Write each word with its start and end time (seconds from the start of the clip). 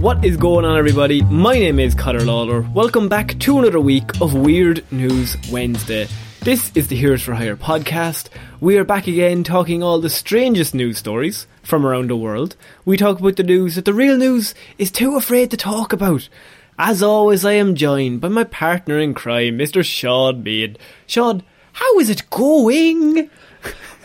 What 0.00 0.24
is 0.24 0.38
going 0.38 0.64
on, 0.64 0.78
everybody? 0.78 1.20
My 1.20 1.58
name 1.58 1.78
is 1.78 1.94
Cutter 1.94 2.24
Lawler. 2.24 2.62
Welcome 2.62 3.10
back 3.10 3.38
to 3.40 3.58
another 3.58 3.80
week 3.80 4.18
of 4.22 4.32
Weird 4.32 4.82
News 4.90 5.36
Wednesday. 5.52 6.08
This 6.40 6.72
is 6.74 6.88
the 6.88 6.96
Heroes 6.96 7.20
for 7.20 7.34
Hire 7.34 7.54
podcast. 7.54 8.30
We 8.60 8.78
are 8.78 8.84
back 8.84 9.06
again 9.06 9.44
talking 9.44 9.82
all 9.82 10.00
the 10.00 10.08
strangest 10.08 10.74
news 10.74 10.96
stories 10.96 11.46
from 11.62 11.84
around 11.84 12.08
the 12.08 12.16
world. 12.16 12.56
We 12.86 12.96
talk 12.96 13.20
about 13.20 13.36
the 13.36 13.42
news 13.42 13.74
that 13.74 13.84
the 13.84 13.92
real 13.92 14.16
news 14.16 14.54
is 14.78 14.90
too 14.90 15.16
afraid 15.16 15.50
to 15.50 15.58
talk 15.58 15.92
about. 15.92 16.30
As 16.78 17.02
always, 17.02 17.44
I 17.44 17.52
am 17.52 17.74
joined 17.74 18.22
by 18.22 18.28
my 18.28 18.44
partner 18.44 18.98
in 18.98 19.12
crime, 19.12 19.58
Mr. 19.58 19.84
Shaun 19.84 20.42
Meighan. 20.42 20.78
Shaun, 21.06 21.42
how 21.74 21.98
is 21.98 22.08
it 22.08 22.30
going? 22.30 23.28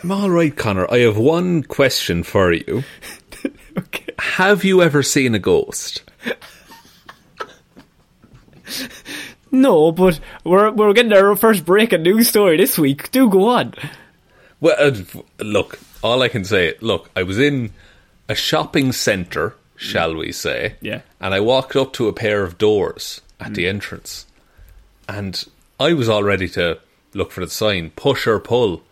I'm 0.02 0.12
all 0.12 0.28
right, 0.28 0.54
Connor. 0.54 0.86
I 0.92 0.98
have 0.98 1.16
one 1.16 1.62
question 1.62 2.22
for 2.22 2.52
you. 2.52 2.84
okay. 3.78 4.05
Have 4.18 4.64
you 4.64 4.82
ever 4.82 5.02
seen 5.02 5.34
a 5.34 5.38
ghost? 5.38 6.02
No, 9.52 9.92
but 9.92 10.20
we're 10.44 10.70
we're 10.70 10.92
getting 10.92 11.12
our 11.12 11.36
first 11.36 11.64
breaking 11.64 12.02
news 12.02 12.28
story 12.28 12.56
this 12.56 12.78
week. 12.78 13.10
Do 13.10 13.28
go 13.30 13.48
on. 13.48 13.74
Well, 14.60 14.76
uh, 14.78 14.92
look, 15.38 15.78
all 16.02 16.22
I 16.22 16.28
can 16.28 16.44
say, 16.44 16.74
look, 16.80 17.10
I 17.14 17.22
was 17.22 17.38
in 17.38 17.72
a 18.28 18.34
shopping 18.34 18.92
centre, 18.92 19.54
shall 19.76 20.14
we 20.14 20.32
say? 20.32 20.74
Yeah. 20.80 21.02
And 21.20 21.32
I 21.32 21.40
walked 21.40 21.76
up 21.76 21.92
to 21.94 22.08
a 22.08 22.12
pair 22.12 22.42
of 22.42 22.58
doors 22.58 23.20
at 23.40 23.54
the 23.54 23.68
entrance, 23.68 24.26
and 25.08 25.44
I 25.78 25.92
was 25.92 26.08
all 26.08 26.22
ready 26.22 26.48
to 26.50 26.78
look 27.14 27.32
for 27.32 27.44
the 27.44 27.50
sign, 27.50 27.90
push 27.90 28.26
or 28.26 28.40
pull, 28.40 28.82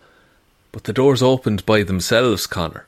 but 0.71 0.85
the 0.85 0.93
doors 0.93 1.21
opened 1.21 1.65
by 1.65 1.83
themselves, 1.83 2.47
Connor. 2.47 2.85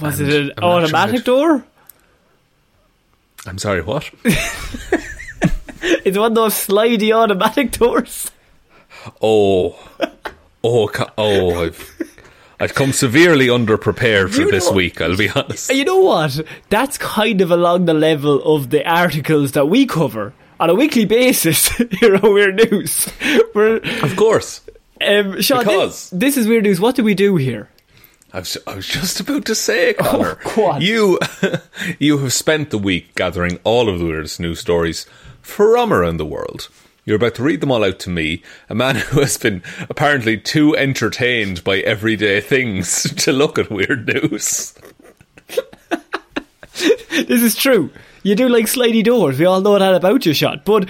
Was 0.00 0.20
And 0.20 0.28
it 0.30 0.34
an 0.42 0.50
I'm 0.58 0.60
not 0.62 0.88
sure 0.88 0.96
automatic 0.96 1.24
door? 1.24 1.64
I'm 3.46 3.58
sorry, 3.58 3.82
what? 3.82 4.10
It's 6.04 6.16
one 6.16 6.32
of 6.32 6.34
those 6.36 6.54
slidey 6.54 7.12
automatic 7.12 7.72
doors. 7.72 8.30
Oh, 9.20 9.76
oh, 10.62 10.88
oh! 11.18 11.64
I've 11.64 12.12
I've 12.60 12.74
come 12.74 12.92
severely 12.92 13.48
underprepared 13.48 14.32
for 14.32 14.42
You 14.42 14.50
this 14.50 14.68
know- 14.70 14.76
week. 14.76 15.00
I'll 15.00 15.16
be 15.16 15.28
honest. 15.28 15.72
You 15.74 15.84
know 15.84 15.98
what? 15.98 16.40
That's 16.70 16.98
kind 16.98 17.40
of 17.40 17.50
along 17.50 17.86
the 17.86 17.94
level 17.94 18.40
of 18.54 18.70
the 18.70 18.88
articles 18.88 19.52
that 19.52 19.66
we 19.66 19.86
cover 19.86 20.32
on 20.60 20.70
a 20.70 20.74
weekly 20.74 21.04
basis 21.04 21.68
here 22.00 22.14
on 22.14 22.32
Weird 22.32 22.70
News. 22.70 23.08
We're, 23.54 23.76
Of 24.04 24.14
course, 24.16 24.60
um, 25.00 25.40
Shaun, 25.40 25.64
Because- 25.64 26.10
this, 26.10 26.20
this 26.20 26.36
is 26.36 26.46
Weird 26.46 26.62
News. 26.62 26.78
What 26.80 26.94
do 26.94 27.02
we 27.02 27.14
do 27.14 27.34
here? 27.36 27.68
I 28.32 28.38
was 28.38 28.56
I 28.66 28.76
was 28.76 28.86
just 28.86 29.20
about 29.20 29.44
to 29.46 29.54
say, 29.54 29.94
oh, 29.98 30.04
Connor. 30.04 30.38
go 30.54 30.66
on. 30.66 30.80
You 30.80 31.18
you 31.98 32.18
have 32.18 32.32
spent 32.32 32.70
the 32.70 32.78
week 32.78 33.14
gathering 33.14 33.58
all 33.64 33.88
of 33.88 33.98
the 33.98 34.06
weirdest 34.06 34.40
news 34.40 34.60
stories 34.60 35.06
from 35.42 35.92
around 35.92 36.16
the 36.16 36.24
world. 36.26 36.68
You're 37.04 37.16
about 37.16 37.34
to 37.34 37.42
read 37.42 37.60
them 37.60 37.72
all 37.72 37.84
out 37.84 37.98
to 38.00 38.10
me, 38.10 38.42
a 38.70 38.74
man 38.74 38.96
who 39.10 39.20
has 39.20 39.36
been 39.36 39.62
apparently 39.90 40.38
too 40.38 40.76
entertained 40.76 41.62
by 41.64 41.78
everyday 41.78 42.40
things 42.40 43.02
to 43.24 43.32
look 43.32 43.58
at 43.58 43.70
weird 43.70 44.06
news. 44.06 44.74
This 47.10 47.42
is 47.42 47.54
true. 47.54 47.90
You 48.22 48.34
do 48.34 48.48
like 48.48 48.66
slidey 48.66 49.04
doors. 49.04 49.38
We 49.38 49.44
all 49.44 49.60
know 49.60 49.78
that 49.78 49.94
about 49.94 50.24
you, 50.24 50.32
Shaun. 50.32 50.62
But 50.64 50.88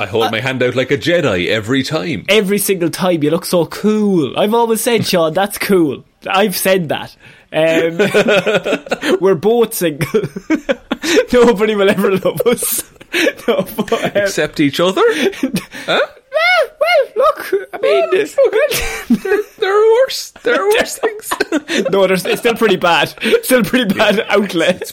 I 0.00 0.06
hold 0.06 0.32
my 0.32 0.40
hand 0.40 0.62
out 0.62 0.74
like 0.74 0.90
a 0.90 0.96
Jedi 0.96 1.46
every 1.48 1.82
time. 1.82 2.24
every 2.28 2.58
single 2.58 2.90
time 2.90 3.22
you 3.22 3.30
look 3.30 3.44
so 3.44 3.66
cool. 3.66 4.36
I've 4.38 4.54
always 4.54 4.80
said, 4.80 5.06
Shaun, 5.06 5.34
that's 5.34 5.58
cool. 5.58 6.04
I've 6.28 6.56
said 6.56 6.88
that. 6.90 7.16
Um, 7.52 9.18
we're 9.20 9.34
both 9.34 9.74
single. 9.74 10.22
Nobody 11.32 11.74
will 11.74 11.90
ever 11.90 12.16
love 12.16 12.40
us. 12.46 12.82
No, 13.48 13.66
but, 13.76 13.92
um, 13.92 14.10
Except 14.14 14.60
each 14.60 14.78
other? 14.78 15.02
Huh? 15.04 16.00
Well, 16.80 17.12
look, 17.16 17.52
I 17.72 17.78
mean, 17.78 18.08
there, 18.12 19.42
there 19.58 19.76
are 19.76 19.94
worse. 20.04 20.30
There 20.44 20.62
are 20.62 20.68
worse 20.68 20.96
things. 20.96 21.32
no, 21.90 22.06
there's, 22.06 22.24
it's 22.24 22.40
still 22.40 22.54
pretty 22.54 22.76
bad. 22.76 23.12
Still 23.42 23.64
pretty 23.64 23.92
bad 23.92 24.20
outlet. 24.28 24.92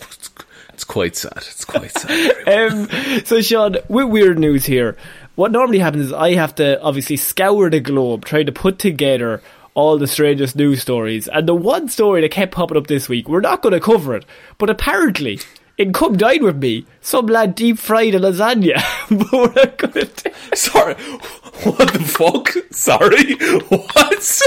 It's 0.74 0.84
quite 0.84 1.16
sad. 1.16 1.38
It's 1.38 1.64
quite 1.66 1.92
sad. 1.92 2.48
Um, 2.48 2.88
so, 3.24 3.40
Shaun, 3.42 3.78
with 3.88 4.10
weird 4.10 4.40
news 4.40 4.66
here, 4.66 4.98
what 5.36 5.52
normally 5.52 5.80
happens 5.80 6.08
is 6.08 6.14
I 6.14 6.34
have 6.34 6.56
to 6.56 6.82
obviously 6.82 7.18
scour 7.18 7.70
the 7.70 7.80
globe, 7.80 8.26
try 8.26 8.42
to 8.42 8.52
put 8.52 8.80
together 8.80 9.44
all 9.78 10.00
the 10.00 10.08
strangest 10.08 10.56
news 10.56 10.82
stories. 10.82 11.28
And 11.28 11.48
the 11.48 11.54
one 11.54 11.88
story 11.88 12.22
that 12.22 12.32
kept 12.32 12.52
popping 12.52 12.78
up 12.78 12.88
this 12.88 13.08
week, 13.08 13.30
we're 13.30 13.42
not 13.42 13.62
going 13.62 13.74
to 13.74 13.80
cover 13.80 14.16
it, 14.16 14.26
but 14.58 14.72
apparently. 14.72 15.40
In 15.78 15.94
Come 15.94 16.18
Dine 16.18 16.44
With 16.44 16.58
Me, 16.58 16.88
some 17.02 17.28
lad 17.28 17.54
deep 17.54 17.78
fried 17.78 18.16
a 18.16 18.20
lasagna. 18.20 18.82
but 19.12 19.32
we're 19.32 19.54
not 19.54 19.78
going 19.78 20.08
to. 20.08 20.56
Sorry. 20.56 20.96
What 20.96 21.94
the 21.94 22.00
fuck? 22.00 22.50
Sorry. 22.72 23.36
What? 23.68 24.42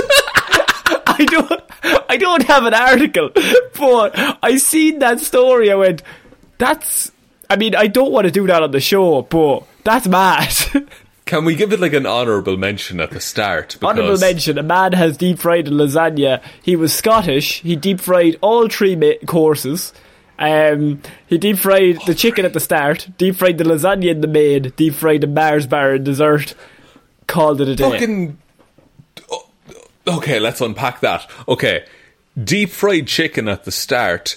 I 1.07 1.25
don't 1.25 1.63
I 2.11 2.17
don't 2.17 2.43
have 2.43 2.65
an 2.65 2.75
article, 2.75 3.31
but 3.79 4.39
I 4.43 4.57
seen 4.57 4.99
that 4.99 5.21
story. 5.21 5.71
I 5.71 5.77
went, 5.77 6.03
that's. 6.59 7.13
I 7.49 7.55
mean, 7.55 7.77
I 7.77 7.87
don't 7.87 8.11
want 8.11 8.25
to 8.25 8.33
do 8.33 8.49
that 8.49 8.65
on 8.65 8.73
the 8.73 8.81
show, 8.81 9.23
but 9.23 9.63
that's 9.85 10.09
mad. 10.09 10.53
Can 11.31 11.45
we 11.45 11.55
give 11.55 11.73
it 11.73 11.79
like 11.79 11.93
an 11.93 12.07
honourable 12.07 12.57
mention 12.57 12.99
at 12.99 13.13
the 13.13 13.21
start? 13.21 13.77
Honourable 13.81 14.19
mention: 14.19 14.59
a 14.59 14.65
man 14.65 14.95
has 14.95 15.17
deep 15.17 15.39
fried 15.39 15.69
a 15.69 15.71
lasagna. 15.71 16.43
He 16.61 16.75
was 16.75 16.93
Scottish. 16.93 17.61
He 17.61 17.77
deep 17.77 18.01
fried 18.01 18.37
all 18.41 18.69
three 18.69 18.97
ma- 18.97 19.13
courses. 19.29 19.93
Um, 20.41 21.01
he 21.29 21.39
deep 21.39 21.59
fried 21.59 22.01
the 22.05 22.17
chicken 22.17 22.45
at 22.45 22.53
the 22.53 22.59
start, 22.59 23.09
deep 23.17 23.37
fried 23.37 23.59
the 23.59 23.65
lasagna 23.65 24.11
in 24.11 24.23
the 24.23 24.27
main, 24.27 24.73
deep 24.75 24.95
fried 24.95 25.21
the 25.21 25.29
Mars 25.29 25.69
bar 25.69 25.95
in 25.95 26.03
dessert. 26.03 26.57
Called 27.29 27.61
it 27.61 27.69
a 27.69 27.77
day. 27.77 27.89
Fucking. 27.89 28.39
Okay, 30.09 30.41
let's 30.41 30.61
unpack 30.61 30.99
that. 30.99 31.31
Okay, 31.47 31.85
deep 32.43 32.71
fried 32.71 33.07
chicken 33.07 33.47
at 33.47 33.63
the 33.63 33.71
start. 33.71 34.37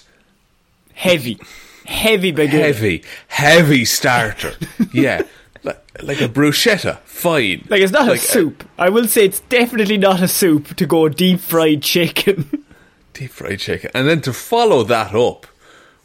heavy, 0.94 1.40
heavy 1.86 2.30
beginning. 2.30 2.62
Heavy, 2.62 3.04
heavy 3.30 3.84
starter. 3.84 4.54
yeah. 4.94 5.24
Like, 5.64 6.04
like 6.04 6.22
a 6.22 6.28
bruschetta, 6.28 7.00
fine. 7.06 7.66
Like 7.70 7.82
it's 7.82 7.92
not 7.92 8.08
Like, 8.08 8.20
a 8.20 8.22
soup. 8.22 8.68
I 8.78 8.90
will 8.90 9.08
say 9.08 9.26
it's 9.26 9.40
definitely 9.42 9.98
not 9.98 10.22
a 10.22 10.28
soup 10.28 10.76
to 10.76 10.86
go 10.86 11.08
deep 11.10 11.40
fried 11.40 11.82
chicken. 11.84 12.64
deep 13.14 13.32
fried 13.32 13.60
chicken, 13.60 13.92
and 13.94 14.08
then 14.08 14.22
to 14.22 14.34
follow 14.34 14.84
that 14.84 15.14
up 15.16 15.48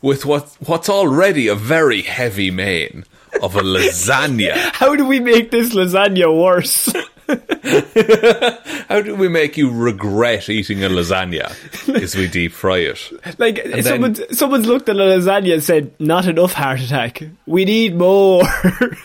with 0.00 0.24
what 0.24 0.56
what's 0.60 0.88
already 0.88 1.48
a 1.48 1.54
very 1.54 2.02
heavy 2.02 2.50
main 2.50 3.04
of 3.42 3.56
a 3.56 3.60
lasagna. 3.74 4.54
How 4.74 4.94
do 4.96 5.04
we 5.06 5.20
make 5.20 5.50
this 5.50 5.74
lasagna 5.74 6.34
worse? 6.40 6.92
How 8.88 9.02
do 9.02 9.14
we 9.14 9.28
make 9.28 9.58
you 9.58 9.70
regret 9.70 10.48
eating 10.48 10.82
a 10.82 10.88
lasagna? 10.88 11.54
Is 12.00 12.14
we 12.16 12.26
deep 12.26 12.52
fry 12.52 12.78
it? 12.78 13.38
Like 13.38 13.62
then- 13.64 13.82
someone's 13.82 14.38
someone's 14.38 14.66
looked 14.66 14.88
at 14.88 14.96
a 14.96 14.98
lasagna 14.98 15.54
and 15.54 15.62
said, 15.62 15.92
"Not 16.00 16.26
enough 16.26 16.54
heart 16.54 16.80
attack. 16.80 17.22
We 17.46 17.64
need 17.64 17.96
more." 17.96 18.42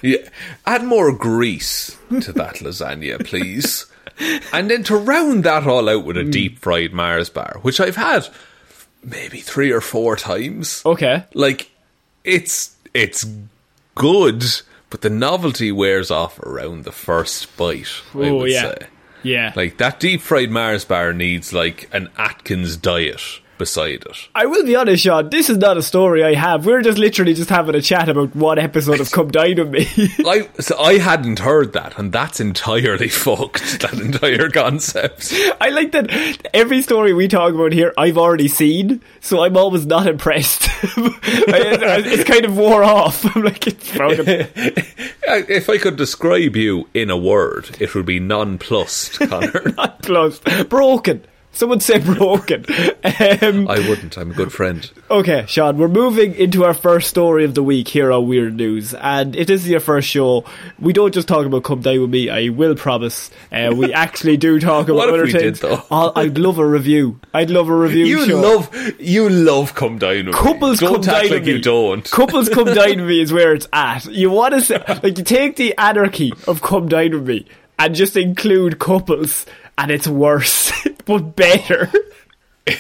Yeah, 0.02 0.28
add 0.66 0.84
more 0.84 1.14
grease 1.14 1.98
to 2.10 2.34
that 2.34 2.56
lasagna, 2.56 3.26
please. 3.26 3.86
And 4.52 4.70
then 4.70 4.84
to 4.84 4.98
round 4.98 5.46
that 5.46 5.66
all 5.66 5.90
out 5.90 6.04
with 6.06 6.18
a 6.18 6.24
mm. 6.24 6.32
deep 6.32 6.60
fried 6.60 6.94
Mars 6.94 7.30
bar, 7.30 7.58
which 7.62 7.80
I've 7.80 7.96
had 7.96 8.28
maybe 9.04 9.40
three 9.40 9.72
or 9.72 9.82
four 9.82 10.16
times. 10.16 10.82
okay. 10.86 11.24
Like 11.34 11.72
it's 12.24 12.76
it's 12.94 13.26
good, 13.96 14.44
but 14.94 15.02
the 15.02 15.10
novelty 15.10 15.72
wears 15.72 16.12
off 16.12 16.38
around 16.38 16.84
the 16.84 16.92
first 16.92 17.58
bite. 17.58 17.88
I 18.14 18.30
Oh 18.30 18.36
would 18.36 18.52
yeah. 18.52 18.62
say. 18.62 18.78
Yeah. 19.24 19.52
Like 19.56 19.78
that 19.80 20.00
deep 20.00 20.22
fried 20.22 20.52
Mars 20.52 20.86
bar 20.86 21.14
needs 21.14 21.52
like 21.52 21.90
an 21.92 22.12
Atkins 22.16 22.78
diet 22.78 23.20
beside 23.64 24.04
it. 24.06 24.28
I 24.36 24.46
will 24.46 24.66
be 24.66 24.76
honest, 24.76 25.04
Shaun. 25.04 25.30
This 25.30 25.50
is 25.50 25.58
not 25.58 25.78
a 25.78 25.82
story 25.82 26.22
I 26.22 26.34
have. 26.34 26.66
We're 26.66 26.82
just 26.82 26.98
literally 26.98 27.34
just 27.34 27.50
having 27.50 27.76
a 27.76 27.82
chat 27.82 28.10
about 28.10 28.36
one 28.36 28.60
episode 28.60 29.00
of 29.00 29.10
Come 29.10 29.32
Dine 29.32 29.56
with 29.56 29.72
Me. 29.72 29.88
I 30.28 30.50
so 30.60 30.78
I 30.78 30.98
hadn't 30.98 31.40
heard 31.40 31.72
that, 31.72 31.98
and 31.98 32.12
that's 32.12 32.42
entirely 32.42 33.08
fucked. 33.26 33.80
That 33.80 33.94
entire 33.94 34.50
concept. 34.50 35.34
I 35.62 35.70
like 35.70 35.94
that 35.94 36.12
every 36.54 36.82
story 36.82 37.14
we 37.14 37.30
talk 37.30 37.54
about 37.54 37.72
here, 37.72 37.94
I've 37.98 38.18
already 38.18 38.50
seen, 38.50 39.02
so 39.22 39.44
I'm 39.46 39.56
always 39.56 39.86
not 39.86 40.08
impressed. 40.08 40.68
it's 40.84 42.24
kind 42.26 42.44
of 42.44 42.58
wore 42.58 42.84
off. 42.84 43.24
I'm 43.34 43.44
like, 43.44 43.66
it's 43.66 43.96
broken. 43.96 44.48
If 44.58 45.70
I 45.70 45.78
could 45.78 45.96
describe 45.96 46.58
you 46.58 46.90
in 46.94 47.10
a 47.10 47.18
word, 47.18 47.78
it 47.80 47.96
would 47.96 48.06
be 48.06 48.20
nonplussed, 48.20 49.20
Connor. 49.20 49.72
Close. 50.02 50.42
Broken. 50.68 51.26
Someone 51.56 51.80
say 51.80 52.00
broken. 52.18 52.66
Um, 53.04 53.68
I 53.70 53.78
wouldn't. 53.88 54.18
I'm 54.18 54.32
a 54.32 54.34
good 54.34 54.52
friend. 54.52 54.90
okay, 55.12 55.46
Shaun, 55.48 55.78
we're 55.78 55.88
moving 55.88 56.34
into 56.36 56.64
our 56.66 56.74
first 56.74 57.10
story 57.10 57.46
of 57.46 57.54
the 57.54 57.62
week 57.62 57.88
here 57.88 58.12
on 58.12 58.28
Weird 58.28 58.56
News. 58.56 58.94
And 58.96 59.36
if 59.36 59.48
this 59.48 59.62
is 59.62 59.70
your 59.70 59.80
first 59.80 60.08
show, 60.08 60.46
we 60.80 60.94
don't 60.94 61.14
just 61.14 61.28
talk 61.28 61.46
about 61.46 61.64
Come 61.64 61.82
Dine 61.82 62.02
With 62.02 62.10
Me, 62.10 62.30
I 62.30 62.50
will 62.50 62.76
promise. 62.76 63.30
Uh, 63.52 63.72
we 63.76 63.94
actually 64.04 64.38
do 64.38 64.60
talk 64.60 64.90
about 64.90 65.10
other 65.10 65.26
did, 65.28 65.40
things. 65.42 65.60
though? 65.60 65.84
Oh, 65.92 66.12
I'd 66.16 66.38
love 66.40 66.58
a 66.58 66.66
review. 66.66 67.20
I'd 67.34 67.52
love 67.52 67.70
a 67.70 67.76
review 67.76 68.06
You 68.06 68.26
show. 68.26 68.42
love, 68.42 68.76
you 69.00 69.30
love 69.30 69.76
come 69.76 70.00
down 70.00 70.26
with 70.26 70.36
Couples 70.36 70.82
me. 70.82 70.88
come 70.88 71.02
Don't 71.02 71.08
act 71.08 71.24
down 71.24 71.32
like 71.32 71.40
with 71.42 71.48
you 71.48 71.62
don't. 71.62 72.10
Couples 72.10 72.50
come 72.50 72.66
down 72.74 72.98
with 72.98 73.08
me 73.08 73.22
is 73.22 73.32
where 73.32 73.54
it's 73.54 73.68
at. 73.72 74.06
You 74.06 74.32
want 74.32 74.56
to 74.56 74.62
say, 74.62 74.84
like, 75.04 75.18
you 75.20 75.24
take 75.24 75.56
the 75.58 75.78
anarchy 75.78 76.34
of 76.48 76.62
come 76.64 76.90
dine 76.90 77.12
with 77.14 77.28
me 77.28 77.46
and 77.80 77.96
just 77.96 78.16
include 78.18 78.80
couples, 78.80 79.46
and 79.78 79.92
it's 79.92 80.08
worse, 80.08 80.72
but 81.06 81.36
better. 81.36 81.90
yeah, 82.68 82.76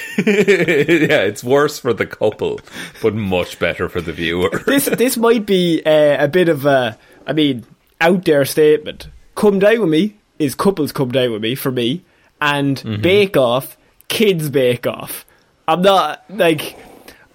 it's 1.27 1.43
worse 1.43 1.77
for 1.79 1.93
the 1.93 2.05
couple, 2.05 2.59
but 3.01 3.13
much 3.13 3.59
better 3.59 3.89
for 3.89 3.99
the 4.01 4.13
viewer. 4.13 4.49
This 4.65 4.85
this 4.85 5.17
might 5.17 5.45
be 5.45 5.81
uh, 5.85 6.23
a 6.23 6.27
bit 6.27 6.47
of 6.49 6.65
a, 6.65 6.97
I 7.27 7.33
mean, 7.33 7.65
out 7.99 8.23
there 8.25 8.45
statement. 8.45 9.07
Come 9.35 9.59
dine 9.59 9.81
with 9.81 9.89
me 9.89 10.15
is 10.39 10.55
couples 10.55 10.91
come 10.91 11.11
dine 11.11 11.31
with 11.31 11.41
me 11.41 11.55
for 11.55 11.71
me, 11.71 12.03
and 12.39 12.77
Mm-hmm. 12.77 13.01
Bake 13.01 13.35
Off, 13.37 13.77
kids 14.07 14.49
Bake 14.49 14.87
Off. 14.87 15.25
I'm 15.67 15.81
not 15.81 16.23
like. 16.29 16.77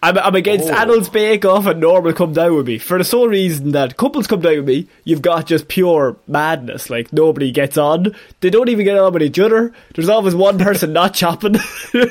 I'm, 0.03 0.17
I'm 0.19 0.35
against 0.37 0.69
Oh. 0.69 0.75
adults 0.75 1.09
bake 1.09 1.45
off 1.45 1.67
and 1.67 1.81
normal 1.81 2.12
come 2.12 2.33
dine 2.33 2.55
with 2.55 2.67
me 2.69 2.79
for 2.79 2.99
the 2.99 3.05
sole 3.05 3.27
reason 3.29 3.73
that 3.73 3.97
couples 3.97 4.29
come 4.29 4.41
dine 4.41 4.59
with 4.59 4.67
me. 4.69 4.87
You've 5.05 5.23
got 5.23 5.47
just 5.47 5.67
pure 5.69 6.17
madness. 6.29 6.89
Like 6.89 7.12
nobody 7.12 7.50
gets 7.50 7.77
on. 7.77 8.15
They 8.41 8.50
don't 8.50 8.69
even 8.69 8.85
get 8.85 8.97
on 8.97 9.12
with 9.12 9.23
each 9.23 9.39
other. 9.41 9.73
There's 9.95 10.09
always 10.09 10.35
one 10.37 10.56
person 10.69 10.93
not 10.93 11.15
chopping, 11.15 11.56
and 11.93 12.03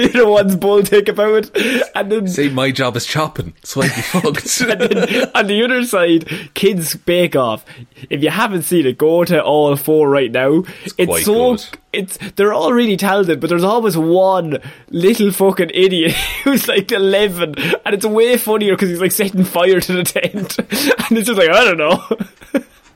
the 0.00 0.10
other 0.14 0.28
one's 0.28 0.56
bulltick 0.56 1.08
about 1.08 1.50
it. 1.56 1.90
And 1.94 2.12
then 2.12 2.28
See, 2.28 2.50
my 2.50 2.70
job 2.70 2.96
is 2.96 3.06
chopping, 3.06 3.54
so 3.64 3.80
I'd 3.82 3.94
be 3.94 4.02
fucked. 4.02 4.60
and 4.68 4.80
then 4.80 5.30
on 5.34 5.46
the 5.46 5.64
other 5.64 5.84
side, 5.84 6.28
Kids 6.54 6.94
Bake 6.96 7.36
Off. 7.36 7.64
If 8.10 8.22
you 8.22 8.28
haven't 8.30 8.62
seen 8.62 8.84
it, 8.86 8.98
go 8.98 9.24
to 9.24 9.42
all 9.42 9.74
four 9.76 10.10
right 10.10 10.30
now. 10.30 10.64
It's, 10.84 10.92
quite 11.06 11.24
so 11.24 11.56
good. 11.56 11.64
it's 11.92 12.18
they're 12.36 12.52
all 12.52 12.72
really 12.74 12.96
talented, 12.98 13.40
but 13.40 13.48
there's 13.48 13.64
always 13.64 13.96
one 13.96 14.58
little 14.90 15.30
fucking 15.32 15.70
idiot 15.72 16.12
who's 16.44 16.68
like 16.68 16.90
eleven, 17.30 17.54
and 17.84 17.94
it's 17.94 18.06
way 18.06 18.36
funnier 18.36 18.74
because 18.74 18.90
he's 18.90 19.00
like 19.00 19.12
setting 19.12 19.44
fire 19.44 19.80
to 19.80 19.92
the 19.92 20.04
tent, 20.04 20.58
and 20.58 21.18
it's 21.18 21.26
just 21.26 21.38
like 21.38 21.50
I 21.50 21.64
don't 21.64 21.78
know. 21.78 22.04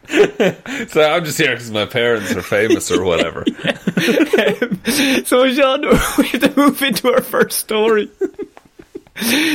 so 0.88 1.02
I'm 1.02 1.24
just 1.24 1.38
here 1.38 1.52
because 1.52 1.70
my 1.70 1.86
parents 1.86 2.32
are 2.32 2.42
famous 2.42 2.90
or 2.90 3.04
whatever. 3.04 3.44
so 5.24 5.50
Shaun, 5.50 5.82
we 6.18 6.28
have 6.28 6.40
to 6.40 6.52
move 6.56 6.82
into 6.82 7.12
our 7.12 7.22
first 7.22 7.58
story. 7.58 8.10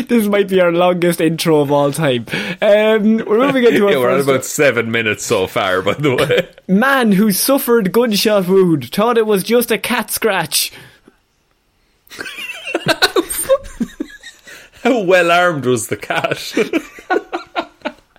this 0.07 0.25
might 0.27 0.47
be 0.47 0.61
our 0.61 0.71
longest 0.71 1.19
intro 1.19 1.59
of 1.59 1.71
all 1.71 1.91
time. 1.91 2.25
Um, 2.61 3.17
we're 3.17 3.45
moving 3.45 3.65
into 3.65 3.85
our 3.85 3.91
yeah, 3.91 3.97
we're 3.99 4.09
at 4.09 4.21
about 4.21 4.45
seven 4.45 4.89
minutes 4.89 5.25
so 5.25 5.47
far, 5.47 5.81
by 5.81 5.93
the 5.95 6.15
way. 6.15 6.49
Man 6.67 7.11
who 7.11 7.31
suffered 7.31 7.91
gunshot 7.91 8.47
wound 8.47 8.89
thought 8.91 9.17
it 9.17 9.25
was 9.25 9.43
just 9.43 9.69
a 9.69 9.77
cat 9.77 10.11
scratch. 10.11 10.71
How 14.83 15.01
well 15.01 15.31
armed 15.31 15.65
was 15.65 15.87
the 15.87 15.97
cat? 15.97 16.53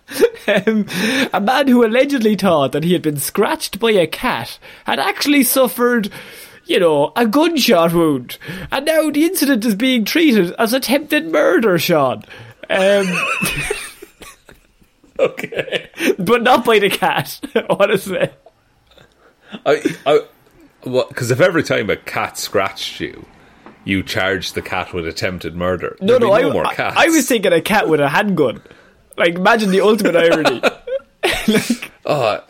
Um, 0.48 0.86
a 1.32 1.40
man 1.40 1.68
who 1.68 1.84
allegedly 1.84 2.34
thought 2.34 2.72
that 2.72 2.82
he 2.82 2.92
had 2.92 3.02
been 3.02 3.18
scratched 3.18 3.78
by 3.78 3.92
a 3.92 4.06
cat 4.06 4.58
had 4.84 4.98
actually 4.98 5.44
suffered, 5.44 6.10
you 6.64 6.80
know, 6.80 7.12
a 7.14 7.26
gunshot 7.26 7.92
wound. 7.92 8.36
And 8.72 8.86
now 8.86 9.10
the 9.10 9.24
incident 9.24 9.64
is 9.64 9.76
being 9.76 10.04
treated 10.04 10.52
as 10.58 10.72
attempted 10.72 11.30
murder, 11.30 11.78
Shaun. 11.78 12.24
Um, 12.68 13.06
okay. 15.20 15.90
but 16.18 16.42
not 16.42 16.64
by 16.64 16.80
the 16.80 16.90
cat, 16.90 17.40
honestly. 17.70 18.28
I, 19.66 19.96
I, 20.06 20.20
because 20.82 21.30
if 21.30 21.40
every 21.40 21.62
time 21.62 21.90
a 21.90 21.96
cat 21.96 22.38
scratched 22.38 23.00
you, 23.00 23.24
you 23.84 24.02
charged 24.02 24.54
the 24.54 24.62
cat 24.62 24.92
with 24.92 25.06
attempted 25.06 25.54
murder, 25.56 25.96
No, 26.00 26.06
there'd 26.18 26.22
no, 26.22 26.28
be 26.28 26.34
I, 26.34 26.40
no 26.42 26.52
more 26.52 26.66
I- 26.66 26.74
cats. 26.74 26.96
I 26.98 27.08
was 27.08 27.26
thinking 27.28 27.52
a 27.52 27.60
cat 27.60 27.88
with 27.88 28.00
a 28.00 28.08
handgun. 28.08 28.62
Like, 29.16 29.34
imagine 29.34 29.70
the 29.70 29.80
ultimate 29.80 30.16
irony. 30.16 30.60
like, 31.48 31.92
Oh, 32.06 32.40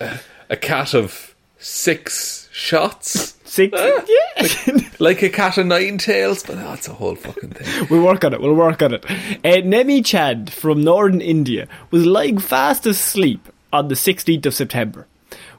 a 0.48 0.56
cat 0.56 0.94
of 0.94 1.34
six 1.58 2.48
shots, 2.52 3.34
six. 3.44 3.76
yeah. 4.66 4.88
like 4.98 5.22
a 5.22 5.28
cat 5.28 5.58
of 5.58 5.66
nine 5.66 5.98
tails, 5.98 6.42
but 6.44 6.56
that's 6.56 6.88
a 6.88 6.92
whole 6.94 7.14
fucking 7.16 7.50
thing. 7.50 7.86
We'll 7.90 8.04
work 8.04 8.24
on 8.24 8.32
it. 8.34 8.40
We'll 8.40 8.54
work 8.54 8.82
on 8.82 8.94
it. 8.94 9.04
Uh, 9.44 9.60
Nemi 9.66 10.02
Chand 10.02 10.52
from 10.52 10.82
northern 10.82 11.20
India 11.20 11.66
was 11.90 12.06
lying 12.06 12.38
fast 12.38 12.86
asleep 12.86 13.48
on 13.72 13.88
the 13.88 13.94
16th 13.94 14.46
of 14.46 14.54
September 14.54 15.06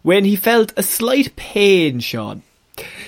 when 0.02 0.26
he 0.26 0.36
felt 0.36 0.74
a 0.78 0.84
slight 0.84 1.36
pain, 1.36 2.00
Shaun. 2.00 2.42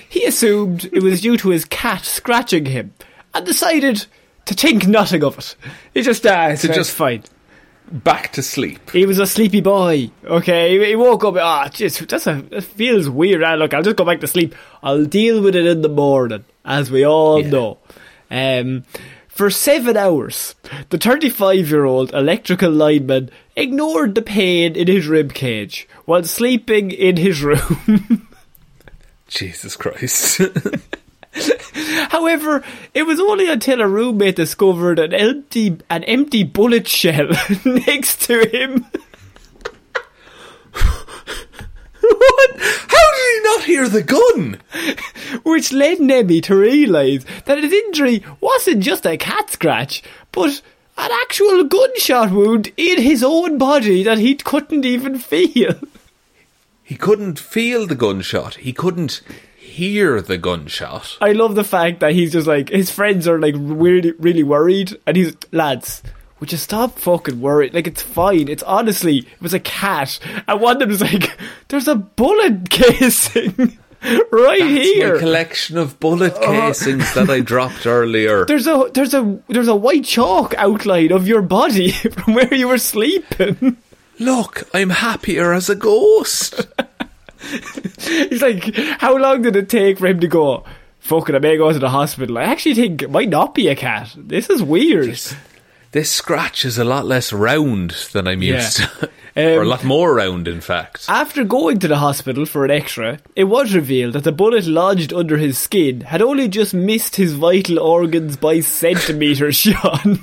He 0.08 0.25
assumed 0.25 0.86
it 0.94 1.01
was 1.03 1.22
due 1.22 1.38
to 1.38 1.50
his 1.50 1.65
cat 1.65 2.03
scratching 2.06 2.65
him 2.65 2.94
and 3.34 3.46
decided 3.46 4.06
to 4.46 4.53
think 4.53 4.88
nothing 4.88 5.24
of 5.24 5.38
it. 5.39 5.56
He 5.94 6.01
just, 6.01 6.25
ah, 6.25 6.48
it's, 6.50 6.62
To 6.62 6.68
just- 6.74 6.92
fine. 6.92 7.24
Back 7.92 8.32
to 8.34 8.42
sleep. 8.42 8.92
He 8.92 9.06
was 9.06 9.20
a 9.20 9.27
sleepy 9.27 9.60
boy. 9.62 10.10
Okay, 10.24 10.88
he- 10.88 10.96
woke 10.96 11.25
up. 11.25 11.36
Ah, 11.36 11.68
just 11.68 12.08
that's 12.08 12.25
a 12.27 12.42
that 12.50 12.63
feels 12.63 13.10
weird. 13.10 13.44
Ah, 13.44 13.56
look, 13.56 13.74
I'll 13.74 13.84
just 13.84 13.98
go 13.98 14.06
back 14.06 14.22
to 14.22 14.27
sleep. 14.27 14.56
I'll 14.82 15.03
deal 15.06 15.42
with 15.42 15.53
it 15.56 15.65
in 15.65 15.82
the 15.82 15.89
morning, 15.89 16.46
as 16.63 16.89
we 16.89 17.06
all 17.06 17.44
know. 17.44 17.80
Um, 18.32 18.86
for 19.27 19.50
seven 19.50 19.98
hours, 19.98 20.56
the 20.89 20.98
35-year-old 20.98 22.13
electrical 22.13 22.72
lineman 22.72 23.30
ignored 23.56 24.15
the 24.15 24.22
pain 24.22 24.75
in 24.77 24.88
his 24.88 25.06
rib 25.08 25.34
cage 25.34 25.88
while 26.06 26.24
sleeping 26.24 26.89
in 26.89 27.18
his 27.18 27.44
room. 27.44 28.27
Jesus 29.34 29.75
Christ. 29.75 30.42
However, 32.10 32.63
it 32.94 33.04
was 33.04 33.20
only 33.20 33.50
until 33.50 33.82
a 33.82 33.88
roommate 33.88 34.36
discovered 34.36 35.00
an 35.00 35.13
empty 35.13 35.78
an 35.90 36.04
empty 36.04 36.44
bullet 36.44 36.88
shell 36.88 37.30
next 37.66 38.22
to 38.28 38.48
him. 38.56 38.86
what? 42.02 42.52
How 42.60 43.12
did 43.12 43.34
he 43.34 43.42
not 43.44 43.63
hear 43.63 43.90
the 43.90 44.04
gun? 44.04 44.62
which 45.44 45.74
led 45.74 46.00
Nemi 46.00 46.42
to 46.42 46.56
realise 46.56 47.25
that 47.46 47.63
his 47.63 47.74
injury 47.74 48.24
wasn't 48.40 48.84
just 48.84 49.06
a 49.06 49.18
cat 49.18 49.50
scratch, 49.50 50.04
but 50.32 50.62
an 50.98 51.10
actual 51.24 51.63
gunshot 51.63 52.32
wound 52.32 52.72
in 52.78 53.02
his 53.02 53.24
own 53.24 53.58
body 53.58 54.04
that 54.04 54.20
he 54.20 54.36
couldn't 54.36 54.86
even 54.86 55.18
feel. 55.18 55.74
He 56.94 56.98
couldn't 56.98 57.40
feel 57.40 57.88
the 57.88 57.96
gunshot. 57.96 58.54
He 58.54 58.72
couldn't 58.72 59.24
hear 59.58 60.22
the 60.22 60.38
gunshot. 60.38 61.18
I 61.20 61.32
love 61.32 61.56
the 61.56 61.64
fact 61.64 62.02
that 62.02 62.12
he's 62.12 62.34
just 62.34 62.46
like 62.46 62.70
his 62.70 62.92
friends 62.92 63.28
are 63.28 63.40
like 63.40 63.56
really 63.58 64.12
really 64.20 64.44
worried, 64.44 64.96
and 65.08 65.18
he's 65.18 65.36
lads. 65.52 66.04
Would 66.40 66.52
you 66.52 66.60
stop 66.60 67.00
fucking 67.00 67.42
worrying? 67.42 67.74
Like 67.74 67.88
it's 67.88 68.04
fine. 68.04 68.48
It's 68.48 68.62
honestly, 68.62 69.18
it 69.18 69.42
was 69.42 69.56
a 69.56 69.60
cat, 69.60 70.20
and 70.48 70.62
one 70.62 70.76
of 70.76 70.82
them 70.82 70.92
is 70.92 71.02
like, 71.02 71.36
"There's 71.70 71.88
a 71.88 71.96
bullet 71.96 72.70
casing 72.70 73.56
right 74.32 74.60
That's 74.60 74.86
here." 74.86 75.14
my 75.16 75.20
collection 75.20 75.80
of 75.80 76.00
bullet 76.00 76.36
uh-huh. 76.36 76.52
casings 76.52 77.12
that 77.16 77.32
I 77.32 77.40
dropped 77.40 77.88
earlier. 77.88 78.46
There's 78.48 78.68
a 78.68 78.92
there's 78.94 79.16
a 79.16 79.40
there's 79.48 79.68
a 79.68 79.76
white 79.76 80.06
chalk 80.06 80.54
outline 80.60 81.12
of 81.12 81.28
your 81.28 81.42
body 81.42 81.90
from 81.90 82.36
where 82.36 82.54
you 82.54 82.68
were 82.68 82.78
sleeping. 82.78 83.78
Look, 84.24 84.63
I'm 84.74 84.89
happier 84.89 85.53
as 85.53 85.70
a 85.70 85.75
ghost. 85.75 86.65
He's 88.00 88.42
like, 88.42 88.74
how 89.00 89.18
long 89.18 89.42
did 89.42 89.56
it 89.56 89.70
take 89.70 90.00
for 90.00 90.08
him 90.08 90.20
to 90.22 90.27
go? 90.27 90.63
Fucking, 91.00 91.36
I 91.36 91.39
may 91.39 91.58
go 91.58 91.72
to 91.74 91.80
the 91.80 91.89
hospital. 91.89 92.38
I 92.38 92.44
actually 92.44 92.75
think 92.75 93.01
it 93.01 93.12
might 93.12 93.27
not 93.30 93.53
be 93.53 93.68
a 93.68 93.75
cat. 93.75 94.13
This 94.18 94.50
is 94.50 94.63
weird. 94.63 95.20
This 95.92 96.10
scratch 96.10 96.63
is 96.65 96.77
a 96.77 96.84
lot 96.86 97.06
less 97.06 97.34
round 97.34 97.92
than 98.13 98.27
I'm 98.27 98.42
used 98.42 98.80
Yeah. 98.80 98.86
to. 98.88 99.10
or 99.36 99.60
a 99.60 99.62
Um, 99.62 99.68
lot 99.68 99.84
more 99.84 100.13
round, 100.15 100.48
in 100.48 100.62
fact. 100.62 101.06
After 101.10 101.44
going 101.44 101.80
to 101.80 101.88
the 101.89 101.98
hospital 101.98 102.46
for 102.46 102.63
an 102.65 102.72
X-ray, 102.72 103.18
it 103.36 103.44
was 103.46 103.75
revealed 103.75 104.13
that 104.13 104.24
the 104.24 104.32
bullet 104.32 104.65
lodged 104.65 105.12
under 105.13 105.38
his 105.38 105.58
skin 105.58 106.01
had 106.01 106.22
only 106.22 106.48
just 106.48 106.74
missed 106.74 107.18
his 107.18 107.34
vital 107.34 107.77
organs 107.80 108.38
by 108.38 108.62
centimetres, 108.62 109.56
Shaun. 109.58 110.20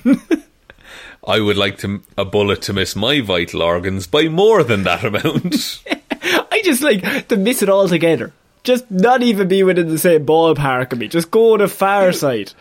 I 1.26 1.40
would 1.40 1.56
like 1.56 1.78
to 1.78 2.02
a 2.16 2.24
bullet 2.24 2.62
to 2.62 2.72
miss 2.72 2.96
my 2.96 3.20
vital 3.20 3.62
organs 3.62 4.06
by 4.06 4.28
more 4.28 4.62
than 4.62 4.84
that 4.84 5.04
amount. 5.04 5.82
I 6.22 6.62
just 6.64 6.82
like 6.82 7.28
to 7.28 7.36
miss 7.36 7.62
it 7.62 7.68
altogether. 7.68 8.32
Just 8.64 8.90
not 8.90 9.22
even 9.22 9.48
be 9.48 9.62
within 9.62 9.88
the 9.88 9.98
same 9.98 10.24
ballpark 10.26 10.92
of 10.92 10.98
me. 10.98 11.08
Just 11.08 11.30
go 11.30 11.56
to 11.56 11.68
far 11.68 12.12
side. 12.24 12.52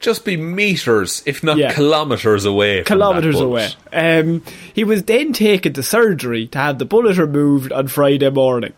Just 0.00 0.24
be 0.24 0.36
meters, 0.36 1.22
if 1.26 1.42
not 1.42 1.56
Yeah. 1.58 1.72
kilometers 1.72 2.44
away. 2.44 2.82
kilometers 2.84 3.40
away. 3.40 3.68
Um, 3.92 4.42
he 4.72 4.84
was 4.84 5.02
then 5.04 5.32
taken 5.32 5.72
to 5.72 5.82
surgery 5.82 6.46
to 6.48 6.58
have 6.58 6.78
the 6.78 6.84
bullet 6.84 7.16
removed 7.18 7.72
on 7.72 7.88
Friday 7.88 8.30
morning. 8.30 8.74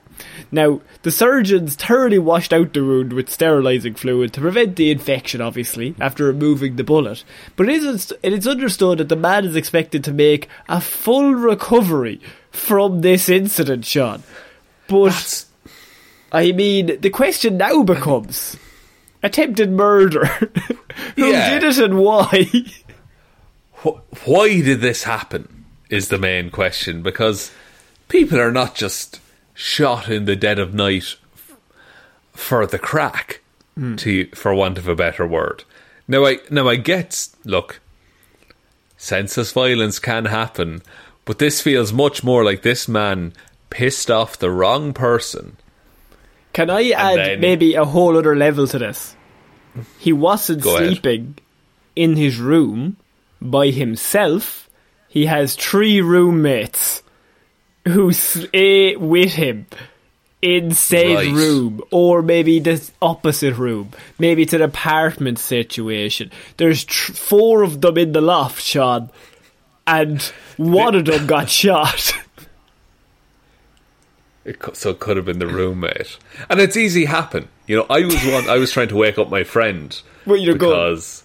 Now, 0.53 0.81
the 1.03 1.11
surgeons 1.11 1.75
thoroughly 1.77 2.19
washed 2.19 2.53
out 2.53 2.73
the 2.73 2.85
wound 2.85 3.12
with 3.12 3.31
sterilising 3.31 3.95
fluid 3.95 4.33
to 4.35 4.41
prevent 4.41 4.77
the 4.77 4.91
infection, 4.91 5.41
obviously, 5.41 5.95
after 6.00 6.25
removing 6.25 6.77
the 6.77 6.85
bullet. 6.85 7.25
But 7.57 7.69
it 7.69 7.83
is, 7.83 8.12
it 8.23 8.33
is 8.33 8.47
understood 8.47 8.99
that 8.99 9.09
the 9.09 9.17
man 9.17 9.45
is 9.45 9.57
expected 9.57 10.03
to 10.05 10.12
make 10.12 10.49
a 10.69 10.81
full 10.81 11.35
recovery 11.35 12.21
from 12.50 13.00
this 13.03 13.29
incident, 13.29 13.85
Shaun. 13.85 14.23
But, 14.89 15.45
I 16.33 16.53
mean, 16.53 17.00
the 17.00 17.11
question 17.11 17.57
now 17.57 17.83
becomes 17.83 18.57
attempted 19.23 19.71
murder. 19.71 20.27
Who 21.17 21.27
Yeah. 21.31 21.59
did 21.59 21.65
it 21.65 21.79
and 21.79 21.99
why? 21.99 22.49
Why 24.25 24.61
did 24.61 24.81
this 24.81 25.05
happen? 25.05 25.65
Is 25.89 26.09
the 26.09 26.19
main 26.19 26.50
question 26.50 27.03
because 27.03 27.50
people 28.09 28.39
are 28.41 28.53
not 28.53 28.77
just 28.77 29.19
shot 29.61 30.09
in 30.09 30.25
the 30.25 30.35
dead 30.35 30.59
of 30.59 30.73
night 30.73 31.17
for 32.33 32.67
the 32.67 32.79
crack, 32.79 33.40
hmm. 33.75 33.95
to 33.97 34.26
for 34.35 34.55
want 34.55 34.79
of 34.79 34.88
a 34.88 34.95
better 34.95 35.26
word. 35.26 35.64
Now 36.09 36.25
I 36.25 36.38
now 36.50 36.67
I 36.67 36.76
get 36.76 37.29
look, 37.45 37.81
senseless 38.97 39.52
violence 39.52 39.99
can 39.99 40.25
happen, 40.25 40.83
but 41.26 41.38
this 41.38 41.61
feels 41.61 41.93
much 41.93 42.25
more 42.25 42.43
like 42.43 42.62
this 42.62 42.88
man 42.88 43.35
pissed 43.69 44.11
off 44.11 44.38
the 44.38 44.50
wrong 44.50 44.95
person. 44.95 45.59
Can 46.55 46.71
I 46.71 46.90
add 46.90 47.19
then- 47.19 47.40
maybe 47.40 47.75
a 47.75 47.85
whole 47.85 48.17
other 48.17 48.35
level 48.35 48.67
to 48.67 48.79
this? 48.79 49.14
He 49.99 50.12
wasn't 50.12 50.62
Go 50.62 50.76
ahead. 50.76 50.88
sleeping 50.88 51.37
in 51.95 52.17
his 52.17 52.38
room 52.38 52.97
by 53.40 53.69
himself. 53.69 54.69
He 55.07 55.26
has 55.26 55.55
three 55.55 56.00
roommates 56.00 57.02
who 57.89 58.13
stay 58.13 58.97
with 58.97 59.33
him 59.35 59.67
in 60.43 60.73
said 60.73 61.15
Right. 61.17 61.33
room, 61.35 61.83
or 61.91 62.23
maybe 62.23 62.59
the 62.61 62.91
opposite 63.03 63.57
room. 63.57 63.91
Maybe 64.19 64.43
it's 64.43 64.53
an 64.55 64.63
apartment 64.63 65.39
situation. 65.39 66.31
There's 66.57 66.85
tr- 66.85 67.13
four 67.13 67.63
of 67.63 67.81
them 67.81 67.99
in 67.99 68.13
the 68.13 68.21
loft, 68.23 68.63
Shaun, 68.63 69.11
and 69.87 70.23
one 70.57 70.95
of 70.95 71.05
them 71.05 71.27
got 71.27 71.49
shot. 71.51 72.13
It, 74.45 74.59
cou- 74.59 74.73
so 74.75 74.91
it 74.91 75.01
could 75.01 75.19
have 75.19 75.27
been 75.27 75.39
the 75.39 75.47
roommate, 75.47 76.17
and 76.49 76.61
it's 76.61 76.77
easy 76.77 77.05
happen. 77.05 77.49
You 77.67 77.77
know, 77.77 77.87
I 77.91 78.01
was 78.07 78.25
one. 78.25 78.49
I 78.49 78.57
was 78.57 78.73
trying 78.73 78.89
to 78.89 78.97
wake 78.97 79.19
up 79.19 79.29
my 79.29 79.45
friend 79.45 80.01
With 80.25 80.41
your 80.41 80.55
gun? 80.57 80.71
because 80.71 81.25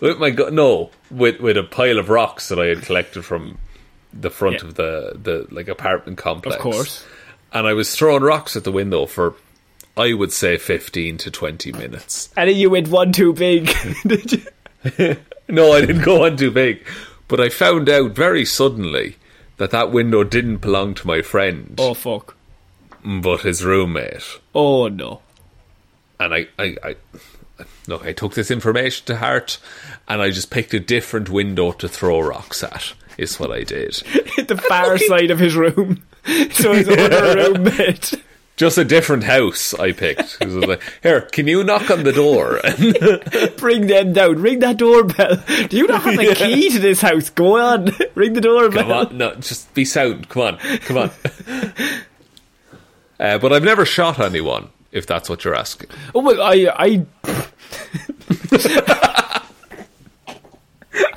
with 0.00 0.18
my 0.18 0.30
gun. 0.30 0.54
No, 0.54 0.90
with 1.10 1.38
with 1.40 1.58
a 1.58 1.62
pile 1.62 1.98
of 1.98 2.08
rocks 2.08 2.48
that 2.48 2.58
I 2.58 2.66
had 2.66 2.80
collected 2.82 3.24
from 3.26 3.58
the 4.12 4.30
front 4.30 4.62
Yeah. 4.62 4.68
of 4.68 4.74
the 4.74 5.12
the 5.22 5.46
like 5.50 5.68
apartment 5.68 6.18
complex. 6.18 6.56
Of 6.56 6.62
course. 6.62 7.04
and 7.52 7.66
I 7.66 7.72
was 7.72 7.94
throwing 7.94 8.22
rocks 8.22 8.56
at 8.56 8.64
the 8.64 8.72
window 8.72 9.06
for. 9.06 9.34
I 9.98 10.12
would 10.12 10.30
say 10.30 10.58
15 10.58 11.16
to 11.16 11.30
20 11.30 11.72
minutes. 11.72 12.28
And 12.36 12.50
then 12.50 12.56
you 12.58 12.68
went 12.68 12.88
one 12.88 13.12
too 13.12 13.32
big. 13.32 13.70
Did 14.06 14.32
you? 14.32 15.16
No, 15.48 15.72
I 15.72 15.80
didn't 15.80 16.02
go 16.02 16.18
one 16.20 16.36
too 16.36 16.50
big. 16.50 16.84
But 17.28 17.40
I 17.40 17.48
found 17.48 17.88
out 17.88 18.10
very 18.10 18.44
suddenly 18.44 19.16
that 19.56 19.70
that 19.70 19.92
window 19.92 20.22
didn't 20.22 20.58
belong 20.58 20.92
to 20.94 21.06
my 21.06 21.22
friend, 21.22 21.76
Oh 21.78 21.94
fuck. 21.94 22.36
but 23.04 23.40
his 23.40 23.64
roommate. 23.64 24.22
Oh 24.54 24.88
no. 24.88 25.22
and 26.20 26.34
I, 26.34 26.48
I, 26.58 26.76
I 26.82 26.96
look, 27.86 28.04
I 28.04 28.12
took 28.12 28.34
this 28.34 28.50
information 28.50 29.06
to 29.06 29.16
heart, 29.16 29.58
and 30.08 30.20
I 30.20 30.30
just 30.30 30.50
picked 30.50 30.74
a 30.74 30.80
different 30.80 31.30
window 31.30 31.72
to 31.72 31.88
throw 31.88 32.20
rocks 32.20 32.62
at. 32.62 32.92
Is 33.18 33.38
what 33.40 33.50
I 33.50 33.62
did. 33.62 33.92
the 34.48 34.62
far 34.68 34.98
side 35.08 35.30
of 35.30 35.38
his 35.38 35.56
room. 35.56 36.02
So 36.50 36.72
his 36.72 36.88
other 36.88 37.36
roommate. 37.36 38.14
Just 38.56 38.78
a 38.78 38.84
different 38.84 39.22
house 39.22 39.74
I 39.74 39.92
picked. 39.92 40.38
I 40.40 40.46
was 40.46 40.56
like, 40.56 40.82
Here, 41.00 41.20
can 41.20 41.46
you 41.46 41.62
knock 41.62 41.88
on 41.88 42.02
the 42.02 42.12
door? 42.12 42.60
Bring 43.58 43.86
them 43.86 44.12
down. 44.12 44.42
Ring 44.42 44.58
that 44.58 44.76
doorbell. 44.76 45.40
Do 45.68 45.76
you 45.76 45.86
not 45.86 46.02
have 46.02 46.18
a 46.18 46.34
key 46.34 46.68
to 46.70 46.80
this 46.80 47.00
house? 47.00 47.30
Go 47.30 47.58
on. 47.58 47.92
Ring 48.16 48.32
the 48.32 48.40
doorbell. 48.40 48.82
come 48.82 48.90
on, 48.90 49.16
no, 49.16 49.36
just 49.36 49.72
be 49.72 49.84
sound. 49.84 50.28
Come 50.28 50.42
on, 50.42 50.58
come 50.80 50.96
on. 50.96 51.10
Uh, 53.20 53.38
but 53.38 53.52
I've 53.52 53.62
never 53.62 53.84
shot 53.84 54.18
anyone. 54.18 54.70
If 54.90 55.06
that's 55.06 55.28
what 55.28 55.44
you're 55.44 55.54
asking. 55.54 55.90
Oh 56.12 56.22
my 56.22 56.32
I 56.32 56.74
I 56.76 57.06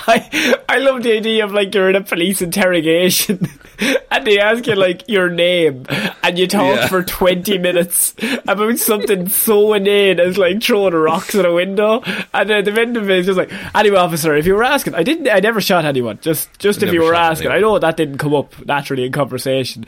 I 0.09 0.55
I 0.67 0.77
love 0.79 1.03
the 1.03 1.13
idea 1.15 1.43
of 1.45 1.51
like 1.53 1.73
you're 1.75 1.89
in 1.89 1.95
a 1.95 2.01
police 2.03 2.41
interrogation 2.41 3.47
and 4.11 4.25
they 4.25 4.39
ask 4.39 4.65
you 4.67 4.75
like 4.75 5.07
your 5.07 5.29
name 5.29 5.85
and 6.23 6.37
you 6.39 6.47
talk 6.47 6.75
Yeah. 6.75 6.87
for 6.87 7.03
twenty 7.03 7.57
minutes 7.57 8.15
about 8.47 8.77
something 8.79 9.29
so 9.29 9.73
inane 9.73 10.19
as 10.19 10.37
like 10.37 10.61
throwing 10.63 10.93
rocks 10.93 11.35
at 11.35 11.45
a 11.45 11.53
window 11.53 12.01
and 12.33 12.49
then 12.49 12.57
at 12.59 12.65
the 12.65 12.81
end 12.81 12.97
of 12.97 13.09
it 13.09 13.19
it's 13.19 13.27
just 13.27 13.37
like 13.37 13.51
anyway 13.75 13.97
officer 13.97 14.35
if 14.35 14.45
you 14.45 14.55
were 14.55 14.63
asking 14.63 14.95
I 14.95 15.03
didn't 15.03 15.27
I 15.29 15.39
never 15.39 15.61
shot 15.61 15.85
anyone 15.85 16.17
just 16.21 16.49
just 16.59 16.81
if 16.83 16.91
you 16.91 17.01
were 17.03 17.13
asking 17.15 17.51
anyone. 17.51 17.57
I 17.57 17.61
know 17.61 17.79
that 17.79 17.97
didn't 17.97 18.17
come 18.17 18.33
up 18.33 18.53
naturally 18.65 19.05
in 19.05 19.11
conversation 19.11 19.85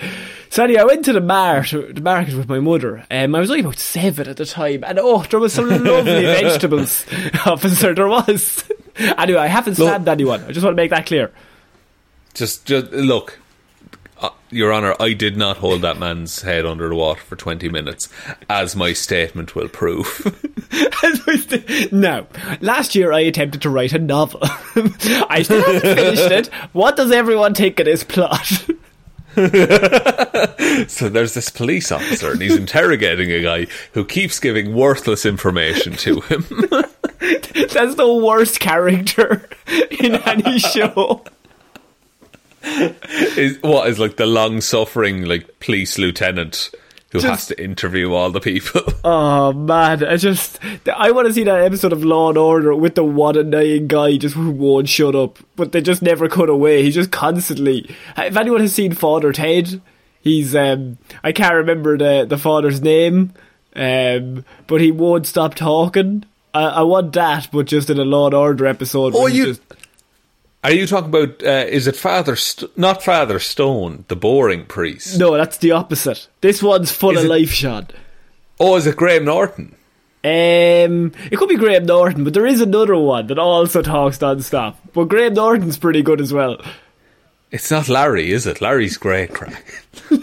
so 0.52 0.64
anyway 0.64 0.82
I 0.82 0.86
went 0.86 1.04
to 1.06 1.14
the 1.14 1.22
market 1.22 1.96
the 1.96 2.02
market 2.02 2.36
with 2.36 2.48
my 2.48 2.60
mother 2.60 3.04
um, 3.10 3.34
I 3.34 3.40
was 3.40 3.50
only 3.50 3.62
about 3.62 3.80
seven 3.80 4.28
at 4.28 4.38
the 4.38 4.46
time 4.46 4.84
and 4.86 5.00
oh 5.02 5.24
there 5.24 5.40
was 5.40 5.54
some 5.54 5.68
lovely 5.70 6.22
vegetables 6.26 7.06
officer 7.48 7.96
there 7.96 8.08
was 8.08 8.64
anyway 9.18 9.40
I 9.40 9.48
haven't 9.48 9.80
Look- 9.80 9.88
stabbed 9.90 10.08
anyone 10.08 10.44
I 10.44 10.52
just 10.52 10.64
want 10.64 10.76
to 10.78 10.82
make 10.82 10.92
that 10.92 11.08
clear 11.08 11.32
Just, 12.36 12.66
just 12.66 12.92
look, 12.92 13.40
uh, 14.22 14.30
Your 14.52 14.72
Honour. 14.74 14.96
I 15.02 15.14
did 15.14 15.36
not 15.36 15.58
hold 15.58 15.82
that 15.82 15.98
man's 16.00 16.44
head 16.44 16.66
under 16.66 16.88
the 16.88 16.96
water 16.96 17.20
for 17.22 17.36
twenty 17.36 17.68
minutes, 17.70 18.08
as 18.50 18.76
my 18.76 18.94
statement 18.94 19.56
will 19.56 19.68
prove. 19.68 20.06
now, 21.92 22.28
last 22.62 22.96
year 22.96 23.12
I 23.12 23.22
attempted 23.22 23.62
to 23.64 23.70
write 23.70 23.94
a 23.94 24.00
novel. 24.00 24.40
I 24.44 25.42
still 25.44 25.62
haven't 25.64 25.82
finished 25.96 26.32
it. 26.32 26.48
What 26.72 26.96
does 26.96 27.12
everyone 27.12 27.54
think 27.54 27.80
of 27.80 27.86
this 27.86 28.04
plot? 28.04 28.66
So 30.88 31.10
there's 31.10 31.34
this 31.34 31.50
police 31.50 31.92
officer, 31.92 32.32
and 32.32 32.42
he's 32.42 32.56
interrogating 32.56 33.32
a 33.32 33.42
guy 33.42 33.68
who 33.94 34.06
keeps 34.06 34.40
giving 34.40 34.74
worthless 34.74 35.26
information 35.26 35.94
to 35.98 36.22
him. 36.22 36.46
That's 37.20 37.96
the 37.96 38.22
worst 38.24 38.60
character 38.60 39.48
in 40.00 40.16
any 40.16 40.60
show. 40.60 41.24
is 42.64 43.62
what 43.62 43.90
is 43.90 44.00
like 44.00 44.18
the 44.18 44.26
long-suffering 44.26 45.26
like 45.26 45.60
police 45.60 45.98
lieutenant 45.98 46.72
who 47.12 47.20
has 47.20 47.48
to 47.48 47.62
interview 47.64 48.14
all 48.14 48.32
the 48.32 48.40
people. 48.40 48.82
Oh 49.04 49.52
man, 49.52 50.04
I 50.06 50.16
just 50.18 50.60
I 50.96 51.12
want 51.12 51.28
to 51.28 51.34
see 51.34 51.44
that 51.44 51.62
episode 51.62 51.92
of 51.92 52.04
Law 52.06 52.30
and 52.30 52.38
Order 52.38 52.76
with 52.76 52.94
the 52.96 53.04
one 53.04 53.36
annoying 53.36 53.88
guy 53.88 54.18
just 54.18 54.36
who 54.36 54.52
won't 54.52 54.88
shut 54.90 55.16
up, 55.16 55.40
but 55.56 55.72
they 55.72 55.82
just 55.82 56.02
never 56.04 56.30
cut 56.30 56.50
away. 56.50 56.84
He's 56.84 56.94
just 56.96 57.12
constantly. 57.12 57.90
If 58.18 58.38
anyone 58.38 58.62
has 58.62 58.74
seen 58.76 58.94
Father 58.94 59.34
Ted, 59.34 59.82
he's 60.22 60.56
um 60.56 61.00
I 61.24 61.32
can't 61.32 61.56
remember 61.56 61.98
the 61.98 62.26
the 62.30 62.38
father's 62.38 62.82
name, 62.82 63.34
um 63.76 64.46
but 64.68 64.82
he 64.82 64.92
won't 64.92 65.26
stop 65.26 65.56
talking. 65.56 66.24
I, 66.54 66.64
I 66.66 66.82
want 66.84 67.14
that, 67.14 67.48
but 67.52 67.66
just 67.66 67.90
in 67.90 67.98
a 67.98 68.04
Law 68.06 68.26
and 68.28 68.36
Order 68.36 68.68
episode. 68.68 69.14
Oh, 69.16 69.26
you- 69.28 69.46
just- 69.48 69.62
Are 70.64 70.72
you 70.72 70.86
talking 70.86 71.10
about? 71.10 71.44
Uh, 71.44 71.66
is 71.68 71.88
it 71.88 71.96
Father? 71.96 72.36
St- 72.36 72.76
not 72.78 73.02
Father 73.04 73.40
Stone, 73.40 74.06
the 74.10 74.16
boring 74.16 74.66
priest. 74.66 75.18
no, 75.20 75.36
that's 75.36 75.58
the 75.58 75.72
opposite. 75.72 76.28
This 76.42 76.62
one's 76.62 76.92
full 76.92 77.12
Is 77.12 77.20
of 77.20 77.26
it- 77.26 77.30
life, 77.30 77.50
Shaun. 77.52 77.88
Oh, 78.60 78.76
is 78.76 78.86
it 78.86 78.96
Graham 78.96 79.26
Norton? 79.26 79.76
Um, 80.24 81.14
it 81.32 81.38
could 81.38 81.50
be 81.50 81.56
Graham 81.58 81.86
Norton, 81.86 82.24
but 82.24 82.36
there 82.36 82.46
is 82.46 82.62
another 82.62 82.96
one 82.96 83.26
that 83.26 83.40
also 83.40 83.82
talks 83.82 84.22
non-stop. 84.22 84.78
But 84.94 85.06
Graham 85.06 85.34
Norton's 85.34 85.80
pretty 85.80 86.04
good 86.04 86.22
as 86.22 86.32
well. 86.32 86.62
It's 87.50 87.72
not 87.72 87.90
Larry, 87.90 88.32
is 88.32 88.46
it? 88.46 88.62
Larry's 88.62 88.98
great 88.98 89.34
crack. 89.34 89.66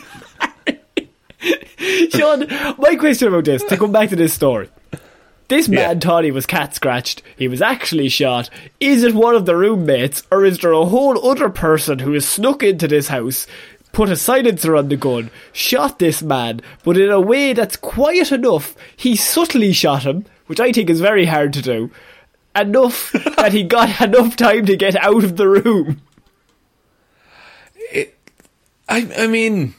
Shaun, 2.10 2.46
my 2.78 2.96
question 2.96 3.28
about 3.28 3.44
this, 3.44 3.64
to 3.64 3.76
come 3.76 3.90
back 3.92 4.08
to 4.10 4.16
this 4.16 4.34
story. 4.34 4.68
This 5.48 5.68
man 5.68 5.96
Yeah. 5.96 6.00
thought 6.08 6.24
he 6.24 6.30
was 6.30 6.44
cat 6.46 6.74
scratched. 6.74 7.22
He 7.36 7.48
was 7.48 7.62
actually 7.62 8.08
shot. 8.10 8.50
Is 8.80 9.02
it 9.02 9.14
one 9.14 9.34
of 9.34 9.46
the 9.46 9.56
roommates, 9.56 10.22
or 10.30 10.44
is 10.44 10.58
there 10.58 10.72
a 10.72 10.84
whole 10.84 11.26
other 11.30 11.48
person 11.48 11.98
who 12.00 12.12
has 12.12 12.28
snuck 12.28 12.62
into 12.62 12.86
this 12.86 13.08
house, 13.08 13.46
put 13.92 14.10
a 14.10 14.16
silencer 14.16 14.76
on 14.76 14.88
the 14.88 14.96
gun, 14.96 15.30
shot 15.52 15.98
this 15.98 16.22
man, 16.22 16.60
but 16.84 16.98
in 16.98 17.10
a 17.10 17.20
way 17.20 17.54
that's 17.54 17.76
quiet 17.76 18.30
enough, 18.30 18.74
he 18.96 19.16
subtly 19.16 19.72
shot 19.72 20.02
him, 20.04 20.26
which 20.48 20.60
I 20.60 20.70
think 20.70 20.90
is 20.90 21.00
very 21.00 21.24
hard 21.24 21.54
to 21.54 21.62
do, 21.62 21.90
enough 22.54 23.12
that 23.36 23.52
he 23.54 23.62
got 23.62 24.00
enough 24.02 24.36
time 24.36 24.66
to 24.66 24.76
get 24.76 24.96
out 24.96 25.24
of 25.24 25.36
the 25.38 25.48
room. 25.48 26.02
I, 28.90 29.06
I 29.18 29.26
mean, 29.26 29.74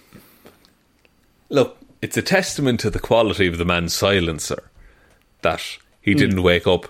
look, 1.49 1.77
it's 2.01 2.17
a 2.17 2.21
testament 2.21 2.79
to 2.81 2.89
the 2.89 2.99
quality 2.99 3.47
of 3.47 3.57
the 3.57 3.65
man's 3.65 3.93
silencer 3.93 4.68
that 5.41 5.77
he 6.01 6.13
didn't 6.13 6.37
hmm. 6.37 6.43
wake 6.43 6.67
up 6.67 6.87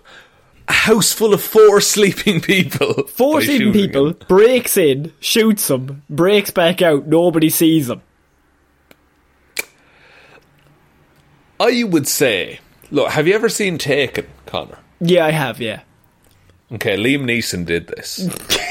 a 0.68 0.74
house 0.74 1.12
full 1.12 1.34
of 1.34 1.42
four 1.42 1.82
sleeping 1.96 2.40
people. 2.40 3.08
Four 3.08 3.42
sleeping 3.42 3.74
people, 3.74 4.08
him. 4.10 4.18
breaks 4.28 4.78
in, 4.78 5.12
shoots 5.20 5.68
them, 5.68 6.04
breaks 6.10 6.52
back 6.52 6.82
out, 6.82 7.08
nobody 7.08 7.50
sees 7.50 7.88
them. 7.88 8.02
I 11.60 11.84
would 11.84 12.08
say, 12.08 12.60
look, 12.90 13.10
have 13.12 13.28
you 13.28 13.34
ever 13.34 13.50
seen 13.50 13.78
Taken, 13.78 14.28
Connor? 14.46 14.78
Yeah, 15.02 15.26
I 15.26 15.32
have, 15.32 15.60
yeah. 15.60 15.82
Okay, 16.72 16.96
Liam 16.96 17.26
Neeson 17.26 17.66
did 17.66 17.88
this. 17.88 18.30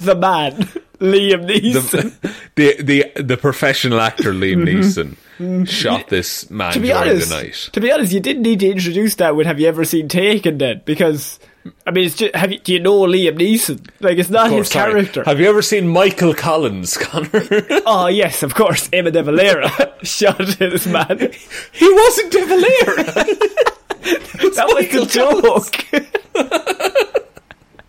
The 0.00 0.14
man, 0.14 0.52
Liam 0.98 1.46
Neeson. 1.46 2.18
the, 2.54 2.76
the 2.82 2.82
the 3.14 3.22
the 3.22 3.36
professional 3.36 4.00
actor 4.00 4.32
Liam 4.32 4.64
mm-hmm. 4.64 4.80
Neeson 4.80 5.16
shot 5.66 6.08
this 6.08 6.48
man 6.50 6.72
to 6.72 6.80
be 6.80 6.88
during 6.88 7.10
honest, 7.10 7.28
the 7.28 7.34
night. 7.42 7.68
to 7.72 7.80
be 7.80 7.92
honest, 7.92 8.12
you 8.12 8.20
didn't 8.20 8.42
need 8.42 8.60
to 8.60 8.70
introduce 8.70 9.14
that 9.16 9.36
with 9.36 9.46
"Have 9.46 9.60
you 9.60 9.68
ever 9.68 9.84
seen 9.84 10.08
Taken?" 10.08 10.56
Then, 10.58 10.80
because 10.84 11.38
I 11.86 11.90
mean, 11.90 12.06
it's 12.06 12.14
just, 12.16 12.34
have 12.34 12.50
you, 12.52 12.58
do 12.60 12.72
you 12.72 12.80
know 12.80 13.00
Liam 13.00 13.36
Neeson? 13.38 13.86
Like, 14.00 14.16
it's 14.18 14.30
not 14.30 14.46
Of 14.46 14.52
his 14.52 14.58
course, 14.68 14.72
sorry. 14.72 14.92
character. 14.92 15.22
Have 15.24 15.38
you 15.38 15.46
ever 15.48 15.60
seen 15.62 15.88
Michael 15.88 16.32
Collins, 16.34 16.96
Connor? 16.96 17.28
oh 17.86 18.06
yes, 18.06 18.42
of 18.42 18.54
course, 18.54 18.88
Eamon 18.88 19.12
De 19.12 19.22
Valera 19.22 19.68
shot 20.02 20.38
this 20.38 20.86
man. 20.86 21.18
he 21.72 21.92
wasn't 21.92 22.32
De 22.32 22.46
Valera. 22.46 23.04
that 24.54 24.72
was 24.74 24.88
the 24.88 25.06
joke. 25.10 25.74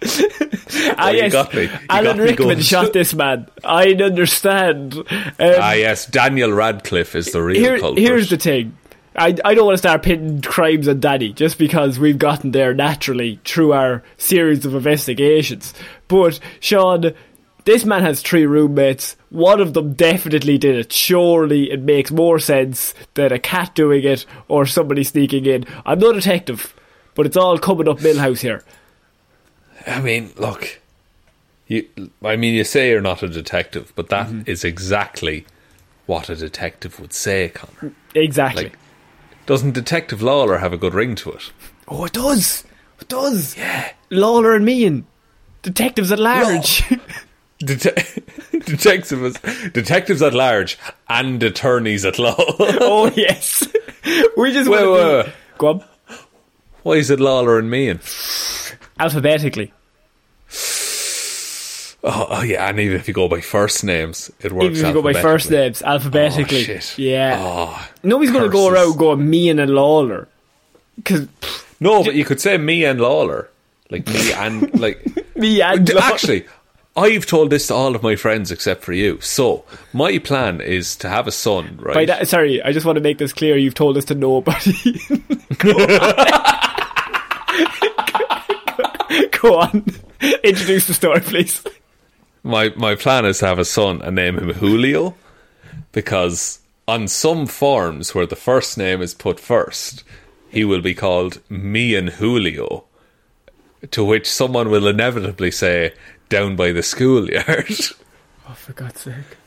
Ah, 0.02 1.10
yes, 1.10 1.32
got 1.32 1.54
me. 1.54 1.64
You 1.64 1.70
Alan 1.90 2.18
got 2.18 2.24
Rickman 2.24 2.60
shot 2.62 2.94
this 2.94 3.14
man. 3.14 3.48
I 3.64 3.94
understand. 3.94 4.96
Um, 4.96 5.06
ah, 5.40 5.74
yes, 5.74 6.06
Daniel 6.06 6.52
Radcliffe 6.52 7.16
is 7.16 7.32
the 7.32 7.42
real 7.42 7.60
Here, 7.60 7.80
culprit. 7.80 8.02
here's 8.04 8.30
the 8.30 8.38
thing. 8.38 8.78
I, 9.16 9.36
I 9.44 9.54
don't 9.56 9.66
want 9.66 9.74
to 9.74 9.80
start 9.80 10.04
pitting 10.04 10.42
crimes 10.42 10.88
on 10.88 11.00
Danny 11.00 11.34
just 11.34 11.58
because 11.58 12.00
we've 12.00 12.18
gotten 12.20 12.52
there 12.52 12.74
naturally 12.74 13.40
through 13.44 13.74
our 13.74 14.04
series 14.18 14.66
of 14.66 14.76
investigations. 14.76 15.74
But, 16.08 16.40
Shaun, 16.60 17.14
this 17.66 17.84
man 17.84 18.02
has 18.04 18.22
three 18.22 18.46
roommates. 18.46 19.18
One 19.30 19.60
of 19.60 19.74
them 19.74 19.94
definitely 19.94 20.58
did 20.58 20.76
it. 20.76 20.94
Surely 20.94 21.72
it 21.72 21.82
makes 21.82 22.12
more 22.12 22.40
sense 22.40 22.94
than 23.16 23.34
a 23.34 23.40
cat 23.40 23.76
doing 23.76 24.04
it 24.06 24.26
or 24.48 24.66
somebody 24.66 25.04
sneaking 25.04 25.46
in. 25.46 25.66
I'm 25.86 26.00
no 26.00 26.14
detective, 26.14 26.74
but 27.16 27.26
it's 27.26 27.38
all 27.38 27.58
coming 27.58 27.90
up 27.90 28.00
Milhouse 28.00 28.40
here. 28.40 28.64
I 29.88 30.02
mean, 30.02 30.32
look, 30.38 30.80
you. 31.68 31.88
I 32.24 32.36
mean, 32.36 32.54
you 32.54 32.64
say 32.64 32.90
you're 32.90 33.02
not 33.02 33.24
a 33.24 33.28
detective, 33.28 33.94
but 33.96 34.10
that 34.10 34.28
is 34.48 34.60
Mm-hmm. 34.60 34.68
exactly 34.68 35.46
what 36.06 36.30
a 36.30 36.36
detective 36.36 37.00
would 37.00 37.14
say, 37.14 37.50
Connor. 37.50 37.94
Exactly. 38.16 38.64
Like, 38.66 38.78
doesn't 39.46 39.72
Detective 39.74 40.22
Lawler 40.22 40.58
have 40.60 40.74
a 40.74 40.78
good 40.78 40.94
ring 40.94 41.16
to 41.16 41.32
it? 41.32 41.52
oh, 41.88 42.06
it 42.06 42.14
does. 42.14 42.64
It 43.02 43.08
does. 43.08 43.58
Yeah. 43.58 43.92
Lawler 44.12 44.54
and 44.56 44.66
Meighan. 44.68 45.04
Detectives 45.64 46.12
at 46.12 46.20
large. 46.20 46.84
Det- 47.60 48.22
detectives, 48.66 49.40
detectives 49.72 50.22
at 50.22 50.34
large, 50.34 50.78
and 51.10 51.42
attorneys 51.44 52.06
at 52.06 52.18
law. 52.20 52.36
oh, 52.60 53.12
yes. 53.16 53.68
we 54.38 54.52
just 54.54 54.70
Wait, 54.70 54.86
wait, 54.88 55.26
wait. 55.26 55.34
Go 55.58 55.68
on. 55.68 55.84
Why 56.84 56.94
is 56.94 57.10
it 57.10 57.20
Lawler 57.20 57.60
and 57.60 57.70
Meighan? 57.72 58.00
Alphabetically. 59.00 59.72
Oh, 62.02 62.28
oh, 62.30 62.44
yeah, 62.44 62.70
and 62.70 62.80
even 62.80 62.96
if 62.96 63.10
you 63.10 63.14
go 63.14 63.28
by 63.28 63.42
first 63.42 63.84
names, 63.84 64.32
it 64.40 64.54
works. 64.54 64.66
Even 64.66 64.78
if 64.78 64.88
you 64.88 64.94
go 64.94 65.02
by 65.02 65.14
first 65.14 65.52
names, 65.52 65.82
alphabetically. 65.82 66.62
Oh, 66.62 66.64
shit. 66.64 66.98
Yeah. 66.98 67.38
Oh, 67.38 67.90
Nobody's 68.04 68.32
going 68.32 68.46
to 68.46 68.50
go 68.50 68.70
around 68.70 68.98
going 68.98 69.30
me 69.30 69.50
and 69.50 69.60
a 69.60 69.68
Lawler. 69.68 70.30
Because 70.96 71.28
No, 71.82 72.04
but 72.04 72.16
you 72.16 72.24
could 72.24 72.40
say 72.40 72.58
me 72.58 72.86
and 72.86 73.02
Lawler, 73.02 73.50
like 73.90 74.08
me 74.08 74.32
and 74.36 74.80
like 74.80 75.06
me 75.36 75.62
and 75.62 75.90
Lawler. 75.90 76.02
Actually, 76.02 76.46
I've 76.96 77.26
told 77.26 77.50
this 77.50 77.68
to 77.68 77.74
all 77.74 77.96
of 77.96 78.04
my 78.04 78.16
friends 78.16 78.50
except 78.50 78.84
for 78.84 78.94
you. 78.94 79.20
So 79.20 79.66
my 79.92 80.20
plan 80.20 80.62
is 80.62 80.96
to 80.98 81.10
have 81.10 81.28
a 81.28 81.32
son, 81.34 81.80
right? 81.82 81.96
By 81.96 82.06
that, 82.06 82.30
sorry, 82.30 82.62
I 82.64 82.72
just 82.72 82.86
want 82.86 82.96
to 82.96 83.02
make 83.02 83.18
this 83.18 83.34
clear. 83.34 83.58
You've 83.58 83.76
told 83.76 83.98
us 83.98 84.06
to 84.06 84.16
nobody. 84.16 85.00
go 89.42 89.60
on. 89.60 89.86
Introduce 90.44 90.88
the 90.88 90.94
story, 90.94 91.22
please. 91.22 91.64
my 92.44 92.70
my 92.76 92.96
plan 92.96 93.26
is 93.26 93.40
to 93.40 93.48
have 93.48 93.60
a 93.60 93.66
son 93.66 94.02
and 94.02 94.16
name 94.16 94.38
him 94.38 94.54
Julio, 94.54 95.16
because 95.92 96.60
on 96.88 97.08
some 97.08 97.46
forms 97.46 98.14
where 98.16 98.26
the 98.26 98.36
first 98.36 98.78
name 98.78 99.02
is 99.02 99.14
put 99.14 99.40
first, 99.40 100.04
he 100.50 100.64
will 100.66 100.82
be 100.82 100.94
called 100.96 101.40
me 101.50 101.96
and 101.96 102.10
Julio. 102.10 102.86
To 103.92 104.04
which 104.04 104.30
someone 104.30 104.70
will 104.70 104.88
inevitably 104.88 105.52
say, 105.52 105.94
"Down 106.28 106.56
by 106.56 106.72
the 106.72 106.84
schoolyard." 106.84 107.72
Oh, 108.52 108.54
for 108.54 108.74
God's 108.74 109.02
sake. 109.02 109.38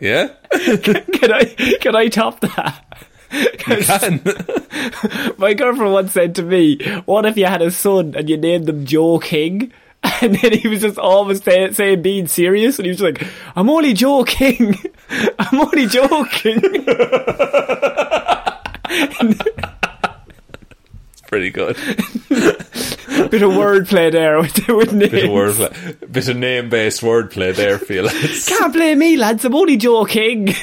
yeah, 0.00 0.28
Can 0.82 1.32
I, 1.32 1.44
can 1.80 1.94
I 1.94 2.08
top 2.08 2.40
that? 2.40 2.84
Can. 3.58 4.20
My 5.38 5.54
girlfriend 5.54 5.92
once 5.92 6.12
said 6.12 6.34
to 6.36 6.42
me, 6.42 6.78
"What 7.04 7.26
if 7.26 7.36
you 7.36 7.46
had 7.46 7.62
a 7.62 7.70
son 7.70 8.14
and 8.16 8.28
you 8.28 8.36
named 8.36 8.68
him 8.68 8.84
Joe 8.84 9.18
King?" 9.18 9.72
And 10.22 10.36
then 10.36 10.52
he 10.52 10.68
was 10.68 10.82
just 10.82 10.98
always 10.98 11.42
say, 11.42 11.72
saying 11.72 12.02
being 12.02 12.28
serious, 12.28 12.78
and 12.78 12.86
he 12.86 12.92
was 12.92 13.00
like, 13.00 13.26
"I'm 13.56 13.68
only 13.68 13.92
joking. 13.92 14.76
I'm 15.38 15.60
only 15.60 15.86
joking." 15.86 16.60
Pretty 21.26 21.50
good. 21.50 21.76
Bit 22.26 23.42
of 23.42 23.50
wordplay 23.52 24.12
there 24.12 24.38
with, 24.40 24.68
with 24.68 24.92
names. 24.92 25.10
Bit 25.10 25.24
of 25.24 25.30
wordplay, 25.30 26.12
bit 26.12 26.28
of 26.28 26.36
name-based 26.36 27.00
wordplay 27.02 27.54
there, 27.54 27.78
Felix. 27.78 28.48
Can't 28.48 28.72
blame 28.72 29.00
me, 29.00 29.16
lads. 29.16 29.44
I'm 29.44 29.54
only 29.54 29.76
Joe 29.76 30.04
King. 30.04 30.54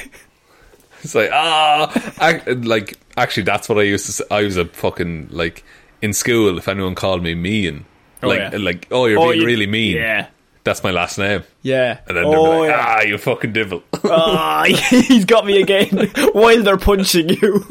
It's 1.04 1.14
like 1.14 1.30
ah, 1.32 1.92
ac- 2.20 2.50
like 2.54 2.98
actually, 3.16 3.42
that's 3.44 3.68
what 3.68 3.78
I 3.78 3.82
used 3.82 4.06
to. 4.06 4.12
say. 4.12 4.24
I 4.30 4.42
was 4.42 4.56
a 4.56 4.64
fucking 4.64 5.28
like 5.30 5.62
in 6.02 6.12
school. 6.12 6.56
If 6.58 6.66
anyone 6.68 6.94
called 6.94 7.22
me 7.22 7.34
mean, 7.34 7.84
Oh, 8.22 8.28
like 8.28 8.38
yeah. 8.38 8.58
like 8.58 8.86
oh, 8.90 9.06
you're 9.06 9.18
Oh, 9.20 9.28
being 9.30 9.40
you- 9.42 9.46
really 9.46 9.66
mean. 9.66 9.96
Yeah, 9.96 10.28
that's 10.64 10.82
my 10.82 10.90
last 10.90 11.18
name. 11.18 11.42
yeah. 11.62 11.98
And 12.08 12.16
then 12.16 12.24
they're 12.30 12.38
oh, 12.38 12.60
like, 12.60 12.70
yeah. 12.70 12.84
ah, 12.86 13.02
you 13.02 13.18
fucking 13.18 13.52
devil. 13.52 13.82
Ah, 14.06 14.64
he's 14.90 15.24
got 15.24 15.44
me 15.46 15.60
again 15.62 16.10
while 16.32 16.62
they're 16.62 16.76
punching 16.76 17.28
you. 17.30 17.64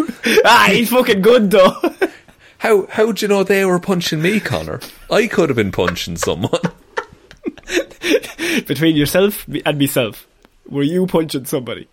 Ah, 0.45 0.67
he's 0.71 0.89
fucking 0.89 1.21
good 1.21 1.51
though. 1.51 1.75
how 2.59 2.87
how'd 2.87 3.21
you 3.21 3.27
know 3.27 3.43
they 3.43 3.63
were 3.65 3.79
punching 3.79 4.21
me, 4.21 4.39
Connor? 4.39 4.79
I 5.11 5.27
could 5.27 5.49
have 5.49 5.55
been 5.57 5.71
punching 5.71 6.17
someone. 6.17 6.59
Between 8.67 8.95
yourself 8.95 9.45
and 9.65 9.79
myself, 9.79 10.27
were 10.67 10.83
you 10.83 11.05
punching 11.07 11.45
somebody? 11.45 11.87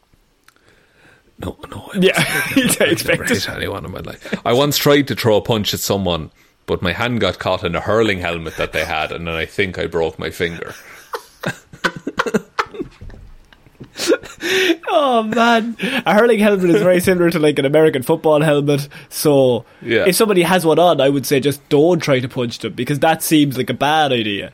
No, 1.42 1.56
no. 1.70 1.90
Yeah, 1.94 2.12
wasn't. 2.56 2.80
I 2.80 2.84
I 2.84 2.88
never 2.88 2.92
expected. 2.92 3.28
hit 3.28 3.48
anyone 3.48 3.84
in 3.84 3.90
my 3.92 4.00
life. 4.00 4.40
I 4.44 4.52
once 4.52 4.76
tried 4.76 5.08
to 5.08 5.14
throw 5.14 5.36
a 5.36 5.40
punch 5.40 5.72
at 5.74 5.80
someone, 5.80 6.30
but 6.66 6.82
my 6.82 6.92
hand 6.92 7.20
got 7.20 7.38
caught 7.38 7.64
in 7.64 7.74
a 7.74 7.80
hurling 7.80 8.18
helmet 8.20 8.56
that 8.56 8.72
they 8.72 8.84
had, 8.84 9.10
and 9.10 9.26
then 9.26 9.34
I 9.34 9.46
think 9.46 9.78
I 9.78 9.86
broke 9.86 10.18
my 10.18 10.30
finger. 10.30 10.74
Oh 14.92 15.22
man, 15.22 15.76
a 16.06 16.14
hurling 16.14 16.38
helmet 16.38 16.70
is 16.70 16.82
very 16.82 17.00
similar 17.00 17.30
to 17.30 17.38
like 17.38 17.58
an 17.58 17.64
American 17.64 18.02
football 18.02 18.40
helmet. 18.40 18.88
So 19.08 19.64
Yeah. 19.82 20.04
if 20.06 20.16
somebody 20.16 20.42
has 20.42 20.64
one 20.64 20.78
on, 20.78 21.00
I 21.00 21.08
would 21.08 21.26
say 21.26 21.38
just 21.40 21.66
don't 21.68 22.00
try 22.00 22.20
to 22.20 22.28
punch 22.28 22.58
them 22.58 22.72
because 22.72 22.98
that 23.00 23.22
seems 23.22 23.56
like 23.56 23.70
a 23.70 23.74
bad 23.74 24.12
idea. 24.12 24.52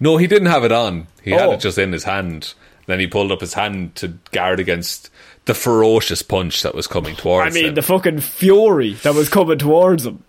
No, 0.00 0.16
he 0.16 0.26
didn't 0.26 0.48
have 0.48 0.64
it 0.64 0.72
on. 0.72 1.06
He 1.22 1.30
had 1.30 1.48
Oh. 1.48 1.52
it 1.52 1.60
just 1.60 1.78
in 1.78 1.92
his 1.92 2.04
hand. 2.04 2.54
Then 2.86 3.00
he 3.00 3.06
pulled 3.06 3.30
up 3.32 3.40
his 3.40 3.54
hand 3.54 3.94
to 3.96 4.08
guard 4.32 4.58
against 4.60 5.10
the 5.46 5.54
ferocious 5.54 6.22
punch 6.22 6.62
that 6.62 6.74
was 6.74 6.86
coming 6.86 7.16
towards 7.16 7.46
him. 7.46 7.52
I 7.52 7.54
mean, 7.54 7.68
him. 7.70 7.74
the 7.74 7.82
fucking 7.82 8.20
fury 8.20 8.94
that 8.94 9.14
was 9.14 9.28
coming 9.28 9.58
towards 9.58 10.06
him. 10.06 10.24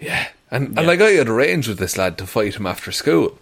yeah. 0.00 0.28
And, 0.48 0.78
and 0.78 0.86
like 0.86 1.00
I 1.00 1.10
had 1.10 1.28
arranged 1.28 1.68
with 1.68 1.78
this 1.78 1.96
lad 1.96 2.16
to 2.18 2.26
fight 2.26 2.54
him 2.54 2.66
after 2.66 2.92
school. 2.92 3.38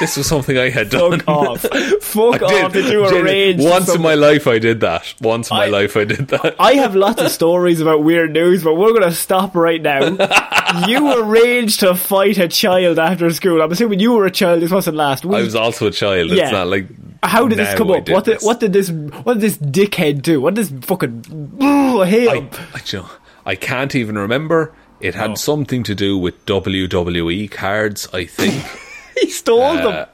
This 0.00 0.16
was 0.16 0.26
something 0.26 0.56
I 0.56 0.70
had 0.70 0.88
done. 0.88 1.20
Fuck 1.20 1.28
off! 1.28 1.60
Fuck 2.00 2.42
I 2.42 2.62
off! 2.62 2.72
Did 2.72 2.90
you 2.90 3.04
arrange? 3.04 3.62
Once 3.62 3.94
in 3.94 4.00
my 4.00 4.14
life, 4.14 4.46
I 4.46 4.58
did 4.58 4.80
that. 4.80 5.14
Once 5.20 5.50
in 5.50 5.56
my 5.58 5.66
life, 5.66 5.94
I 5.96 6.04
did 6.04 6.28
that. 6.28 6.56
I 6.58 6.74
have 6.74 6.94
lots 6.94 7.20
of 7.20 7.30
stories 7.30 7.80
about 7.80 8.02
weird 8.02 8.32
news, 8.32 8.64
but 8.64 8.74
we're 8.76 8.90
going 8.90 9.02
to 9.02 9.12
stop 9.12 9.54
right 9.54 9.80
now. 9.82 10.00
you 10.88 11.22
arranged 11.22 11.80
to 11.80 11.94
fight 11.94 12.38
a 12.38 12.48
child 12.48 12.98
after 12.98 13.28
school. 13.30 13.60
I'm 13.60 13.70
assuming 13.70 14.00
you 14.00 14.12
were 14.12 14.24
a 14.24 14.30
child. 14.30 14.62
This 14.62 14.70
wasn't 14.70 14.96
last 14.96 15.24
week. 15.24 15.36
I 15.36 15.42
was 15.42 15.54
also 15.54 15.88
a 15.88 15.92
child. 15.92 16.30
Yeah. 16.30 16.44
It's 16.44 16.52
not 16.52 16.68
like. 16.68 16.86
How 17.22 17.46
did 17.46 17.58
this 17.58 17.74
come 17.74 17.90
I 17.90 17.98
up? 17.98 18.08
What 18.08 18.24
did, 18.24 18.36
this. 18.36 18.42
what 18.42 18.58
did 18.58 18.72
this 18.72 18.90
what 18.90 19.34
did 19.34 19.42
this 19.42 19.58
dickhead 19.58 20.22
do? 20.22 20.40
What 20.40 20.54
did 20.54 20.66
this 20.66 20.86
fucking 20.86 21.56
oh? 21.60 22.00
I, 22.00 22.48
I, 22.74 23.04
I 23.44 23.54
can't 23.54 23.94
even 23.94 24.16
remember. 24.16 24.72
It 25.00 25.14
had 25.14 25.32
Oh. 25.32 25.34
something 25.34 25.82
to 25.82 25.94
do 25.94 26.16
with 26.16 26.46
WWE 26.46 27.50
cards, 27.50 28.08
I 28.14 28.24
think. 28.24 28.64
he 29.20 29.30
stole 29.30 29.62
Uh, 29.62 29.90
them. 29.90 30.08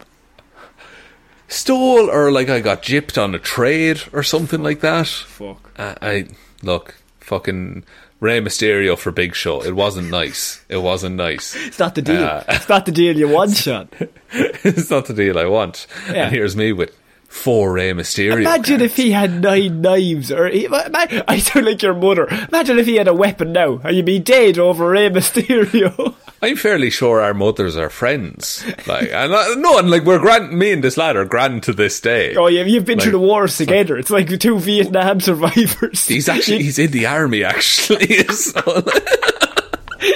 Stole 1.48 2.10
or 2.10 2.30
like 2.30 2.50
I 2.50 2.60
got 2.60 2.82
gypped 2.82 3.22
on 3.22 3.34
a 3.34 3.38
trade 3.38 4.02
or 4.12 4.22
something 4.22 4.62
like 4.62 4.80
that. 4.80 5.06
Fuck. 5.06 5.70
Uh, 5.78 5.94
I 6.02 6.26
look 6.62 6.96
fucking 7.20 7.84
Rey 8.20 8.40
Mysterio 8.40 8.98
for 8.98 9.10
Big 9.12 9.34
Show. 9.34 9.62
It 9.62 9.74
wasn't 9.74 10.10
nice. 10.10 10.62
It 10.68 10.78
wasn't 10.78 11.16
nice. 11.16 11.54
It's 11.66 11.78
not 11.78 11.94
the 11.94 12.02
deal. 12.02 12.22
uh, 12.22 12.42
it's 12.48 12.68
not 12.68 12.84
the 12.84 12.92
deal 12.92 13.16
you 13.16 13.28
want, 13.28 13.56
Shaun. 13.56 13.88
it's 14.32 14.90
not 14.90 15.06
the 15.06 15.14
deal 15.14 15.38
I 15.38 15.46
want. 15.46 15.86
Yeah. 16.08 16.24
And 16.24 16.32
here's 16.34 16.54
me 16.56 16.72
with 16.72 16.94
four 17.28 17.72
Rey 17.72 17.92
Mysterio. 17.92 18.40
Imagine 18.40 18.80
if 18.80 18.96
he 18.96 19.12
had 19.12 19.42
nine 19.42 19.80
knives, 19.82 20.32
or 20.32 20.48
he, 20.48 20.66
I 20.68 21.38
sound 21.38 21.66
like 21.66 21.82
your 21.82 21.94
mother. 21.94 22.26
Imagine 22.48 22.78
if 22.78 22.86
he 22.86 22.96
had 22.96 23.06
a 23.08 23.14
weapon 23.14 23.52
now, 23.52 23.78
and 23.84 23.94
you'd 23.96 24.06
be 24.06 24.18
dead 24.18 24.58
over 24.58 24.90
Rey 24.90 25.10
Mysterio. 25.10 26.14
I'm 26.40 26.54
fairly 26.56 26.88
sure 26.90 27.20
our 27.20 27.34
mothers 27.34 27.76
are 27.76 27.90
friends. 27.90 28.64
Like, 28.86 29.10
and 29.10 29.32
uh, 29.32 29.54
no, 29.56 29.78
and 29.78 29.90
like 29.90 30.04
we're 30.04 30.20
grand. 30.20 30.52
Me 30.56 30.70
and 30.72 30.84
this 30.84 30.96
lad 30.96 31.16
are 31.16 31.24
grand 31.24 31.64
to 31.64 31.72
this 31.72 32.00
day. 32.00 32.36
oh, 32.36 32.46
yeah, 32.46 32.62
you've 32.62 32.84
been 32.84 32.98
Like, 32.98 33.02
through 33.04 33.12
the 33.12 33.18
wars 33.18 33.56
together. 33.56 33.96
It's 33.98 34.10
like 34.10 34.28
the 34.28 34.38
two 34.38 34.58
Vietnam 34.60 35.20
survivors. 35.20 36.06
He's 36.06 36.28
actually 36.28 36.62
he's 36.62 36.78
in 36.78 36.92
the 36.92 37.06
army. 37.06 37.42
Actually, 37.42 38.18
so, 38.28 38.84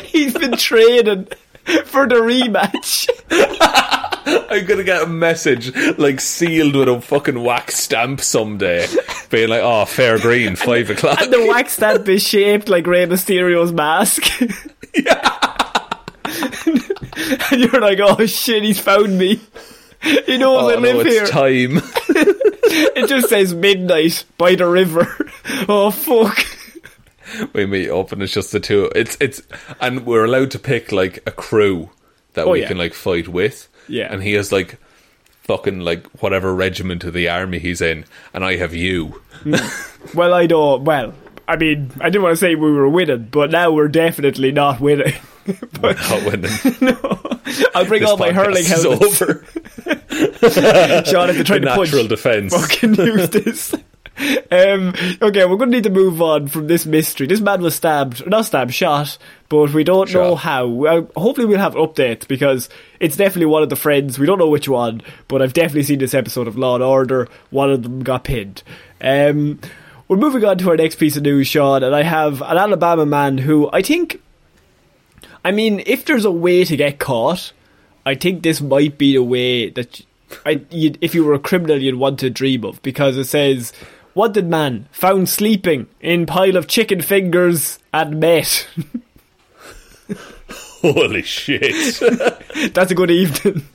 he's 0.05 0.33
been 0.35 0.53
training 0.57 1.27
for 1.87 2.07
the 2.07 2.17
rematch. 2.17 3.09
I'm 4.51 4.65
gonna 4.67 4.85
get 4.85 5.03
a 5.03 5.07
message 5.07 5.75
like 5.99 6.21
sealed 6.21 6.75
with 6.77 6.89
a 6.89 7.01
fucking 7.01 7.43
wax 7.43 7.77
stamp 7.77 8.21
someday, 8.21 8.87
being 9.31 9.49
like, 9.49 9.63
"Oh, 9.63 9.85
fair 9.85 10.19
green, 10.19 10.57
five 10.57 10.91
o'clock." 10.91 11.21
And 11.21 11.33
the 11.33 11.47
wax 11.47 11.75
stamp 11.75 12.09
is 12.09 12.23
shaped 12.23 12.69
like 12.69 12.87
Rey 12.87 13.07
Mysterio's 13.07 13.73
mask. 13.73 14.25
yeah. 14.95 15.39
and 17.51 17.61
you're 17.61 17.81
like, 17.81 17.99
oh 18.01 18.25
shit, 18.27 18.63
he's 18.63 18.81
found 18.81 19.19
me. 19.19 19.41
He 20.03 20.37
knows 20.39 20.63
oh, 20.65 20.71
I 20.71 20.75
no, 20.75 20.81
live 20.81 21.07
it's 21.07 21.15
here. 21.15 21.27
time. 21.27 21.81
it 22.97 23.09
just 23.09 23.29
says 23.29 23.55
midnight 23.55 24.25
by 24.39 24.55
the 24.55 24.67
river. 24.67 25.07
Oh 25.69 25.91
fuck. 25.91 26.45
we 27.53 27.67
meet 27.67 27.91
up, 27.91 28.13
and 28.13 28.23
it's 28.23 28.33
just 28.33 28.53
the 28.53 28.61
two. 28.61 28.91
It's 28.95 29.17
it's, 29.21 29.43
and 29.81 30.05
we're 30.07 30.25
allowed 30.25 30.51
to 30.53 30.59
pick 30.59 30.93
like 30.93 31.23
a 31.27 31.31
crew 31.31 31.91
that 32.35 32.47
Oh, 32.47 32.51
we 32.53 32.63
yeah. 32.63 32.69
can 32.69 32.79
like 32.79 32.95
fight 32.95 33.29
with. 33.29 33.69
Yeah. 33.89 34.13
and 34.13 34.23
he 34.23 34.33
has 34.35 34.53
like 34.53 34.79
fucking 35.45 35.81
like 35.81 36.07
whatever 36.23 36.55
regiment 36.55 37.05
of 37.05 37.13
the 37.13 37.29
army 37.29 37.59
he's 37.59 37.81
in, 37.81 38.05
and 38.35 38.45
I 38.45 38.57
have 38.57 38.75
you. 38.75 39.21
Well, 40.15 40.35
I 40.35 40.47
don't. 40.49 40.83
Well, 40.85 41.15
I 41.47 41.55
mean, 41.57 41.93
I 42.01 42.11
didn't 42.11 42.23
want 42.25 42.33
to 42.33 42.37
say 42.37 42.57
we 42.57 42.73
were 42.73 42.89
winning, 42.89 43.29
but 43.31 43.53
now 43.53 43.71
we're 43.71 43.87
definitely 43.89 44.51
not 44.51 44.81
winning. 44.81 45.15
but 45.81 45.97
Not 45.97 46.25
winning. 46.27 46.51
no, 46.81 46.99
I'll 47.73 47.85
bring 47.87 48.01
This 48.01 48.11
all 48.11 48.17
my 48.17 48.33
hurling 48.33 48.65
helmets. 48.65 49.23
over. 49.23 49.45
Shaun, 51.05 51.31
if 51.31 51.37
you're 51.37 51.45
trying 51.45 51.61
The 51.63 51.69
to 51.69 51.75
punch, 51.75 51.91
natural 51.93 52.09
defence. 52.09 52.53
fucking 52.55 52.95
use 52.97 53.29
this. 53.31 53.75
Um, 54.51 54.95
okay, 55.21 55.45
we're 55.45 55.57
going 55.57 55.71
to 55.71 55.77
need 55.77 55.85
to 55.85 55.91
move 55.91 56.21
on 56.21 56.49
from 56.49 56.67
this 56.67 56.87
mystery. 56.87 57.27
This 57.27 57.41
man 57.41 57.63
was 57.63 57.75
stabbed, 57.75 58.27
not 58.27 58.45
stabbed, 58.45 58.73
shot, 58.75 59.19
but 59.49 59.73
we 59.73 59.83
don't 59.85 60.13
know 60.13 60.37
how. 60.37 60.69
Hopefully, 61.17 61.47
we'll 61.47 61.59
have 61.59 61.75
updates 61.75 62.29
because 62.29 62.69
it's 63.01 63.17
definitely 63.17 63.47
one 63.47 63.63
of 63.63 63.71
the 63.71 63.77
friends. 63.77 64.19
We 64.19 64.27
don't 64.27 64.39
know 64.39 64.49
which 64.49 64.69
one, 64.69 65.03
but 65.29 65.43
I've 65.43 65.55
definitely 65.55 65.85
seen 65.85 65.99
this 65.99 66.15
episode 66.15 66.47
of 66.47 66.57
Law 66.57 66.75
and 66.75 66.85
Order. 66.85 67.29
One 67.51 67.71
of 67.71 67.83
them 67.83 68.03
got 68.03 68.25
pinned. 68.25 68.63
Um, 69.01 69.59
we're 70.09 70.17
moving 70.17 70.45
on 70.45 70.59
to 70.59 70.71
our 70.71 70.77
next 70.77 70.97
piece 70.97 71.17
of 71.17 71.23
news, 71.23 71.47
Shaun, 71.47 71.83
and 71.83 71.95
I 71.95 72.03
have 72.03 72.43
an 72.43 72.59
Alabama 72.59 73.07
man 73.07 73.39
who 73.39 73.71
I 73.73 73.83
think. 73.83 74.21
I 75.45 75.51
mean, 75.51 75.83
if 75.87 76.05
there's 76.05 76.25
a 76.25 76.31
way 76.31 76.65
to 76.65 76.77
get 76.77 76.99
caught, 77.01 77.53
I 78.07 78.15
think 78.15 78.43
this 78.43 78.61
might 78.61 78.99
be 78.99 79.15
the 79.15 79.23
way 79.23 79.71
that 79.71 80.03
I, 80.45 80.65
if 80.71 81.15
you 81.15 81.25
were 81.25 81.35
a 81.35 81.39
criminal, 81.39 81.81
you'd 81.81 81.97
want 81.97 82.21
to 82.21 82.31
dream 82.31 82.65
of 82.65 82.83
because 82.83 83.17
it 83.17 83.25
says, 83.25 83.73
"Wanted 84.15 84.47
man 84.47 84.89
found 84.93 85.29
sleeping 85.29 85.87
in 86.01 86.27
pile 86.27 86.57
of 86.57 86.69
chicken 86.69 87.01
fingers 87.01 87.79
and 87.93 88.21
meth." 88.21 88.67
Holy 90.83 91.23
shit! 91.23 92.01
That's 92.75 92.91
a 92.91 92.95
good 92.95 93.11
evening. 93.11 93.67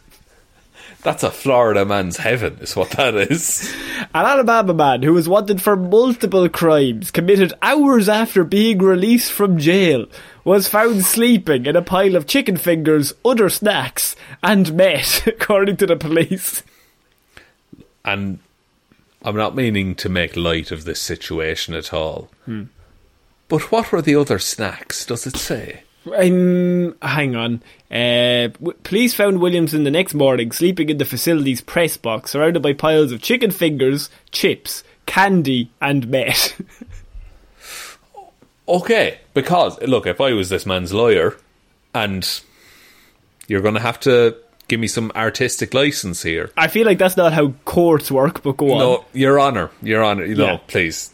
That's 1.04 1.24
a 1.24 1.32
Florida 1.32 1.86
man's 1.86 2.18
heaven, 2.18 2.58
is 2.60 2.76
what 2.76 2.92
that 2.92 3.16
is. 3.16 3.74
An 4.14 4.26
Alabama 4.26 4.74
man 4.74 5.04
who 5.04 5.14
was 5.14 5.30
wanted 5.30 5.62
for 5.62 5.78
multiple 5.78 6.50
crimes 6.50 7.12
committed 7.12 7.54
hours 7.62 8.10
after 8.10 8.44
being 8.44 8.80
released 8.80 9.32
from 9.32 9.58
jail 9.58 10.08
was 10.44 10.68
found 10.68 11.06
sleeping 11.06 11.66
in 11.66 11.78
a 11.78 11.82
pile 11.82 12.18
of 12.18 12.28
chicken 12.28 12.58
fingers, 12.58 13.14
other 13.24 13.48
snacks, 13.48 14.18
and 14.44 14.74
meth, 14.74 15.26
according 15.28 15.78
to 15.78 15.86
the 15.86 15.96
police. 15.96 16.62
And 18.04 18.40
I'm 19.28 19.36
not 19.36 19.56
meaning 19.56 19.94
to 19.96 20.08
make 20.08 20.38
light 20.38 20.72
of 20.72 20.86
this 20.86 21.02
situation 21.02 21.74
at 21.74 21.92
all. 21.92 22.30
Hmm. 22.46 22.64
But 23.50 23.74
what 23.74 23.92
were 23.92 24.02
the 24.02 24.16
other 24.16 24.40
snacks? 24.40 25.06
Does 25.06 25.28
it 25.28 25.36
say? 25.36 25.82
Um, 26.06 26.96
hang 27.02 27.36
on. 27.36 27.62
Uh, 27.92 28.48
w- 28.48 28.78
police 28.84 29.14
found 29.14 29.42
Williamson 29.42 29.84
the 29.84 29.92
next 29.92 30.14
morning 30.14 30.54
sleeping 30.54 30.88
in 30.90 30.98
the 30.98 31.04
facility's 31.04 31.60
press 31.60 31.98
box, 31.98 32.32
surrounded 32.32 32.62
by 32.64 32.72
piles 32.72 33.12
of 33.12 33.22
chicken 33.22 33.52
fingers, 33.52 34.10
chips, 34.32 34.82
candy, 35.06 35.72
and 35.82 36.08
meth. 36.08 36.62
Okay, 38.70 39.20
because 39.34 39.82
look, 39.82 40.06
if 40.06 40.20
I 40.20 40.34
was 40.34 40.50
this 40.50 40.66
man's 40.66 40.94
lawyer, 40.94 41.38
and 41.94 42.42
you're 43.48 43.62
going 43.62 43.76
to 43.76 43.80
have 43.80 43.98
to 44.02 44.36
give 44.68 44.80
me 44.80 44.88
some 44.88 45.12
artistic 45.16 45.74
license 45.74 46.24
here. 46.24 46.52
I 46.58 46.68
feel 46.68 46.86
like 46.86 46.98
that's 46.98 47.18
not 47.18 47.34
how 47.34 47.54
courts 47.66 48.12
work, 48.12 48.44
but 48.44 48.58
go 48.58 48.74
on. 48.74 48.80
No, 48.80 49.06
Your 49.14 49.40
Honor, 49.40 49.70
Your 49.82 50.04
Honor, 50.04 50.28
no, 50.28 50.46
Yeah. 50.46 50.58
please. 50.68 51.12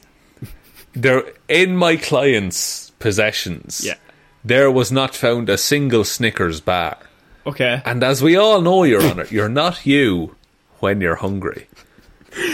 There, 0.94 1.24
in 1.48 1.76
my 1.76 1.96
client's 1.96 2.92
possessions, 3.00 3.84
Yeah. 3.86 3.96
there 4.44 4.70
was 4.72 4.92
not 4.92 5.16
found 5.16 5.50
a 5.50 5.58
single 5.58 6.04
Snickers 6.04 6.62
bar. 6.62 6.98
Okay. 7.46 7.82
And 7.86 8.04
as 8.04 8.22
we 8.22 8.36
all 8.38 8.62
know, 8.62 8.84
Your 8.84 9.04
Honor, 9.04 9.26
you're 9.30 9.50
not 9.50 9.86
you 9.86 10.36
when 10.80 11.02
you're 11.02 11.16
hungry. 11.16 11.68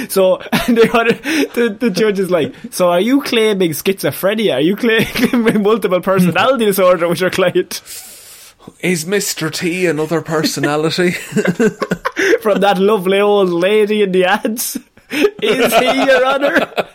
So 0.10 0.38
and 0.52 0.78
the, 0.78 1.50
the 1.54 1.70
the 1.80 1.90
judge 1.90 2.20
is 2.20 2.30
like, 2.30 2.54
so 2.72 2.90
are 2.90 3.00
you 3.00 3.22
claiming 3.22 3.72
schizophrenia? 3.72 4.56
Are 4.56 4.60
you 4.60 4.76
claiming 4.76 5.64
multiple 5.64 6.02
personality 6.02 6.66
disorder 6.66 7.08
with 7.08 7.22
your 7.22 7.30
client 7.30 7.82
Is 8.82 9.06
Mr. 9.06 9.54
T 9.54 9.86
another 9.86 10.22
personality? 10.22 11.12
from 12.42 12.60
that 12.62 12.78
lovely 12.78 13.20
old 13.20 13.50
lady 13.50 14.02
in 14.04 14.12
the 14.12 14.26
ads? 14.26 14.78
Is 15.12 15.74
he 15.74 16.04
your 16.06 16.26
honor? 16.26 16.88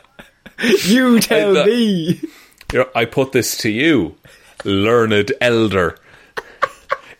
You 0.84 1.20
tell 1.20 1.58
I- 1.58 1.64
me. 1.66 2.20
I 2.94 3.04
put 3.04 3.32
this 3.32 3.56
to 3.58 3.70
you, 3.70 4.16
learned 4.64 5.32
elder. 5.40 5.96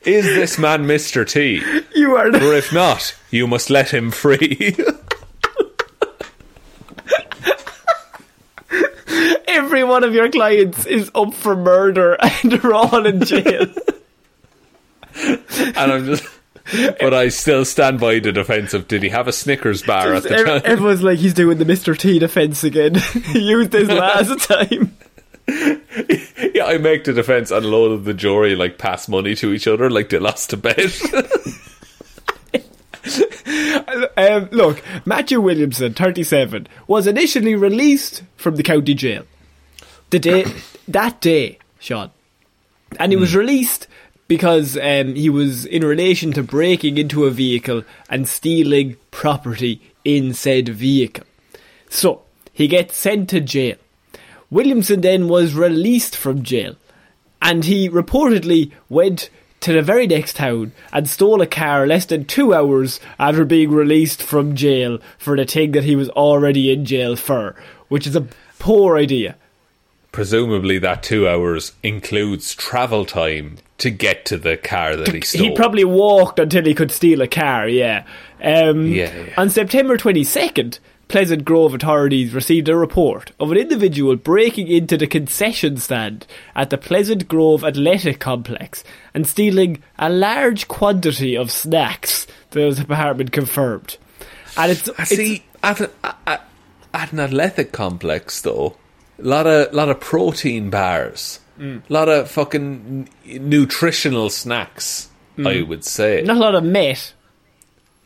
Is 0.03 0.25
this 0.25 0.59
man 0.59 0.85
Mr. 0.85 1.27
T? 1.29 1.63
You 1.95 2.17
are 2.17 2.31
the 2.31 2.45
Or 2.45 2.55
if 2.55 2.73
not, 2.73 3.15
you 3.31 3.47
must 3.47 3.71
let 3.71 3.91
him 3.91 4.11
free. 4.11 4.77
every 9.47 9.85
one 9.85 10.05
of 10.05 10.13
your 10.15 10.31
clients 10.31 10.85
is 10.87 11.11
up 11.15 11.33
for 11.35 11.57
murder 11.57 12.17
and 12.21 12.53
they're 12.53 12.75
all 12.75 13.07
in 13.07 13.25
jail. 13.25 13.67
and 15.25 15.93
I'm 15.93 16.07
just. 16.07 16.25
But 16.99 17.13
I 17.13 17.29
still 17.29 17.67
stand 17.67 18.01
by 18.01 18.21
the 18.21 18.33
defence 18.33 18.73
of 18.73 18.89
did 18.89 19.03
he 19.03 19.11
have 19.11 19.29
a 19.29 19.33
Snickers 19.33 19.83
bar 19.83 20.15
at 20.15 20.23
the 20.23 20.31
time? 20.31 20.63
Everyone's 20.65 21.03
like, 21.03 21.19
he's 21.19 21.35
doing 21.35 21.59
the 21.59 21.67
Mr. 21.67 21.97
T 21.97 22.19
defense 22.19 22.65
again. 22.65 22.95
he 23.33 23.41
used 23.41 23.71
this 23.71 23.89
last 23.91 24.49
time. 24.49 24.97
yeah, 26.55 26.65
I 26.65 26.79
make 26.79 27.05
the 27.05 27.13
defence 27.13 27.51
and 27.51 27.67
a 27.67 27.69
load 27.69 27.93
of 27.93 28.05
the 28.05 28.15
jury 28.15 28.57
like 28.57 28.79
pass 28.79 29.09
money 29.09 29.35
to 29.35 29.53
each 29.53 29.67
other 29.67 29.91
like 29.91 30.09
they 30.09 30.19
lost 30.19 30.55
a 30.55 30.57
bet. 30.57 30.79
Um, 34.17 34.49
look, 34.53 34.83
Matthew 35.05 35.41
Williamson, 35.41 35.95
37, 35.95 36.67
was 36.87 37.07
initially 37.07 37.55
released 37.55 38.23
from 38.37 38.57
the 38.57 38.63
county 38.63 38.95
jail. 38.95 39.25
The 40.11 40.19
day, 40.19 40.45
that 40.89 41.21
day, 41.21 41.59
Shaun. 41.79 42.11
And 42.99 43.13
he 43.13 43.17
was 43.17 43.35
released 43.35 43.89
because 44.29 44.77
um, 44.77 45.15
he 45.15 45.29
was 45.29 45.67
in 45.67 45.85
relation 45.85 46.33
to 46.33 46.43
breaking 46.43 46.99
into 46.99 47.25
a 47.25 47.31
vehicle 47.31 47.83
and 48.09 48.29
stealing 48.29 48.97
property 49.11 49.81
in 50.05 50.35
said 50.35 50.69
vehicle. 50.69 51.27
So, 51.89 52.23
he 52.53 52.69
gets 52.69 52.97
sent 52.97 53.29
to 53.31 53.41
jail. 53.41 53.77
Williamson 54.51 55.01
then 55.01 55.29
was 55.29 55.55
released 55.55 56.17
from 56.17 56.43
jail 56.43 56.77
and 57.43 57.65
he 57.65 57.89
reportedly 57.89 58.73
went 58.89 59.29
to 59.61 59.73
the 59.73 59.83
very 59.83 60.07
next 60.07 60.37
town 60.37 60.73
and 60.93 61.09
stole 61.09 61.41
a 61.41 61.47
car 61.47 61.87
less 61.87 62.07
than 62.07 62.25
two 62.25 62.55
hours 62.55 63.01
after 63.19 63.45
being 63.45 63.71
released 63.71 64.23
from 64.23 64.55
jail 64.55 64.99
for 65.19 65.37
the 65.37 65.45
thing 65.45 65.73
that 65.73 65.85
he 65.85 65.97
was 65.97 66.09
already 66.11 66.73
in 66.73 66.85
jail 66.85 67.17
for, 67.17 67.57
which 67.89 68.07
is 68.07 68.15
a 68.15 68.27
poor 68.59 68.97
idea. 68.97 69.37
Presumably, 70.15 70.79
that 70.79 71.03
two 71.03 71.29
hours 71.29 71.73
includes 71.83 72.55
travel 72.55 73.05
time 73.05 73.57
to 73.79 73.91
get 73.91 74.25
to 74.27 74.37
the 74.37 74.57
car 74.57 74.95
that 74.95 75.13
he 75.13 75.21
stole. 75.23 75.43
He 75.43 75.57
probably 75.57 75.85
walked 75.85 76.39
until 76.39 76.65
he 76.65 76.73
could 76.73 76.93
steal 76.93 77.21
a 77.21 77.27
car, 77.27 77.67
yeah. 77.67 78.05
Um, 78.41 78.87
Yeah, 78.87 79.13
yeah. 79.13 79.35
On 79.37 79.51
September 79.51 79.99
22nd, 79.99 80.79
Pleasant 81.09 81.45
Grove 81.45 81.75
authorities 81.75 82.33
received 82.33 82.69
a 82.69 82.77
report 82.77 83.33
of 83.41 83.51
an 83.51 83.59
individual 83.59 84.15
breaking 84.15 84.69
into 84.69 84.97
the 84.97 85.09
concession 85.09 85.79
stand 85.79 86.29
at 86.55 86.71
the 86.71 86.79
Pleasant 86.79 87.27
Grove 87.27 87.65
Athletic 87.65 88.21
Complex 88.21 88.85
and 89.15 89.27
stealing 89.27 89.83
a 89.99 90.09
large 90.09 90.69
quantity 90.69 91.37
of 91.37 91.51
snacks, 91.51 92.29
the 92.51 92.71
department 92.71 93.33
confirmed. 93.33 93.97
And 94.57 94.71
it's, 94.71 94.89
I 94.91 95.03
it's 95.03 95.17
see 95.17 95.43
at, 95.65 95.81
a, 95.81 95.91
at 96.95 97.13
an 97.13 97.19
athletic 97.19 97.73
complex 97.73 98.41
though, 98.43 98.77
a 99.19 99.23
lot 99.23 99.47
of 99.47 99.73
lot 99.75 99.89
of 99.89 100.01
protein 100.01 100.71
bars, 100.71 101.41
Mm. 101.59 101.83
a 101.89 101.93
lot 101.93 102.09
of 102.09 102.29
fucking 102.31 103.09
n- 103.27 103.49
nutritional 103.49 104.29
snacks. 104.31 105.09
I 105.45 105.63
would 105.63 105.85
say 105.85 106.23
not 106.23 106.37
a 106.37 106.41
lot 106.41 106.55
of 106.55 106.65
meat. 106.65 107.13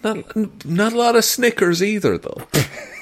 not 0.04 0.16
not 0.64 0.92
a 0.92 0.96
lot 0.98 1.16
of 1.16 1.24
Snickers 1.24 1.82
either 1.82 2.16
though. 2.18 2.42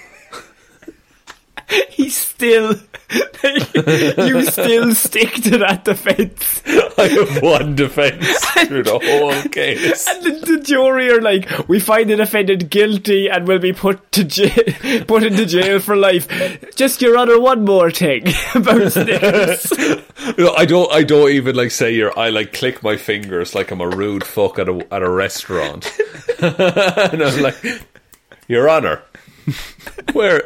He's 1.90 2.16
still. 2.16 2.74
you 3.44 4.44
still 4.46 4.92
stick 4.94 5.33
to 5.35 5.59
that 5.59 5.83
defence. 5.85 6.61
I 6.98 7.07
have 7.07 7.42
one 7.42 7.76
defence 7.76 8.26
through 8.66 8.83
the 8.83 8.98
whole 8.98 9.50
case. 9.50 10.09
And 10.09 10.24
the, 10.24 10.57
the 10.57 10.61
jury 10.61 11.11
are 11.11 11.20
like, 11.20 11.68
we 11.68 11.79
find 11.79 12.11
the 12.11 12.16
defendant 12.16 12.68
guilty 12.68 13.29
and 13.29 13.46
will 13.46 13.61
be 13.61 13.72
put 13.72 14.11
to 14.12 14.24
jail, 14.24 15.05
put 15.07 15.22
into 15.22 15.46
jail 15.46 15.79
for 15.79 15.94
life. 15.94 16.74
Just 16.74 17.00
your 17.00 17.16
honour, 17.16 17.38
one 17.38 17.64
more 17.64 17.90
thing 17.92 18.24
about. 18.55 18.96
No, 20.38 20.55
I 20.55 20.64
don't. 20.66 20.92
I 20.92 21.02
don't 21.05 21.31
even 21.31 21.55
like 21.55 21.70
say 21.70 21.94
your. 21.94 22.16
I 22.18 22.31
like 22.31 22.52
click 22.52 22.83
my 22.83 22.96
fingers 22.96 23.55
like 23.55 23.70
I'm 23.70 23.81
a 23.81 23.88
rude 23.88 24.24
fuck 24.24 24.59
at 24.59 24.68
a 24.68 24.87
at 24.92 25.02
a 25.02 25.11
restaurant, 25.11 25.90
and 26.40 27.22
I'm 27.22 27.40
like, 27.40 27.57
Your 28.48 28.68
Honour, 28.68 29.02
where 30.12 30.42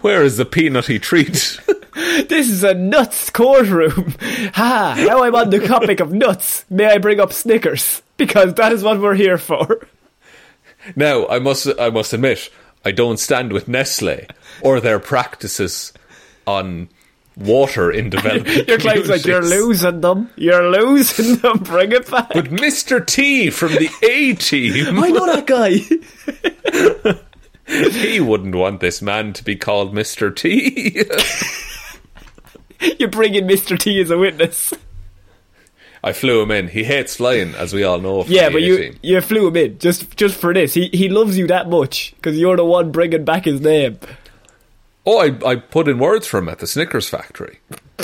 where 0.00 0.22
is 0.22 0.36
the 0.36 0.44
peanutty 0.44 1.00
treat? 1.00 1.60
this 2.28 2.48
is 2.48 2.64
a 2.64 2.74
nuts 2.74 3.30
courtroom. 3.30 4.14
Ha! 4.54 4.94
Now 5.06 5.22
I'm 5.22 5.34
on 5.34 5.50
the 5.50 5.60
topic 5.60 6.00
of 6.00 6.12
nuts. 6.12 6.64
May 6.70 6.86
I 6.86 6.98
bring 6.98 7.20
up 7.20 7.32
Snickers 7.32 8.02
because 8.16 8.54
that 8.54 8.72
is 8.72 8.82
what 8.82 9.00
we're 9.00 9.14
here 9.14 9.38
for. 9.38 9.86
now 10.96 11.26
I 11.28 11.38
must 11.38 11.68
I 11.78 11.90
must 11.90 12.12
admit 12.12 12.50
I 12.84 12.90
don't 12.90 13.18
stand 13.18 13.52
with 13.52 13.68
Nestle 13.68 14.26
or 14.62 14.80
their 14.80 14.98
practices 14.98 15.92
on 16.46 16.88
water 17.36 17.90
in 17.90 18.10
development. 18.10 18.68
Your 18.68 18.78
client's 18.78 19.08
like, 19.08 19.24
you're 19.24 19.42
losing 19.42 20.00
them. 20.00 20.30
You're 20.36 20.70
losing 20.70 21.36
them. 21.36 21.58
Bring 21.58 21.92
it 21.92 22.10
back. 22.10 22.30
But 22.32 22.46
Mr. 22.46 23.04
T 23.04 23.50
from 23.50 23.72
the 23.72 23.88
A 24.02 24.34
team, 24.34 24.98
I 25.02 25.10
know 25.10 25.26
that 25.26 25.46
guy. 25.46 27.20
He 27.70 28.20
wouldn't 28.20 28.54
want 28.54 28.80
this 28.80 29.00
man 29.00 29.32
to 29.34 29.44
be 29.44 29.56
called 29.56 29.94
Mr. 29.94 30.34
T. 30.34 31.04
You're 32.98 33.10
bringing 33.10 33.46
Mr. 33.46 33.78
T 33.78 34.00
as 34.00 34.10
a 34.10 34.18
witness. 34.18 34.72
I 36.02 36.12
flew 36.12 36.40
him 36.42 36.50
in. 36.50 36.68
He 36.68 36.84
hates 36.84 37.16
flying, 37.16 37.54
as 37.54 37.74
we 37.74 37.84
all 37.84 37.98
know. 37.98 38.24
Yeah, 38.24 38.48
but 38.48 38.62
you 38.62 38.96
you 39.02 39.20
flew 39.20 39.48
him 39.48 39.56
in 39.56 39.78
just 39.78 40.16
just 40.16 40.34
for 40.36 40.54
this. 40.54 40.72
He 40.72 40.88
he 40.88 41.10
loves 41.10 41.36
you 41.36 41.46
that 41.48 41.68
much 41.68 42.14
because 42.16 42.38
you're 42.38 42.56
the 42.56 42.64
one 42.64 42.90
bringing 42.90 43.24
back 43.26 43.44
his 43.44 43.60
name. 43.60 43.98
Oh, 45.04 45.20
I, 45.20 45.38
I 45.46 45.56
put 45.56 45.88
in 45.88 45.98
words 45.98 46.26
for 46.26 46.38
him 46.38 46.48
at 46.48 46.58
the 46.58 46.66
Snickers 46.66 47.08
factory. 47.08 47.60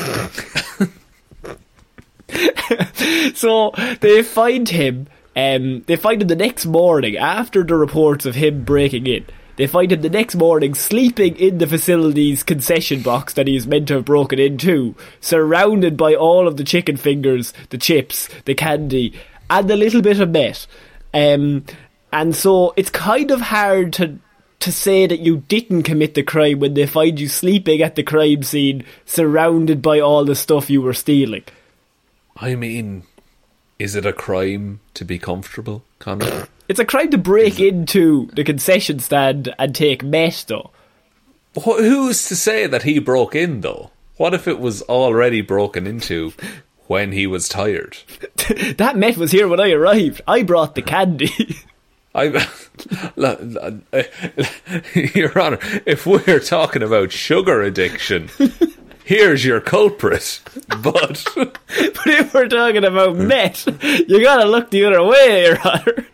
So 3.35 3.73
they 4.01 4.23
find 4.23 4.69
him. 4.69 5.09
Um, 5.37 5.83
they 5.83 5.97
find 5.97 6.23
him 6.23 6.29
the 6.29 6.37
next 6.37 6.65
morning 6.65 7.17
after 7.17 7.63
the 7.63 7.77
reports 7.77 8.25
of 8.25 8.35
him 8.35 8.65
breaking 8.65 9.07
in. 9.07 9.27
They 9.57 9.67
find 9.67 9.91
him 9.91 10.03
the 10.03 10.11
next 10.11 10.35
morning 10.35 10.75
sleeping 10.75 11.37
in 11.37 11.59
the 11.59 11.67
facility's 11.67 12.43
concession 12.43 13.03
box 13.03 13.35
that 13.35 13.47
he 13.47 13.57
is 13.57 13.67
meant 13.67 13.89
to 13.89 13.95
have 13.95 14.05
broken 14.05 14.39
into, 14.39 14.95
surrounded 15.21 15.97
by 15.97 16.15
all 16.15 16.47
of 16.47 16.57
the 16.57 16.65
chicken 16.65 16.97
fingers, 16.97 17.53
the 17.71 17.79
chips, 17.79 18.29
the 18.45 18.55
candy, 18.55 19.19
and 19.49 19.71
a 19.71 19.77
little 19.77 20.03
bit 20.03 20.21
of 20.21 20.31
meth. 20.31 20.67
Um, 21.15 21.65
and 22.13 22.37
so 22.37 22.75
it's 22.77 22.91
kind 22.91 23.31
of 23.31 23.41
hard 23.41 23.93
to 23.95 24.19
to 24.59 24.73
say 24.73 25.07
that 25.07 25.21
you 25.21 25.45
didn't 25.49 25.83
commit 25.83 26.15
the 26.15 26.23
crime 26.23 26.59
when 26.61 26.75
they 26.75 26.87
find 26.87 27.21
you 27.21 27.29
sleeping 27.29 27.83
at 27.83 27.95
the 27.95 28.03
crime 28.03 28.43
scene, 28.43 28.85
surrounded 29.05 29.83
by 29.83 30.01
all 30.01 30.25
the 30.25 30.35
stuff 30.35 30.71
you 30.71 30.81
were 30.81 30.95
stealing. 30.95 31.45
I 32.39 32.55
mean, 32.55 33.05
is 33.79 33.95
it 33.95 34.07
a 34.07 34.13
crime 34.13 34.81
to 34.95 35.05
be 35.05 35.19
comfortable, 35.19 35.85
Conor? 35.99 36.49
It's 36.69 36.81
a 36.81 36.85
crime 36.85 37.13
to 37.13 37.19
break 37.19 37.61
into 37.61 38.27
the 38.33 38.43
concession 38.43 38.99
stand 38.99 39.55
and 39.57 39.73
take 39.73 40.03
meth, 40.03 40.47
though. 40.47 40.73
Wh- 41.57 41.79
Who's 41.79 42.27
to 42.27 42.35
say 42.35 42.67
that 42.67 42.83
he 42.83 42.99
broke 42.99 43.37
in, 43.37 43.61
though? 43.61 43.93
What 44.17 44.35
if 44.35 44.49
it 44.49 44.59
was 44.59 44.83
already 44.83 45.43
broken 45.43 45.87
into 45.87 46.33
when 46.89 47.13
he 47.13 47.25
was 47.29 47.49
tired? 47.49 47.99
that 48.79 48.97
meth 48.97 49.17
was 49.17 49.31
here 49.31 49.47
when 49.47 49.61
I 49.61 49.71
arrived. 49.71 50.23
I 50.27 50.43
brought 50.43 50.75
the 50.75 50.83
candy. 50.83 51.31
I, 52.17 52.29
Look, 53.17 53.41
eh, 53.93 54.05
Your 55.15 55.39
Honour, 55.39 55.59
if 55.87 56.05
we're 56.05 56.41
talking 56.41 56.83
about 56.83 57.13
sugar 57.13 57.63
addiction, 57.63 58.29
here's 59.07 59.45
your 59.45 59.61
culprit. 59.61 60.41
But 60.83 61.25
but 61.35 62.07
if 62.07 62.35
we're 62.35 62.49
talking 62.49 62.85
about 62.85 63.17
meth, 63.17 63.67
you 64.09 64.21
gotta 64.23 64.45
look 64.45 64.71
the 64.71 64.85
other 64.85 65.03
way, 65.03 65.45
Your 65.47 65.59
Honor. 65.65 66.07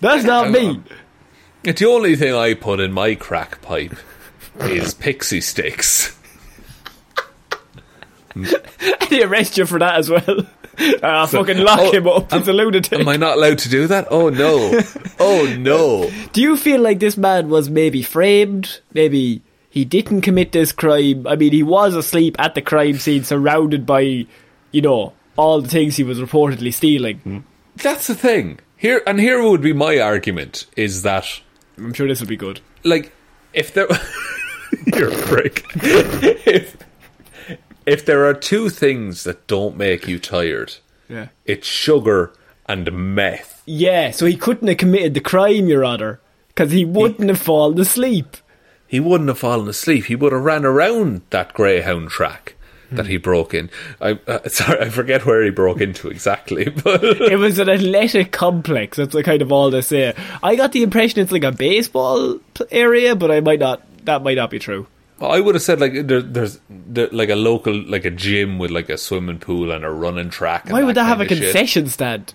That's 0.00 0.24
not 0.24 0.50
me. 0.50 0.82
the 1.62 1.86
only 1.86 2.16
thing 2.16 2.34
I 2.34 2.54
put 2.54 2.80
in 2.80 2.92
my 2.92 3.14
crack 3.14 3.62
pipe 3.62 3.94
is 4.60 4.94
pixie 4.94 5.40
sticks. 5.40 6.16
They 9.10 9.24
arrest 9.24 9.58
you 9.58 9.66
for 9.66 9.78
that 9.80 9.96
as 9.96 10.08
well. 10.08 10.46
Ah, 11.02 11.26
fucking 11.26 11.58
lock 11.58 11.80
Oh, 11.80 11.92
him 11.92 12.06
up. 12.06 12.32
He's 12.32 12.46
a 12.46 12.52
lunatic. 12.52 13.00
Am 13.00 13.08
I 13.08 13.16
not 13.16 13.36
allowed 13.36 13.58
to 13.58 13.68
do 13.68 13.86
that? 13.88 14.06
Oh 14.10 14.28
no! 14.30 14.80
Oh 15.18 15.52
no! 15.58 16.08
Do 16.32 16.40
you 16.40 16.56
feel 16.56 16.80
like 16.80 17.00
this 17.00 17.16
man 17.16 17.48
was 17.48 17.68
maybe 17.68 18.02
framed? 18.02 18.80
Maybe 18.94 19.42
he 19.70 19.84
didn't 19.84 20.20
commit 20.22 20.52
this 20.52 20.72
crime? 20.72 21.26
I 21.26 21.36
mean, 21.36 21.52
he 21.52 21.62
was 21.62 21.94
asleep 21.94 22.36
at 22.38 22.54
the 22.54 22.60
crime 22.62 22.98
scene, 22.98 23.24
surrounded 23.24 23.86
by, 23.86 24.26
you 24.72 24.82
know, 24.82 25.12
all 25.36 25.62
the 25.62 25.68
things 25.68 25.96
he 25.96 26.02
was 26.04 26.18
reportedly 26.20 26.74
stealing. 26.74 27.18
Hmm. 27.20 27.38
That's 27.76 28.08
the 28.08 28.14
thing. 28.14 28.58
Here 28.76 29.02
and 29.06 29.18
here 29.20 29.42
would 29.42 29.62
be 29.62 29.72
my 29.72 29.98
argument: 29.98 30.66
is 30.76 31.02
that 31.02 31.40
I'm 31.78 31.92
sure 31.94 32.08
this 32.08 32.20
will 32.20 32.28
be 32.28 32.36
good. 32.36 32.60
like 32.84 33.12
if 33.54 33.72
there 33.74 33.86
you're 34.86 35.08
a 35.12 35.22
prick 35.22 35.64
if 35.74 36.76
if 37.86 38.04
there 38.06 38.24
are 38.26 38.34
two 38.34 38.68
things 38.68 39.24
that 39.24 39.46
don't 39.46 39.76
make 39.76 40.06
you 40.06 40.18
tired 40.18 40.74
Yeah. 41.08 41.28
it's 41.44 41.66
sugar 41.66 42.32
and 42.66 42.90
meth. 43.14 43.62
Yeah, 43.66 44.10
so 44.12 44.26
he 44.26 44.36
couldn't 44.36 44.68
have 44.68 44.76
committed 44.76 45.14
the 45.14 45.20
crime, 45.20 45.66
Your 45.68 45.84
Honour, 45.84 46.20
because 46.48 46.70
he 46.70 46.84
wouldn't 46.84 47.28
have 47.28 47.40
fallen 47.40 47.78
asleep. 47.80 48.36
He 48.90 48.98
wouldn't 48.98 49.28
have 49.28 49.38
fallen 49.38 49.68
asleep. 49.68 50.06
He 50.06 50.16
would 50.16 50.32
have 50.32 50.42
ran 50.42 50.64
around 50.64 51.22
that 51.30 51.54
greyhound 51.54 52.10
track 52.10 52.56
that 52.90 53.06
he 53.06 53.18
broke 53.18 53.54
in. 53.54 53.70
I 54.00 54.18
uh, 54.26 54.40
sorry, 54.48 54.80
I 54.80 54.88
forget 54.88 55.24
where 55.24 55.44
he 55.44 55.50
broke 55.50 55.80
into 55.80 56.08
exactly, 56.08 56.68
but 56.84 57.04
It 57.04 57.38
was 57.38 57.60
an 57.60 57.68
athletic 57.68 58.32
complex. 58.32 58.96
That's 58.96 59.14
like 59.14 59.26
kind 59.26 59.42
of 59.42 59.52
all 59.52 59.70
they 59.70 59.80
say. 59.80 60.12
I 60.42 60.56
got 60.56 60.72
the 60.72 60.82
impression 60.82 61.20
it's 61.20 61.30
like 61.30 61.44
a 61.44 61.52
baseball 61.52 62.40
area, 62.72 63.14
but 63.14 63.30
I 63.30 63.38
might 63.40 63.60
not. 63.60 63.80
That 64.06 64.24
might 64.24 64.34
not 64.38 64.50
be 64.50 64.58
true. 64.58 64.88
I 65.20 65.38
would 65.40 65.54
have 65.54 65.62
said 65.62 65.80
like 65.80 65.92
there, 66.08 66.20
there's 66.20 66.58
there, 66.68 67.06
like 67.12 67.28
a 67.28 67.36
local 67.36 67.74
like 67.74 68.04
a 68.04 68.10
gym 68.10 68.58
with 68.58 68.72
like 68.72 68.88
a 68.88 68.98
swimming 68.98 69.38
pool 69.38 69.70
and 69.70 69.84
a 69.84 69.90
running 69.90 70.30
track. 70.30 70.64
and 70.64 70.72
Why 70.72 70.82
would 70.82 70.96
that 70.96 71.04
have 71.04 71.20
a 71.20 71.22
of 71.22 71.28
shit. 71.28 71.42
concession 71.42 71.86
stand? 71.86 72.34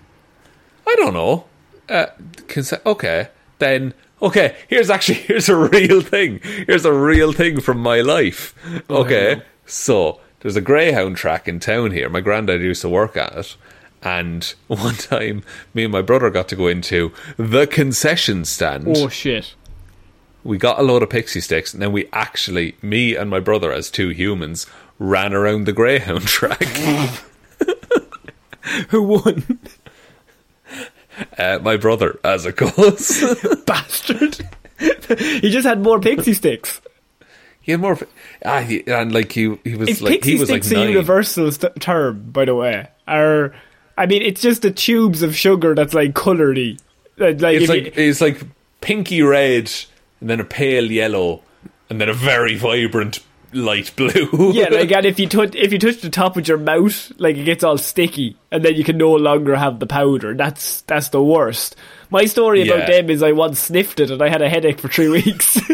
I 0.86 0.94
don't 0.96 1.12
know. 1.12 1.44
Uh, 1.86 2.06
conce- 2.48 2.80
okay, 2.86 3.28
then 3.58 3.92
okay. 4.22 4.56
Here's 4.68 4.90
actually 4.90 5.14
here's 5.28 5.48
a 5.48 5.56
real 5.56 6.00
thing. 6.00 6.40
Here's 6.66 6.84
a 6.84 6.92
real 6.92 7.32
thing 7.32 7.60
from 7.60 7.78
my 7.78 8.00
life. 8.00 8.54
Okay, 8.90 9.42
so 9.64 10.20
there's 10.40 10.56
a 10.56 10.60
greyhound 10.60 11.16
track 11.16 11.48
in 11.48 11.60
town 11.60 11.90
here. 11.90 12.08
My 12.08 12.20
granddad 12.20 12.60
used 12.60 12.82
to 12.82 12.88
work 12.88 13.16
at 13.16 13.36
it. 13.36 13.56
And 14.02 14.44
one 14.68 14.94
time, 14.94 15.42
me 15.74 15.84
and 15.84 15.92
my 15.92 16.02
brother 16.02 16.30
got 16.30 16.48
to 16.48 16.56
go 16.56 16.68
into 16.68 17.12
the 17.36 17.66
concession 17.66 18.44
stand. 18.44 18.86
Oh 18.88 19.08
shit! 19.08 19.54
We 20.44 20.58
got 20.58 20.78
a 20.78 20.82
load 20.82 21.02
of 21.02 21.10
pixie 21.10 21.40
sticks, 21.40 21.72
and 21.72 21.82
then 21.82 21.90
we 21.90 22.08
actually, 22.12 22.76
me 22.80 23.16
and 23.16 23.28
my 23.28 23.40
brother, 23.40 23.72
as 23.72 23.90
two 23.90 24.10
humans, 24.10 24.66
ran 24.98 25.34
around 25.34 25.64
the 25.64 25.72
greyhound 25.72 26.22
track. 26.28 26.62
Who 28.90 29.02
won? 29.02 29.58
Uh, 31.38 31.58
my 31.62 31.76
brother, 31.76 32.18
as 32.24 32.46
it 32.46 32.56
goes. 32.56 33.24
Bastard! 33.66 34.48
he 34.78 35.50
just 35.50 35.66
had 35.66 35.82
more 35.82 36.00
pixie 36.00 36.34
sticks. 36.34 36.80
He 37.60 37.72
had 37.72 37.80
more, 37.80 37.98
ah, 38.44 38.60
he, 38.60 38.86
and 38.86 39.12
like 39.12 39.32
he, 39.32 39.56
he 39.64 39.74
was 39.74 39.88
Is 39.88 40.02
like 40.02 40.12
pixie 40.14 40.32
he 40.34 40.38
was 40.38 40.50
like 40.50 40.62
sticks 40.62 40.80
a 40.80 40.86
universal 40.88 41.50
st- 41.50 41.80
term, 41.80 42.30
by 42.30 42.44
the 42.44 42.54
way? 42.54 42.86
Or 43.08 43.54
I 43.98 44.06
mean, 44.06 44.22
it's 44.22 44.40
just 44.40 44.62
the 44.62 44.70
tubes 44.70 45.22
of 45.22 45.34
sugar 45.34 45.74
that's 45.74 45.94
like 45.94 46.12
colouredy. 46.12 46.78
Like, 47.16 47.40
like 47.40 47.56
It's 47.60 47.68
like 47.68 47.84
you- 47.84 47.92
it's 47.96 48.20
like 48.20 48.40
pinky 48.80 49.22
red, 49.22 49.72
and 50.20 50.30
then 50.30 50.38
a 50.40 50.44
pale 50.44 50.90
yellow, 50.90 51.42
and 51.90 52.00
then 52.00 52.08
a 52.08 52.14
very 52.14 52.56
vibrant 52.56 53.20
light 53.52 53.92
blue. 53.96 54.52
yeah, 54.52 54.68
like 54.68 54.90
and 54.96 55.06
if 55.06 55.18
you 55.18 55.28
touch 55.28 55.54
if 55.54 55.72
you 55.72 55.78
touch 55.78 56.00
the 56.00 56.10
top 56.10 56.36
with 56.36 56.48
your 56.48 56.58
mouth, 56.58 57.12
like 57.18 57.36
it 57.36 57.44
gets 57.44 57.64
all 57.64 57.78
sticky, 57.78 58.36
and 58.50 58.64
then 58.64 58.74
you 58.74 58.84
can 58.84 58.98
no 58.98 59.12
longer 59.12 59.56
have 59.56 59.78
the 59.80 59.86
powder. 59.86 60.34
That's 60.34 60.82
that's 60.82 61.08
the 61.10 61.22
worst. 61.22 61.76
My 62.10 62.24
story 62.26 62.66
about 62.68 62.88
Yeah. 62.88 63.00
them 63.02 63.10
is 63.10 63.22
I 63.22 63.32
once 63.32 63.58
sniffed 63.58 64.00
it 64.00 64.10
and 64.10 64.22
I 64.22 64.28
had 64.28 64.42
a 64.42 64.48
headache 64.48 64.80
for 64.80 64.88
three 64.88 65.08
weeks. 65.24 65.58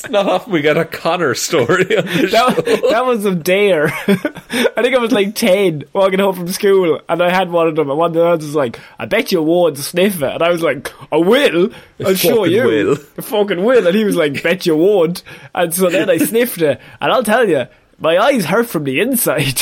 it's 0.00 0.10
not 0.10 0.26
often 0.26 0.52
we 0.54 0.62
get 0.62 0.78
a 0.78 0.86
Connor 0.86 1.34
story 1.34 1.96
on 1.96 2.06
that, 2.06 2.28
show. 2.30 2.62
that 2.90 3.04
was 3.04 3.26
a 3.26 3.34
dare. 3.34 3.86
I 3.88 4.82
think 4.82 4.94
I 4.94 4.98
was 4.98 5.12
like 5.12 5.34
ten, 5.34 5.84
walking 5.92 6.20
home 6.20 6.34
from 6.34 6.48
school, 6.48 7.02
and 7.06 7.22
I 7.22 7.28
had 7.28 7.50
one 7.50 7.68
of 7.68 7.76
them. 7.76 7.90
And 7.90 7.98
one 7.98 8.10
of 8.12 8.14
the 8.14 8.24
others 8.24 8.46
was 8.46 8.54
like, 8.54 8.80
"I 8.98 9.04
bet 9.04 9.30
you 9.30 9.42
won't 9.42 9.76
sniff 9.76 10.22
it," 10.22 10.32
and 10.32 10.42
I 10.42 10.48
was 10.48 10.62
like, 10.62 10.90
"I 11.12 11.18
will. 11.18 11.70
I'll 12.02 12.14
show 12.14 12.44
you. 12.44 12.64
will." 12.64 12.96
I 13.18 13.20
fucking 13.20 13.62
will." 13.62 13.86
And 13.86 13.94
he 13.94 14.04
was 14.04 14.16
like, 14.16 14.42
"Bet 14.42 14.64
you 14.64 14.74
won't." 14.74 15.22
And 15.54 15.74
so 15.74 15.90
then 15.90 16.08
I 16.08 16.16
sniffed 16.18 16.62
it, 16.62 16.80
and 17.00 17.12
I'll 17.12 17.22
tell 17.22 17.46
you, 17.46 17.66
my 17.98 18.16
eyes 18.16 18.46
hurt 18.46 18.68
from 18.68 18.84
the 18.84 19.00
inside. 19.00 19.60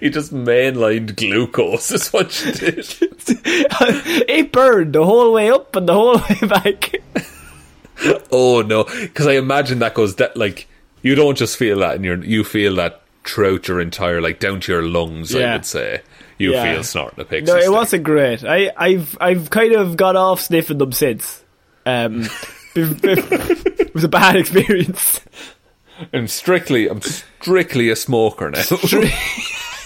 He 0.00 0.10
just 0.10 0.32
mainlined 0.32 1.16
glucose. 1.16 1.90
Is 1.90 2.12
what 2.12 2.44
you 2.44 2.52
did. 2.52 2.86
it 4.28 4.52
burned 4.52 4.92
the 4.94 5.04
whole 5.04 5.32
way 5.32 5.50
up 5.50 5.74
and 5.74 5.88
the 5.88 5.92
whole 5.92 6.18
way 6.18 6.48
back. 6.48 7.00
Oh 8.30 8.62
no, 8.62 8.84
because 8.84 9.26
I 9.26 9.32
imagine 9.32 9.78
that 9.80 9.94
goes 9.94 10.16
that 10.16 10.36
like 10.36 10.66
you 11.02 11.14
don't 11.14 11.36
just 11.38 11.56
feel 11.56 11.78
that 11.80 11.96
in 11.96 12.04
your 12.04 12.22
you 12.24 12.44
feel 12.44 12.74
that 12.76 13.02
throughout 13.24 13.66
your 13.68 13.80
entire 13.80 14.20
like 14.20 14.38
down 14.40 14.60
to 14.60 14.72
your 14.72 14.82
lungs. 14.82 15.34
I 15.34 15.52
would 15.54 15.64
say 15.66 16.02
you 16.38 16.52
Yeah. 16.52 16.74
feel 16.74 16.84
snorting 16.84 17.20
a 17.20 17.24
pixie. 17.24 17.50
No, 17.50 17.56
it 17.56 17.62
stick. 17.62 17.72
wasn't 17.72 18.04
great. 18.04 18.44
I, 18.44 18.70
I've 18.76 19.16
I've 19.20 19.50
kind 19.50 19.72
of 19.72 19.96
got 19.96 20.16
off 20.16 20.40
sniffing 20.40 20.78
them 20.78 20.92
since. 20.92 21.42
Um, 21.86 22.28
it 22.74 23.94
was 23.94 24.04
a 24.04 24.08
bad 24.08 24.36
experience. 24.36 25.20
I'm 26.12 26.28
strictly 26.28 26.88
I'm 26.88 27.00
strictly 27.00 27.88
a 27.90 27.96
smoker 27.96 28.50
now. 28.50 28.62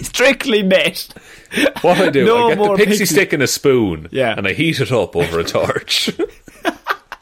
Strictly 0.03 0.63
meth. 0.63 1.13
what 1.85 1.99
I 2.01 2.09
do, 2.09 2.25
No 2.25 2.47
I 2.47 2.55
get 2.55 2.59
the 2.63 2.75
pixie, 2.77 2.99
pixie- 3.01 3.05
stick 3.05 3.33
and 3.35 3.43
a 3.43 3.47
spoon, 3.47 4.09
Yeah. 4.11 4.35
and 4.35 4.47
I 4.47 4.55
heat 4.55 4.81
it 4.81 4.91
up 4.93 5.15
over 5.15 5.39
a 5.41 5.45
torch. 5.45 6.09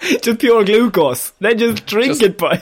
Just 0.22 0.38
pure 0.40 0.64
glucose. 0.64 1.30
Then 1.40 1.58
just 1.58 1.86
drink 1.86 2.18
Just- 2.18 2.22
it 2.22 2.38
by. 2.38 2.58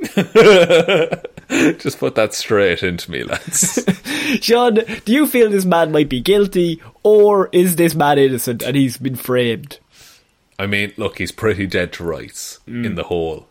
just 1.78 1.98
put 1.98 2.14
that 2.14 2.32
straight 2.32 2.82
into 2.82 3.10
me, 3.10 3.22
lads. 3.24 3.84
Shaun, 4.40 4.74
do 5.04 5.12
you 5.12 5.26
feel 5.26 5.50
this 5.50 5.64
man 5.64 5.92
might 5.92 6.08
be 6.08 6.20
guilty, 6.20 6.80
or 7.02 7.48
is 7.52 7.76
this 7.76 7.94
man 7.94 8.18
innocent 8.18 8.62
and 8.62 8.76
he's 8.76 8.96
been 8.96 9.16
framed? 9.16 9.78
I 10.58 10.66
mean, 10.66 10.92
look, 10.96 11.18
he's 11.18 11.32
pretty 11.32 11.66
dead 11.66 11.92
to 11.94 12.04
rights 12.04 12.60
Mm. 12.68 12.86
in 12.86 12.94
the 12.94 13.04
whole 13.04 13.46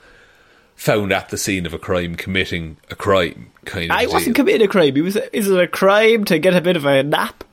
found 0.75 1.11
at 1.11 1.29
the 1.29 1.37
scene 1.37 1.65
of 1.65 1.73
a 1.73 1.79
crime 1.79 2.15
committing 2.15 2.77
a 2.89 2.95
crime 2.95 3.51
kind 3.65 3.91
of. 3.91 3.97
I 3.97 4.05
wasn't 4.07 4.35
committing 4.35 4.61
a 4.65 4.69
crime. 4.71 4.95
He 4.95 5.01
was. 5.01 5.17
Is 5.33 5.49
it 5.49 5.59
a 5.59 5.67
crime 5.67 6.23
to 6.25 6.39
get 6.39 6.55
a 6.55 6.61
bit 6.61 6.77
of 6.77 6.85
a 6.85 7.03
nap? 7.03 7.43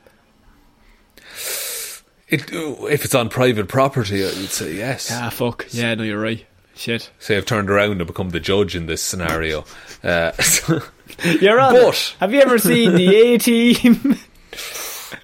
It, 2.28 2.50
if 2.52 3.04
it's 3.04 3.14
on 3.14 3.28
private 3.28 3.68
property, 3.68 4.22
I 4.24 4.26
would 4.28 4.50
say 4.50 4.74
yes. 4.74 5.10
Ah, 5.12 5.30
fuck. 5.30 5.66
Yeah, 5.70 5.94
no, 5.94 6.02
you're 6.02 6.20
right. 6.20 6.44
Shit. 6.74 7.10
Say 7.18 7.36
I've 7.36 7.46
turned 7.46 7.70
around 7.70 7.92
and 8.00 8.06
become 8.06 8.30
the 8.30 8.40
judge 8.40 8.74
in 8.76 8.86
this 8.86 9.02
scenario. 9.02 9.64
Uh, 10.04 10.30
You're 11.40 11.58
on. 11.58 11.72
But- 11.72 12.14
have 12.20 12.32
you 12.32 12.40
ever 12.40 12.58
seen 12.58 12.94
the 12.94 13.08
A 13.16 13.38
Team? 13.38 14.16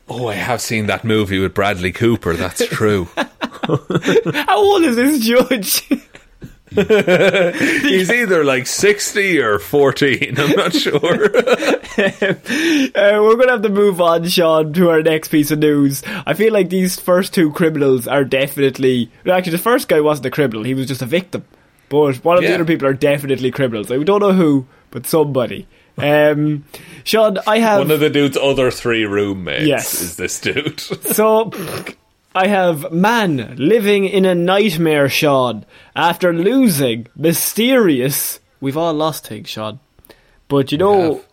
oh, 0.08 0.26
I 0.26 0.34
have 0.34 0.60
seen 0.60 0.86
that 0.86 1.04
movie 1.04 1.38
with 1.38 1.54
Bradley 1.54 1.92
Cooper. 1.92 2.32
That's 2.32 2.66
true. 2.66 3.06
How 3.14 4.56
old 4.58 4.82
is 4.82 4.96
this 4.96 5.24
judge? 5.24 5.88
He's 7.82 8.10
either 8.10 8.44
like 8.44 8.66
sixty 8.66 9.38
or 9.40 9.58
fourteen. 9.58 10.34
I'm 10.38 10.56
not 10.56 10.72
sure. 10.72 11.00
Uh, 12.94 13.18
we're 13.20 13.34
going 13.36 13.48
to 13.48 13.52
have 13.52 13.62
to 13.62 13.68
move 13.68 14.00
on, 14.00 14.26
Shaun, 14.26 14.72
to 14.74 14.90
our 14.90 15.02
next 15.02 15.28
piece 15.28 15.50
of 15.50 15.58
news. 15.58 16.02
I 16.26 16.34
feel 16.34 16.52
like 16.52 16.68
these 16.70 16.98
first 16.98 17.34
two 17.34 17.52
criminals 17.52 18.06
are 18.08 18.24
definitely. 18.24 19.10
well, 19.24 19.36
Actually, 19.36 19.52
the 19.52 19.58
first 19.58 19.88
guy 19.88 20.00
wasn't 20.00 20.26
a 20.26 20.30
criminal, 20.30 20.62
he 20.62 20.74
was 20.74 20.86
just 20.86 21.02
a 21.02 21.06
victim. 21.06 21.44
But 21.88 22.16
one 22.24 22.38
of 22.38 22.42
the 22.42 22.54
other 22.54 22.64
people 22.64 22.88
are 22.88 22.94
definitely 22.94 23.50
criminals. 23.50 23.90
I 23.90 23.98
don't 24.02 24.20
know 24.20 24.32
who, 24.32 24.66
but 24.90 25.06
somebody. 25.06 25.66
Um, 25.98 26.64
Shaun, 27.04 27.38
I 27.46 27.58
have. 27.58 27.80
One 27.80 27.90
of 27.90 28.00
the 28.00 28.08
dude's 28.10 28.38
other 28.38 28.70
three 28.70 29.04
roommates 29.04 29.66
Yes. 29.66 30.00
is 30.00 30.16
this 30.16 30.40
dude. 30.40 30.80
So, 30.80 31.50
I 32.34 32.46
have 32.46 32.90
man 32.92 33.56
living 33.58 34.04
in 34.06 34.24
a 34.24 34.34
nightmare, 34.34 35.08
Shaun, 35.08 35.64
after 35.94 36.32
losing 36.32 37.06
mysterious. 37.16 38.40
We've 38.60 38.76
all 38.76 38.94
lost 38.94 39.26
things, 39.26 39.48
Shaun. 39.50 39.80
But 40.48 40.72
you 40.72 40.78
know, 40.78 41.14
you 41.16 41.24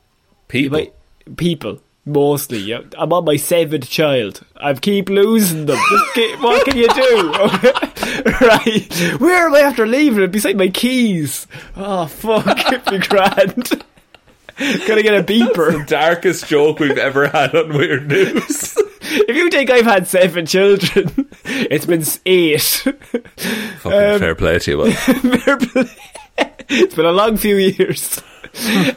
People. 0.48 0.78
might, 0.80 0.94
people 1.38 1.82
mostly. 2.06 2.58
Yeah. 2.60 2.82
I'm 2.98 3.14
on 3.14 3.24
my 3.26 3.36
seventh 3.38 3.88
child. 3.90 4.42
I 4.58 4.74
keep 4.74 5.10
losing 5.10 5.66
them. 5.68 5.78
Just 5.90 6.14
keep- 6.16 6.40
what 6.42 6.66
can 6.66 6.78
you 6.78 6.88
do? 6.88 7.32
right? 8.48 9.20
Where 9.22 9.48
am 9.48 9.56
I 9.56 9.60
after 9.62 9.86
leaving 9.88 10.24
it? 10.24 10.32
Beside 10.32 10.58
my 10.58 10.70
keys. 10.70 11.48
Oh 11.76 12.08
fuck! 12.08 12.46
It'd 12.74 12.86
be 12.86 12.98
grand. 13.00 13.84
Gotta 14.88 15.04
get 15.04 15.14
a 15.14 15.24
beeper. 15.24 15.88
Darkest 15.88 16.48
joke 16.48 16.80
we've 16.80 16.98
ever 16.98 17.28
had 17.30 17.56
on 17.56 17.70
Weird 17.70 18.08
News. 18.10 18.78
If 19.12 19.36
you 19.36 19.50
think 19.50 19.70
I've 19.70 19.86
had 19.86 20.08
seven 20.08 20.46
children, 20.46 21.30
it's 21.46 21.86
been 21.86 22.04
eight. 22.26 22.62
Fucking 22.62 24.20
fair 24.20 24.36
play 24.36 24.60
to 24.60 24.72
you. 24.72 24.78
man. 24.78 24.90
it's 26.70 26.96
been 26.96 27.06
a 27.06 27.12
long 27.12 27.38
few 27.38 27.56
years. 27.56 28.22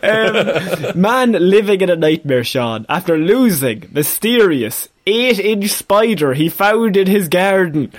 um, 0.02 1.00
man 1.00 1.32
living 1.32 1.80
in 1.80 1.90
a 1.90 1.96
nightmare, 1.96 2.44
Shaun, 2.44 2.86
after 2.88 3.16
losing 3.18 3.88
mysterious 3.92 4.88
eight 5.06 5.38
inch 5.38 5.70
spider 5.70 6.34
he 6.34 6.48
found 6.48 6.96
in 6.96 7.06
his 7.06 7.28
garden. 7.28 7.92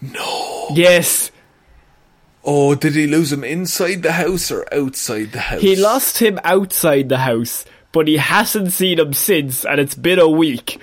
No. 0.00 0.68
Yes. 0.74 1.30
Oh, 2.44 2.74
did 2.74 2.94
he 2.94 3.06
lose 3.06 3.32
him 3.32 3.44
inside 3.44 4.02
the 4.02 4.12
house 4.12 4.50
or 4.50 4.66
outside 4.72 5.32
the 5.32 5.40
house? 5.40 5.60
He 5.60 5.76
lost 5.76 6.18
him 6.18 6.38
outside 6.44 7.08
the 7.08 7.18
house, 7.18 7.64
but 7.92 8.08
he 8.08 8.16
hasn't 8.16 8.72
seen 8.72 8.98
him 8.98 9.12
since, 9.12 9.64
and 9.64 9.80
it's 9.80 9.94
been 9.94 10.18
a 10.18 10.28
week. 10.28 10.80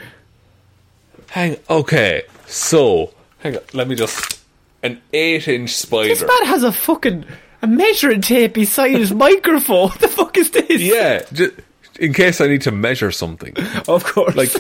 Hang. 1.30 1.58
Okay, 1.70 2.24
so 2.48 3.14
hang 3.40 3.58
on. 3.58 3.64
Let 3.74 3.88
me 3.88 3.96
just. 3.96 4.40
An 4.84 5.02
eight-inch 5.14 5.72
spider. 5.76 6.10
This 6.10 6.22
man 6.22 6.46
has 6.46 6.64
a 6.64 6.72
fucking. 6.72 7.26
A 7.62 7.68
measuring 7.68 8.22
tape 8.22 8.54
beside 8.54 8.92
his 8.92 9.12
microphone. 9.26 9.90
What 9.90 10.00
the 10.00 10.08
fuck 10.08 10.38
is 10.38 10.52
this? 10.52 10.80
Yeah, 10.82 11.24
ju- 11.34 11.56
in 12.00 12.14
case 12.14 12.40
I 12.40 12.48
need 12.48 12.62
to 12.64 12.72
measure 12.72 13.12
something. 13.12 13.56
Of 13.88 14.04
course. 14.04 14.36
Like, 14.36 14.52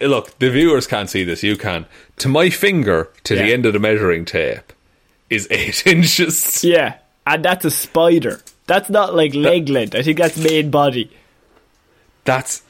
look, 0.00 0.36
the 0.38 0.50
viewers 0.50 0.86
can't 0.88 1.08
see 1.08 1.22
this. 1.24 1.42
You 1.42 1.56
can. 1.56 1.86
To 2.18 2.28
my 2.28 2.50
finger, 2.50 3.08
to 3.24 3.34
the 3.36 3.52
end 3.52 3.66
of 3.66 3.72
the 3.72 3.78
measuring 3.78 4.24
tape, 4.24 4.72
is 5.28 5.46
eight 5.50 5.86
inches. 5.86 6.64
yeah, 6.64 6.96
and 7.26 7.44
that's 7.44 7.64
a 7.64 7.70
spider. 7.70 8.40
That's 8.70 8.88
not 8.88 9.16
like 9.16 9.34
leg 9.34 9.68
length. 9.68 9.96
I 9.96 10.02
think 10.02 10.16
that's 10.16 10.36
main 10.36 10.70
body. 10.70 11.10
That's 12.22 12.62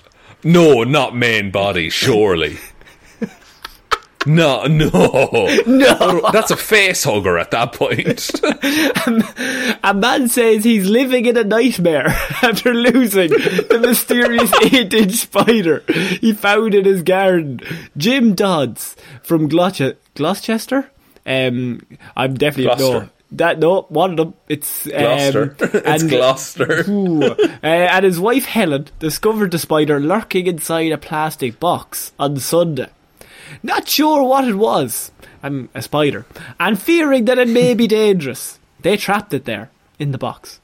no, 0.43 0.83
not 0.83 1.15
main 1.15 1.51
body. 1.51 1.91
Surely. 1.91 2.57
No, 4.27 4.67
no, 4.67 5.49
no. 5.67 6.31
That's 6.31 6.51
a 6.51 6.57
face 6.57 7.05
hugger 7.05 7.39
at 7.39 7.53
that 7.53 7.73
point. 7.73 8.31
A 9.83 9.95
man 9.95 10.29
says 10.29 10.63
he's 10.63 10.87
living 10.87 11.25
in 11.25 11.39
a 11.39 11.43
nightmare 11.45 12.09
after 12.43 12.75
losing 12.75 13.31
the 13.31 13.79
mysterious 13.81 14.53
eight 14.63 14.93
inch 14.93 15.13
spider 15.13 15.83
he 16.21 16.35
found 16.35 16.75
in 16.75 16.85
his 16.85 17.03
garden. 17.03 17.61
Jim 17.97 18.35
Dodds 18.35 18.95
from 19.23 19.49
Glouce- 19.49 19.97
Gloucester? 20.15 20.91
Um, 21.25 21.81
I'm 22.15 22.35
definitely 22.35 22.77
Gloucester. 22.77 23.05
no. 23.05 23.09
That 23.33 23.59
no, 23.61 23.83
one 23.91 24.12
of 24.12 24.16
them. 24.16 24.35
It's 24.49 24.87
um, 24.87 24.93
Gloucester. 24.99 25.57
it's 25.61 26.03
Gloucester. 26.03 26.85
Ooh. 26.91 27.22
Uh, 27.22 27.37
and 27.62 28.05
his 28.05 28.18
wife 28.18 28.45
Helen 28.47 28.89
discovered 28.99 29.53
the 29.53 29.59
spider 29.59 30.01
lurking 30.01 30.47
inside 30.49 30.91
a 30.93 30.99
plastic 30.99 31.61
box 31.61 32.12
on 32.18 32.37
Sunday. 32.39 32.89
Not 33.62 33.89
sure 33.89 34.22
what 34.24 34.47
it 34.49 34.55
was, 34.57 35.11
um, 35.43 35.68
a 35.74 35.83
spider, 35.83 36.26
and 36.59 36.81
fearing 36.81 37.24
that 37.26 37.39
it 37.39 37.49
may 37.49 37.74
be 37.74 37.87
dangerous, 38.03 38.59
they 38.81 38.97
trapped 38.97 39.33
it 39.35 39.45
there 39.45 39.70
in 39.99 40.12
the 40.12 40.18
box. 40.18 40.61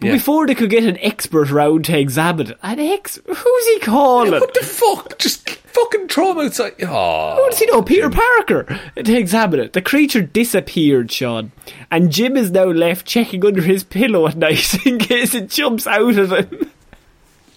But 0.00 0.06
Yeah. 0.08 0.12
before 0.12 0.46
they 0.46 0.54
could 0.54 0.70
get 0.70 0.84
an 0.84 0.98
expert 1.00 1.50
round 1.50 1.84
to 1.86 1.98
examine 1.98 2.50
it, 2.50 2.58
an 2.62 2.78
ex, 2.80 3.18
who's 3.26 3.66
he 3.68 3.78
calling? 3.80 4.32
What 4.32 4.52
the 4.54 4.60
fuck? 4.64 5.18
Just 5.18 5.45
fucking 5.76 6.08
throw 6.08 6.32
him 6.32 6.46
outside. 6.46 6.74
Oh, 6.82 7.36
Who 7.36 7.50
does 7.50 7.58
he 7.58 7.66
know? 7.66 7.82
Peter 7.82 8.10
Parker 8.10 8.80
to 8.96 9.16
examine 9.16 9.60
it. 9.60 9.72
The 9.74 9.82
creature 9.82 10.22
disappeared, 10.22 11.12
Shaun, 11.12 11.52
and 11.90 12.10
Jim 12.10 12.36
is 12.36 12.50
now 12.50 12.64
left 12.64 13.06
checking 13.06 13.44
under 13.44 13.62
his 13.62 13.84
pillow 13.84 14.26
at 14.26 14.36
night 14.36 14.86
in 14.86 14.98
case 14.98 15.34
it 15.34 15.50
jumps 15.50 15.86
out 15.86 16.18
of 16.18 16.32
him. 16.32 16.70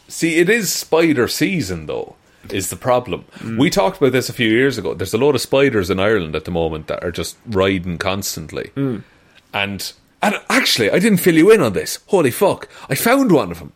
See, 0.07 0.37
it 0.37 0.49
is 0.49 0.71
spider 0.71 1.27
season, 1.27 1.85
though, 1.85 2.15
is 2.49 2.69
the 2.69 2.75
problem. 2.75 3.25
We 3.41 3.69
mm. 3.69 3.71
talked 3.71 3.97
about 3.97 4.11
this 4.11 4.27
a 4.27 4.33
few 4.33 4.49
years 4.49 4.77
ago. 4.77 4.93
There's 4.93 5.13
a 5.13 5.19
lot 5.19 5.35
of 5.35 5.41
spiders 5.41 5.89
in 5.89 5.99
Ireland 5.99 6.35
at 6.35 6.45
the 6.45 6.51
moment 6.51 6.87
that 6.87 7.03
are 7.03 7.11
just 7.11 7.37
riding 7.45 7.97
constantly. 7.97 8.71
Mm. 8.75 9.03
And, 9.53 9.93
and 10.21 10.35
actually, 10.49 10.89
I 10.91 10.99
didn't 10.99 11.19
fill 11.19 11.35
you 11.35 11.51
in 11.51 11.61
on 11.61 11.73
this. 11.73 11.99
Holy 12.07 12.31
fuck. 12.31 12.67
I 12.89 12.95
found 12.95 13.31
one 13.31 13.51
of 13.51 13.59
them. 13.59 13.73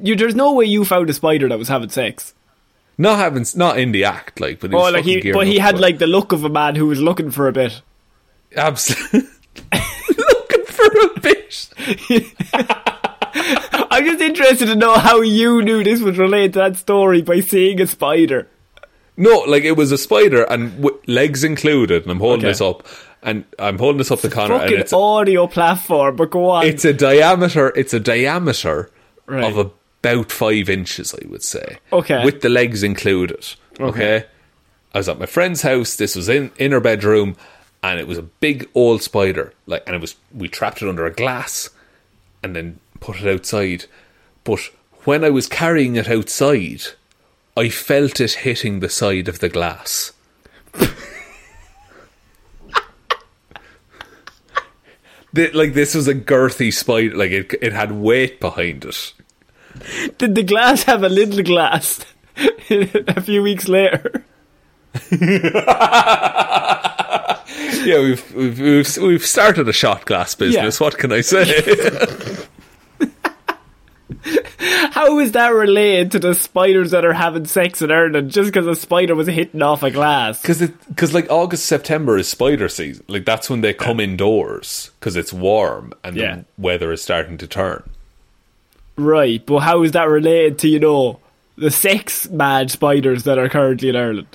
You, 0.00 0.16
there's 0.16 0.34
no 0.34 0.54
way 0.54 0.64
you 0.64 0.84
found 0.84 1.08
a 1.10 1.14
spider 1.14 1.48
that 1.48 1.58
was 1.58 1.68
having 1.68 1.90
sex. 1.90 2.34
Not 3.00 3.18
having, 3.18 3.46
not 3.54 3.78
in 3.78 3.92
the 3.92 4.04
act, 4.04 4.40
like, 4.40 4.58
but 4.60 4.70
he 4.70 4.76
Oh, 4.76 4.90
like 4.90 5.04
he, 5.04 5.30
but 5.32 5.46
he 5.46 5.58
had 5.58 5.78
like 5.78 5.98
the 5.98 6.06
look 6.08 6.32
of 6.32 6.42
a 6.44 6.48
man 6.48 6.74
who 6.74 6.86
was 6.86 7.00
looking 7.00 7.30
for 7.30 7.46
a 7.48 7.52
bit. 7.52 7.80
Absolutely. 8.56 9.28
Looking 10.18 10.64
for 10.66 10.84
a 10.84 11.20
bit. 11.20 11.68
I'm 13.90 14.04
just 14.04 14.20
interested 14.20 14.66
to 14.66 14.74
know 14.74 14.94
how 14.94 15.20
you 15.20 15.62
knew 15.62 15.82
this 15.84 16.00
would 16.00 16.16
relate 16.16 16.52
to 16.54 16.58
that 16.60 16.76
story 16.76 17.22
by 17.22 17.40
seeing 17.40 17.80
a 17.80 17.86
spider. 17.86 18.48
No, 19.16 19.40
like 19.40 19.64
it 19.64 19.72
was 19.76 19.90
a 19.92 19.98
spider 19.98 20.44
and 20.44 20.76
w- 20.82 20.98
legs 21.06 21.42
included, 21.44 22.02
and 22.02 22.10
I'm 22.12 22.20
holding 22.20 22.40
Okay. 22.40 22.48
this 22.50 22.60
up, 22.60 22.86
and 23.22 23.44
I'm 23.58 23.78
holding 23.78 23.98
this 23.98 24.10
up 24.10 24.20
to 24.20 24.30
Connor, 24.30 24.54
and 24.54 24.62
Fucking 24.62 24.78
it's 24.80 24.92
audio 24.92 25.46
platform, 25.46 26.16
but 26.16 26.30
go 26.30 26.50
on. 26.50 26.66
it's 26.66 26.84
a 26.84 26.92
diameter. 26.92 27.72
It's 27.76 27.92
a 27.94 28.00
diameter 28.00 28.90
Right. 29.26 29.44
of 29.52 29.58
about 30.00 30.30
five 30.32 30.68
inches, 30.68 31.14
I 31.14 31.26
would 31.28 31.42
say. 31.42 31.78
Okay. 31.92 32.24
with 32.24 32.40
the 32.40 32.48
legs 32.48 32.82
included. 32.82 33.46
Okay. 33.80 34.24
I 34.94 34.98
was 34.98 35.08
at 35.08 35.18
my 35.18 35.26
friend's 35.26 35.62
house. 35.62 35.96
This 35.96 36.16
was 36.16 36.28
in 36.28 36.50
in 36.56 36.72
her 36.72 36.80
bedroom, 36.80 37.36
and 37.82 38.00
it 38.00 38.08
was 38.08 38.18
a 38.18 38.22
big 38.22 38.68
old 38.74 39.02
spider. 39.02 39.52
Like, 39.66 39.82
and 39.86 39.94
it 39.94 40.00
was 40.00 40.16
we 40.34 40.48
trapped 40.48 40.82
it 40.82 40.88
under 40.88 41.06
a 41.06 41.12
glass, 41.12 41.70
and 42.42 42.56
then 42.56 42.80
put 43.00 43.20
it 43.20 43.32
outside. 43.32 43.84
But 44.44 44.60
when 45.04 45.24
I 45.24 45.30
was 45.30 45.46
carrying 45.46 45.96
it 45.96 46.08
outside, 46.08 46.82
I 47.56 47.68
felt 47.68 48.20
it 48.20 48.32
hitting 48.32 48.80
the 48.80 48.88
side 48.88 49.28
of 49.28 49.40
the 49.40 49.48
glass. 49.48 50.12
Like 55.34 55.74
this 55.74 55.94
was 55.94 56.08
a 56.08 56.14
girthy 56.14 56.72
spider, 56.72 57.16
like 57.16 57.30
it, 57.30 57.54
it 57.62 57.72
had 57.72 57.92
weight 57.92 58.40
behind 58.40 58.84
it. 58.84 59.12
Did 60.18 60.34
the 60.34 60.42
glass 60.42 60.82
have 60.84 61.02
a 61.02 61.08
little 61.08 61.42
glass 61.42 62.00
a 62.70 63.20
few 63.20 63.42
weeks 63.42 63.68
later? 63.68 64.24
Yeah, 67.84 68.00
we've 68.00 68.34
we've 68.34 68.60
we've, 68.60 68.96
we've 68.98 69.24
started 69.26 69.68
a 69.68 69.72
shot 69.72 70.04
glass 70.04 70.34
business. 70.34 70.78
Yeah. 70.80 70.84
What 70.86 70.98
can 70.98 71.12
I 71.12 71.22
say? 71.22 72.44
How 74.90 75.18
is 75.20 75.32
that 75.32 75.48
related 75.54 76.12
to 76.12 76.18
the 76.18 76.34
spiders 76.34 76.90
that 76.90 77.04
are 77.04 77.12
having 77.12 77.46
sex 77.46 77.80
in 77.82 77.90
Ireland 77.90 78.30
just 78.30 78.48
because 78.52 78.66
a 78.66 78.74
spider 78.74 79.14
was 79.14 79.28
hitting 79.28 79.62
off 79.62 79.82
a 79.82 79.90
glass? 79.90 80.42
Because 80.42 81.14
like 81.14 81.30
August 81.30 81.66
September 81.66 82.18
is 82.18 82.28
spider 82.28 82.68
season. 82.68 83.04
Like 83.08 83.24
that's 83.24 83.48
when 83.48 83.60
they 83.62 83.72
come 83.72 84.00
indoors 84.00 84.90
because 84.98 85.16
it's 85.16 85.32
warm 85.32 85.92
and 86.04 86.16
Yeah. 86.16 86.36
the 86.36 86.44
weather 86.58 86.92
is 86.92 87.00
starting 87.02 87.38
to 87.38 87.46
turn. 87.46 87.88
Right, 88.98 89.44
but 89.46 89.60
how 89.60 89.82
is 89.82 89.92
that 89.92 90.08
related 90.08 90.58
to, 90.60 90.68
you 90.68 90.80
know, 90.80 91.20
the 91.56 91.70
six 91.70 92.28
mad 92.30 92.70
spiders 92.70 93.22
that 93.24 93.38
are 93.38 93.48
currently 93.48 93.88
in 93.88 93.96
Ireland? 93.96 94.26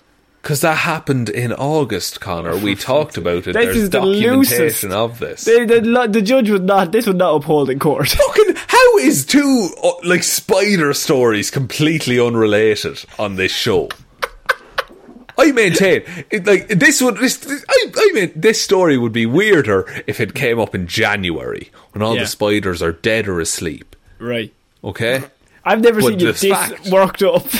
Because 0.41 0.61
that 0.61 0.77
happened 0.77 1.29
in 1.29 1.53
August, 1.53 2.19
Connor. 2.21 2.57
We 2.57 2.75
talked 2.91 3.17
about 3.17 3.47
it. 3.47 3.53
This 3.53 3.65
There's 3.65 3.77
is 3.77 3.89
the 3.91 3.99
documentation 3.99 4.39
loosest. 4.39 4.83
of 4.85 5.19
this. 5.19 5.43
The, 5.45 5.65
the, 5.65 6.07
the 6.09 6.21
judge 6.21 6.49
would 6.49 6.63
not, 6.65 6.91
this 6.91 7.07
would 7.07 7.17
not 7.17 7.35
uphold 7.35 7.69
in 7.69 7.79
court. 7.79 8.09
Fucking 8.09 8.55
how 8.55 8.97
is 8.97 9.25
two 9.25 9.69
uh, 9.83 9.91
like 10.03 10.23
spider 10.23 10.93
stories 10.93 11.49
completely 11.51 12.19
unrelated 12.19 13.03
on 13.19 13.35
this 13.35 13.51
show? 13.51 13.89
I 15.37 15.51
maintain, 15.51 16.03
it, 16.29 16.45
like 16.45 16.67
this 16.67 17.01
would. 17.01 17.17
This, 17.17 17.37
this- 17.37 17.65
I, 17.67 17.87
I 17.95 18.11
mean, 18.13 18.31
this 18.35 18.61
story 18.61 18.97
would 18.97 19.11
be 19.13 19.25
weirder 19.25 19.85
if 20.07 20.19
it 20.19 20.35
came 20.35 20.59
up 20.59 20.75
in 20.75 20.85
January 20.87 21.71
when 21.91 22.03
all 22.03 22.15
Yeah. 22.15 22.21
the 22.21 22.27
spiders 22.27 22.81
are 22.83 22.91
dead 22.91 23.27
or 23.27 23.39
asleep. 23.39 23.95
Right. 24.19 24.53
Okay, 24.83 25.23
I've 25.63 25.81
never 25.81 26.01
But 26.01 26.07
seen 26.09 26.19
you 26.19 26.25
the 26.27 26.31
this 26.33 26.43
fact- 26.45 26.89
worked 26.89 27.23
up. 27.23 27.45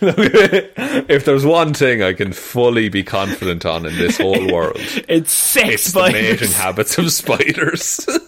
if 0.00 1.24
there's 1.24 1.46
one 1.46 1.74
thing 1.74 2.02
I 2.02 2.12
can 2.12 2.32
fully 2.32 2.88
be 2.88 3.02
confident 3.02 3.64
on 3.64 3.86
in 3.86 3.96
this 3.96 4.18
whole 4.18 4.52
world, 4.52 4.76
it's 5.08 5.32
sex 5.32 5.68
it's 5.68 5.92
the 5.92 6.02
mating 6.12 6.48
spiders. 6.48 6.56
habits 6.56 6.98
of 6.98 7.12
spiders. 7.12 8.06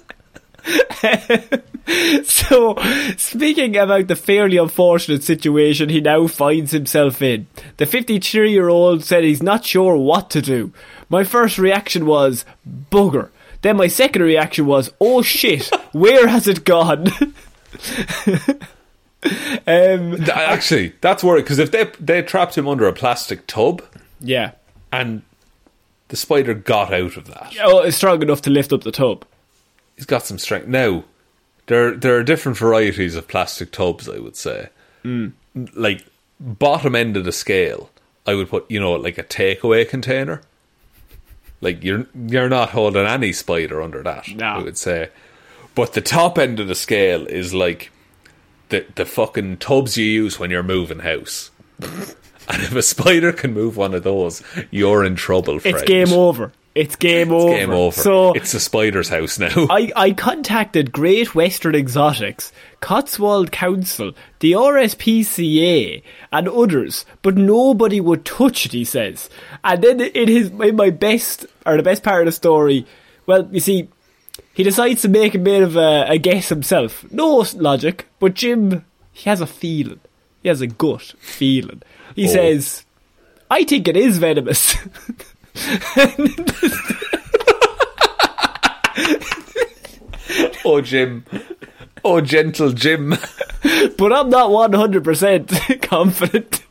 So, 2.25 2.75
speaking 3.17 3.77
about 3.77 4.09
the 4.09 4.17
fairly 4.17 4.57
unfortunate 4.57 5.23
situation 5.23 5.89
he 5.89 6.01
now 6.01 6.27
finds 6.27 6.73
himself 6.73 7.23
in, 7.23 7.47
the 7.77 7.87
53 7.87 8.51
year 8.51 8.69
old 8.69 9.05
said 9.05 9.23
he's 9.23 9.41
not 9.41 9.65
sure 9.65 9.95
what 9.97 10.29
to 10.31 10.43
do. 10.43 10.73
My 11.09 11.23
first 11.23 11.59
reaction 11.59 12.05
was, 12.05 12.45
bugger. 12.91 13.29
Then 13.67 13.77
my 13.79 13.89
second 13.89 14.23
reaction 14.23 14.65
was, 14.65 14.93
oh 15.01 15.23
shit, 15.23 15.75
where 15.91 16.29
has 16.29 16.47
it 16.47 16.65
gone? 16.65 17.09
um, 19.67 20.23
Actually, 20.31 20.93
that's 21.01 21.25
worried 21.25 21.43
because 21.43 21.59
if 21.59 21.73
they 21.73 21.91
they 21.99 22.23
trapped 22.23 22.57
him 22.57 22.69
under 22.69 22.87
a 22.87 22.93
plastic 22.93 23.45
tub 23.49 23.83
yeah. 24.21 24.53
and 24.93 25.23
the 26.07 26.17
spider 26.17 26.55
got 26.55 26.95
out 26.95 27.17
of 27.17 27.27
that, 27.27 27.57
Oh, 27.61 27.81
it's 27.81 27.97
strong 27.97 28.23
enough 28.23 28.41
to 28.43 28.51
lift 28.51 28.73
up 28.73 28.85
the 28.85 28.93
tub. 28.93 29.25
he's 29.97 30.07
got 30.07 30.25
some 30.25 30.39
strength. 30.39 30.69
Now, 30.69 31.03
there 31.67 31.91
there 31.91 32.17
are 32.17 32.23
different 32.23 32.57
varieties 32.57 33.17
of 33.17 33.27
plastic 33.27 33.73
tubs. 33.73 34.09
I 34.09 34.21
would 34.21 34.37
say, 34.37 34.69
like 35.75 36.07
bottom 36.39 36.95
end 36.95 37.17
of 37.17 37.25
the 37.25 37.33
scale, 37.33 37.91
I 38.29 38.35
would 38.35 38.49
put 38.49 38.71
you 38.71 38.79
know 38.79 38.93
like 38.93 39.19
a 39.19 39.25
takeaway 39.25 39.89
container. 39.89 40.43
Like 41.61 41.83
you're 41.83 42.07
you're 42.15 42.49
not 42.49 42.71
holding 42.71 43.07
any 43.07 43.33
spider 43.33 43.81
under 43.81 44.03
that. 44.03 44.29
No. 44.35 44.47
I 44.47 44.59
would 44.63 44.77
say, 44.77 45.11
but 45.75 45.95
the 45.95 46.01
top 46.01 46.39
end 46.39 46.61
of 46.61 46.69
the 46.69 46.75
scale 46.75 47.27
is 47.27 47.55
like 47.55 47.91
the 48.69 48.85
the 48.95 49.05
fucking 49.05 49.59
tubs 49.59 49.97
you 49.97 50.05
use 50.05 50.39
when 50.39 50.51
you're 50.51 50.63
moving 50.63 51.01
house. 51.01 51.51
and 51.81 52.63
if 52.63 52.75
a 52.75 52.83
spider 52.83 53.33
can 53.33 53.53
move 53.53 53.77
one 53.77 53.95
of 53.95 54.03
those, 54.03 54.43
you're 54.71 55.05
in 55.05 55.17
trouble. 55.17 55.59
Friend. 55.59 55.77
It's 55.77 55.85
game 55.85 56.13
over. 56.13 56.53
It's 56.77 56.95
game 56.97 57.33
over. 57.33 57.55
Game 57.55 57.71
over. 57.71 58.01
So 58.01 58.33
it's 58.35 58.53
the 58.53 58.61
spider's 58.61 59.09
house 59.09 59.39
now. 59.39 59.49
I, 59.71 59.91
I 59.97 60.11
contacted 60.13 60.93
Great 60.93 61.35
Western 61.35 61.75
Exotics, 61.75 62.53
Cotswold 62.81 63.51
Council, 63.51 64.13
the 64.41 64.53
RSPCA, 64.53 66.03
and 66.33 66.49
others, 66.49 67.07
but 67.23 67.37
nobody 67.37 68.01
would 68.01 68.25
touch 68.25 68.67
it, 68.67 68.73
he 68.73 68.85
says. 68.85 69.31
And 69.65 69.83
then 69.83 70.01
in 70.01 70.29
his 70.29 70.49
in 70.51 70.77
my 70.77 70.91
best 70.91 71.47
or 71.65 71.77
the 71.77 71.83
best 71.83 72.03
part 72.03 72.23
of 72.23 72.27
the 72.27 72.33
story, 72.33 72.87
well, 73.27 73.49
you 73.51 73.61
see, 73.61 73.89
he 74.53 74.63
decides 74.63 75.03
to 75.03 75.09
make 75.09 75.35
a 75.35 75.39
bit 75.39 75.63
of 75.63 75.77
a, 75.77 76.05
a 76.09 76.19
guess 76.19 76.49
himself. 76.51 77.11
No 77.11 77.45
logic, 77.55 78.07
but 78.19 78.35
Jim 78.35 78.85
he 79.13 79.31
has 79.31 79.41
a 79.41 79.47
feeling. 79.47 80.01
He 80.43 80.49
has 80.51 80.61
a 80.61 80.67
gut 80.67 81.15
feeling. 81.21 81.83
He 82.15 82.29
Oh. 82.29 82.33
says, 82.33 82.85
I 83.51 83.65
think 83.65 83.89
it 83.89 83.97
is 83.97 84.19
venomous. 84.19 84.77
oh, 90.65 90.81
Jim. 90.83 91.25
Oh, 92.05 92.21
gentle 92.21 92.73
Jim. 92.73 93.11
but 93.97 94.13
I'm 94.13 94.31
not 94.31 94.51
100% 94.51 95.83
confident. 95.83 96.63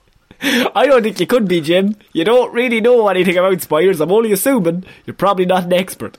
I 0.41 0.85
don't 0.85 1.03
think 1.03 1.19
you 1.19 1.27
could 1.27 1.47
be, 1.47 1.61
Jim. 1.61 1.95
You 2.13 2.23
don't 2.23 2.53
really 2.53 2.81
know 2.81 3.07
anything 3.07 3.37
about 3.37 3.61
spiders. 3.61 3.99
I'm 3.99 4.11
only 4.11 4.31
assuming 4.31 4.85
you're 5.05 5.15
probably 5.15 5.45
not 5.45 5.65
an 5.65 5.73
expert. 5.73 6.17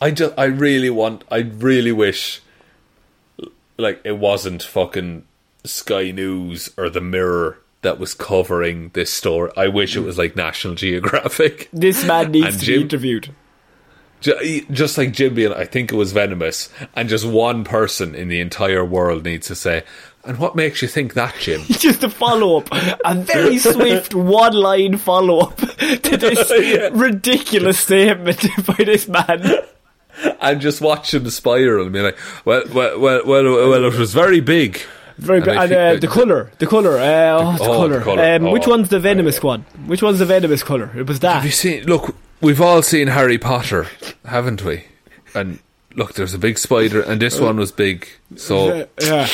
I 0.00 0.10
just, 0.10 0.34
I 0.36 0.44
really 0.44 0.90
want, 0.90 1.24
I 1.30 1.38
really 1.38 1.92
wish, 1.92 2.40
like, 3.76 4.00
it 4.04 4.18
wasn't 4.18 4.62
fucking 4.62 5.24
Sky 5.64 6.10
News 6.10 6.70
or 6.76 6.88
The 6.88 7.00
Mirror 7.00 7.58
that 7.82 7.98
was 7.98 8.14
covering 8.14 8.90
this 8.94 9.12
story. 9.12 9.50
I 9.56 9.68
wish 9.68 9.96
it 9.96 10.00
was 10.00 10.18
like 10.18 10.34
National 10.36 10.74
Geographic. 10.74 11.68
This 11.72 12.04
man 12.04 12.32
needs 12.32 12.46
And 12.48 12.58
to 12.60 12.64
Jim- 12.66 12.76
be 12.78 12.82
interviewed. 12.82 13.34
Just 14.20 14.98
like 14.98 15.12
Jim 15.12 15.34
being, 15.34 15.52
I 15.52 15.64
think 15.64 15.92
it 15.92 15.94
was 15.96 16.10
venomous, 16.12 16.70
and 16.96 17.08
just 17.08 17.24
one 17.24 17.62
person 17.62 18.16
in 18.16 18.26
the 18.26 18.40
entire 18.40 18.84
world 18.84 19.24
needs 19.24 19.46
to 19.46 19.54
say, 19.54 19.84
and 20.24 20.38
what 20.40 20.56
makes 20.56 20.82
you 20.82 20.88
think 20.88 21.14
that, 21.14 21.36
Jim? 21.38 21.60
Just 21.68 22.02
a 22.02 22.10
follow 22.10 22.58
up, 22.58 22.68
a 23.04 23.14
very 23.14 23.58
swift 23.58 24.16
one 24.16 24.54
line 24.54 24.96
follow 24.96 25.38
up 25.38 25.56
to 25.58 26.16
this 26.16 26.50
Yeah. 26.50 26.88
ridiculous 26.92 27.78
statement 27.78 28.44
by 28.66 28.82
this 28.84 29.06
man. 29.06 29.54
and 30.40 30.60
just 30.60 30.80
watch 30.80 31.14
him 31.14 31.30
spiral 31.30 31.84
and 31.84 31.92
be 31.92 32.00
like, 32.00 32.18
well, 32.44 32.64
well, 32.74 32.98
well, 32.98 33.22
well, 33.24 33.44
well 33.70 33.84
it 33.84 33.94
was 33.96 34.12
very 34.12 34.40
big. 34.40 34.80
Very 35.18 35.40
And 35.40 35.48
And, 35.48 35.72
uh, 35.72 35.96
the 35.96 36.06
colour, 36.06 36.50
the 36.58 36.66
colour, 36.66 36.96
uh, 36.98 37.38
oh, 37.42 37.56
the 37.56 37.64
oh, 37.64 37.66
colour. 37.66 37.98
the 37.98 38.04
colour. 38.04 38.34
Um, 38.36 38.50
which 38.52 38.66
Oh, 38.66 38.70
one's 38.70 38.88
the 38.88 39.00
venomous 39.00 39.42
one? 39.42 39.62
Which 39.86 40.02
one's 40.02 40.20
the 40.20 40.26
venomous 40.26 40.62
colour? 40.62 40.90
It 40.96 41.06
was 41.06 41.20
that. 41.20 41.34
Have 41.36 41.44
you 41.44 41.50
seen? 41.50 41.84
Look, 41.84 42.14
we've 42.40 42.60
all 42.60 42.82
seen 42.82 43.08
Harry 43.08 43.38
Potter, 43.38 43.86
haven't 44.24 44.64
we? 44.64 44.84
And 45.34 45.58
look, 45.94 46.14
there's 46.14 46.34
a 46.34 46.38
big 46.38 46.56
spider, 46.58 47.02
and 47.02 47.20
this 47.20 47.40
one 47.40 47.56
was 47.56 47.72
big. 47.72 48.08
So 48.36 48.86
yeah. 49.02 49.28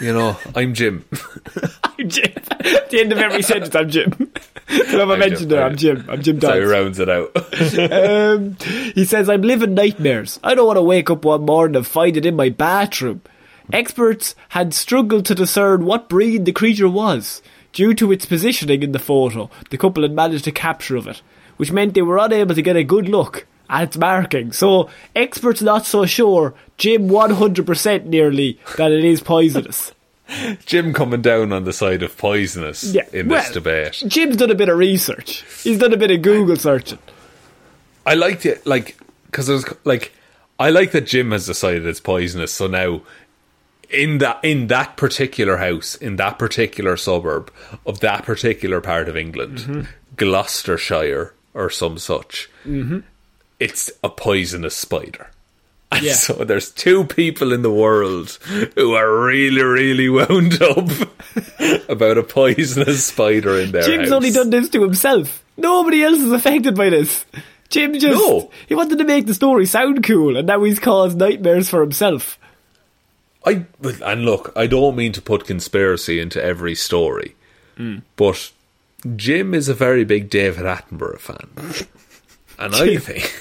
you 0.00 0.12
know, 0.12 0.36
I'm 0.54 0.74
Jim. 0.74 1.04
I'm 1.84 2.08
Jim. 2.08 2.32
At 2.50 2.90
the 2.90 3.00
end 3.00 3.12
of 3.12 3.18
every 3.18 3.42
sentence, 3.42 3.74
I'm 3.74 3.88
Jim. 3.88 4.32
I'm 4.68 5.18
mentioned 5.18 5.50
Jim, 5.50 5.58
it? 5.58 5.62
I'm 5.62 5.76
Jim. 5.76 6.04
I'm 6.08 6.22
Jim 6.22 6.38
Dodge. 6.38 6.52
So 6.54 6.60
he 6.60 6.66
rounds 6.66 6.98
it 6.98 7.08
out. 7.08 7.30
Um, 7.92 8.56
he 8.94 9.04
says, 9.04 9.28
I'm 9.28 9.42
living 9.42 9.74
nightmares. 9.74 10.40
I 10.42 10.54
don't 10.54 10.66
want 10.66 10.78
to 10.78 10.82
wake 10.82 11.10
up 11.10 11.24
one 11.24 11.44
morning 11.44 11.76
and 11.76 11.86
find 11.86 12.16
it 12.16 12.26
in 12.26 12.34
my 12.36 12.48
bathroom. 12.48 13.22
Experts 13.72 14.34
had 14.50 14.74
struggled 14.74 15.26
to 15.26 15.34
discern 15.34 15.84
what 15.84 16.08
breed 16.08 16.44
the 16.44 16.52
creature 16.52 16.88
was. 16.88 17.42
Due 17.72 17.94
to 17.94 18.12
its 18.12 18.26
positioning 18.26 18.82
in 18.82 18.92
the 18.92 18.98
photo, 18.98 19.50
the 19.70 19.78
couple 19.78 20.02
had 20.02 20.12
managed 20.12 20.46
a 20.46 20.52
capture 20.52 20.96
of 20.96 21.06
it, 21.06 21.22
which 21.56 21.72
meant 21.72 21.94
they 21.94 22.02
were 22.02 22.18
unable 22.18 22.54
to 22.54 22.62
get 22.62 22.76
a 22.76 22.84
good 22.84 23.08
look 23.08 23.46
at 23.70 23.84
its 23.84 23.96
marking. 23.96 24.52
So, 24.52 24.90
experts 25.16 25.62
not 25.62 25.86
so 25.86 26.04
sure, 26.04 26.54
Jim 26.76 27.08
100% 27.08 28.04
nearly, 28.06 28.58
that 28.76 28.92
it 28.92 29.04
is 29.04 29.22
poisonous. 29.22 29.92
Jim 30.66 30.92
coming 30.92 31.22
down 31.22 31.52
on 31.52 31.64
the 31.64 31.72
side 31.72 32.02
of 32.02 32.16
poisonous 32.16 32.84
Yeah, 32.94 33.06
in 33.12 33.28
this 33.28 33.44
well, 33.46 33.52
debate. 33.54 34.02
Jim's 34.06 34.36
done 34.36 34.50
a 34.50 34.54
bit 34.54 34.68
of 34.68 34.76
research. 34.78 35.44
He's 35.62 35.78
done 35.78 35.92
a 35.92 35.96
bit 35.96 36.10
of 36.10 36.22
Google 36.22 36.56
searching. 36.56 36.98
I 38.04 38.14
liked 38.14 38.44
it, 38.46 38.66
like, 38.66 38.96
because 39.26 39.46
there's 39.46 39.64
like, 39.84 40.12
I 40.58 40.70
like 40.70 40.92
that 40.92 41.06
Jim 41.06 41.30
has 41.32 41.46
decided 41.46 41.86
it's 41.86 42.00
poisonous. 42.00 42.52
So 42.52 42.66
now, 42.66 43.02
in 43.92 44.18
that 44.18 44.40
in 44.44 44.66
that 44.68 44.96
particular 44.96 45.56
house, 45.58 45.94
in 45.96 46.16
that 46.16 46.38
particular 46.38 46.96
suburb 46.96 47.52
of 47.86 48.00
that 48.00 48.24
particular 48.24 48.80
part 48.80 49.08
of 49.08 49.16
England, 49.16 49.58
Mm-hmm. 49.58 49.82
Gloucestershire 50.16 51.34
or 51.54 51.70
some 51.70 51.98
such, 51.98 52.48
it's 53.60 53.90
a 54.02 54.08
poisonous 54.08 54.74
spider. 54.76 55.30
And 55.90 56.02
Yeah. 56.04 56.14
so 56.14 56.32
there's 56.44 56.70
two 56.70 57.04
people 57.04 57.52
in 57.52 57.62
the 57.62 57.70
world 57.70 58.30
who 58.74 58.94
are 58.94 59.24
really, 59.26 59.62
really 59.62 60.08
wound 60.08 60.60
up 60.62 60.88
about 61.88 62.18
a 62.18 62.22
poisonous 62.22 63.04
spider 63.06 63.58
in 63.58 63.72
their 63.72 63.82
Jim's 63.82 64.08
house. 64.08 64.12
only 64.16 64.30
done 64.30 64.50
this 64.50 64.68
to 64.70 64.82
himself. 64.82 65.44
Nobody 65.56 66.02
else 66.02 66.18
is 66.20 66.32
affected 66.32 66.74
by 66.74 66.88
this. 66.90 67.24
Jim 67.68 67.92
just 67.98 68.14
No. 68.18 68.50
he 68.68 68.74
wanted 68.74 68.98
to 68.98 69.04
make 69.04 69.26
the 69.26 69.34
story 69.34 69.66
sound 69.66 70.02
cool, 70.04 70.36
and 70.36 70.46
now 70.46 70.62
he's 70.64 70.78
caused 70.78 71.18
nightmares 71.18 71.68
for 71.70 71.80
himself. 71.80 72.38
I 73.44 73.66
and 74.04 74.24
look, 74.24 74.52
I 74.56 74.66
don't 74.66 74.96
mean 74.96 75.12
to 75.12 75.22
put 75.22 75.46
conspiracy 75.46 76.20
into 76.20 76.42
every 76.42 76.74
story, 76.74 77.34
mm. 77.76 78.02
but 78.16 78.52
Jim 79.16 79.54
is 79.54 79.68
a 79.68 79.74
very 79.74 80.04
big 80.04 80.30
David 80.30 80.64
Attenborough 80.64 81.18
fan, 81.18 81.48
and 82.58 82.74
I 82.74 82.96
think 82.98 83.32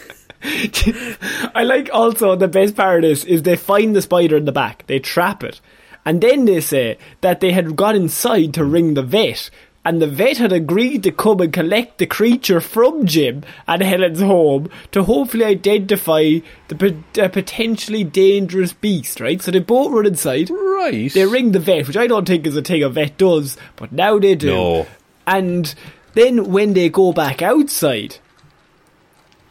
I 1.56 1.64
like 1.64 1.90
also 1.94 2.36
the 2.36 2.48
best 2.48 2.76
part 2.76 3.04
is 3.04 3.26
is 3.26 3.44
they 3.44 3.56
find 3.56 3.96
the 3.96 4.02
spider 4.02 4.38
in 4.38 4.46
the 4.46 4.52
back, 4.52 4.88
they 4.88 5.00
trap 5.00 5.44
it, 5.44 5.62
and 6.04 6.22
then 6.22 6.46
they 6.46 6.62
say 6.62 6.98
that 7.22 7.40
they 7.40 7.52
had 7.52 7.76
got 7.76 7.96
inside 7.96 8.54
to 8.56 8.66
ring 8.66 8.96
the 8.96 9.04
vet. 9.04 9.50
And 9.84 10.00
the 10.00 10.08
vet 10.08 10.38
had 10.38 10.52
agreed 10.54 11.02
to 11.04 11.12
come 11.12 11.42
and 11.42 11.52
collect 11.52 11.98
the 11.98 12.06
creature 12.06 12.62
from 12.62 13.08
Jim 13.08 13.44
and 13.68 13.82
Helen's 13.82 14.20
home 14.22 14.70
to 14.92 15.04
hopefully 15.04 15.44
identify 15.44 16.40
the 16.68 16.76
pot- 16.76 17.32
potentially 17.34 18.04
dangerous 18.04 18.74
beast, 18.74 19.20
right? 19.20 19.42
So 19.42 19.50
they 19.50 19.58
both 19.60 19.92
run 19.92 20.06
inside. 20.06 20.52
right. 20.52 21.12
They 21.12 21.26
ring 21.26 21.52
the 21.52 21.60
vet, 21.60 21.88
which 21.88 21.98
I 21.98 22.06
don't 22.06 22.28
think 22.28 22.46
is 22.46 22.56
a 22.56 22.62
thing 22.62 22.84
a 22.84 22.90
vet 22.90 23.18
does, 23.18 23.58
but 23.76 23.92
now 23.92 24.20
they 24.20 24.36
do. 24.36 24.48
No. 24.54 24.88
And 25.26 25.74
then 26.14 26.52
when 26.52 26.74
they 26.74 26.90
go 26.90 27.12
back 27.12 27.42
outside, 27.42 28.18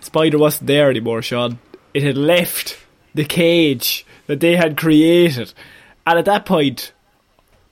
Spider 0.00 0.38
wasn't 0.38 0.68
there 0.68 0.90
anymore, 0.90 1.22
Shaun. 1.22 1.58
It 1.92 2.04
had 2.04 2.16
left 2.16 2.78
the 3.14 3.24
cage 3.24 4.06
that 4.28 4.38
they 4.38 4.54
had 4.54 4.76
created. 4.76 5.52
And 6.06 6.18
at 6.20 6.24
that 6.26 6.46
point, 6.46 6.92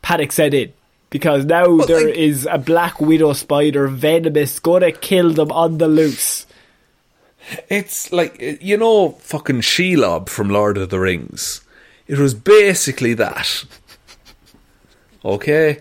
panic 0.02 0.32
set 0.32 0.54
in. 0.54 0.72
Because 1.10 1.44
now 1.46 1.78
there 1.78 2.08
is 2.08 2.44
like- 2.44 2.54
a 2.54 2.58
black 2.58 3.00
widow 3.00 3.32
spider, 3.32 3.88
venomous, 3.88 4.58
gonna 4.58 4.92
kill 4.92 5.32
them 5.32 5.50
on 5.50 5.78
the 5.78 5.88
loose. 5.88 6.46
It's 7.70 8.12
like 8.12 8.58
you 8.60 8.76
know, 8.76 9.12
fucking 9.20 9.62
Shelob 9.62 10.28
from 10.28 10.50
Lord 10.50 10.76
of 10.76 10.90
the 10.90 10.98
Rings. 11.00 11.62
It 12.06 12.18
was 12.18 12.34
basically 12.34 13.14
that. 13.14 13.64
Okay. 15.24 15.80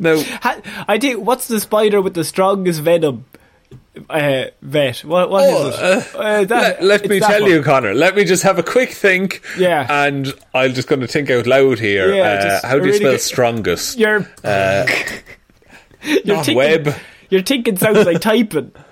No, 0.00 0.22
I 0.86 0.98
think, 0.98 1.26
what's 1.26 1.48
the 1.48 1.58
spider 1.60 2.00
with 2.00 2.14
the 2.14 2.22
strongest 2.24 2.80
venom? 2.82 3.24
Uh, 4.08 4.44
vet. 4.62 5.04
What, 5.04 5.30
what 5.30 5.44
is 5.44 5.54
Oh, 5.54 5.98
it? 5.98 6.14
Uh, 6.14 6.44
that- 6.44 6.82
let, 6.82 7.02
let 7.02 7.08
me 7.10 7.20
tell 7.20 7.42
one. 7.42 7.50
you, 7.50 7.62
Connor. 7.62 7.94
Let 7.94 8.14
me 8.16 8.24
just 8.24 8.42
have 8.42 8.58
a 8.58 8.62
quick 8.62 8.90
think. 8.90 9.42
Yeah. 9.58 9.86
And 9.90 10.32
I'm 10.54 10.74
just 10.74 10.88
going 10.88 11.00
to 11.00 11.06
think 11.06 11.30
out 11.30 11.46
loud 11.46 11.78
here. 11.78 12.14
Yeah, 12.14 12.60
Uh, 12.62 12.66
how 12.66 12.74
do 12.74 12.78
you 12.78 12.84
really 12.92 12.98
spell 12.98 13.12
get- 13.12 13.20
strongest? 13.20 13.98
You're, 13.98 14.20
you're 16.02 16.36
not 16.36 16.46
thinking, 16.46 16.56
web. 16.56 16.94
Your 17.30 17.42
thinking 17.42 17.76
sounds 17.76 18.04
like 18.06 18.20
typing. 18.20 18.72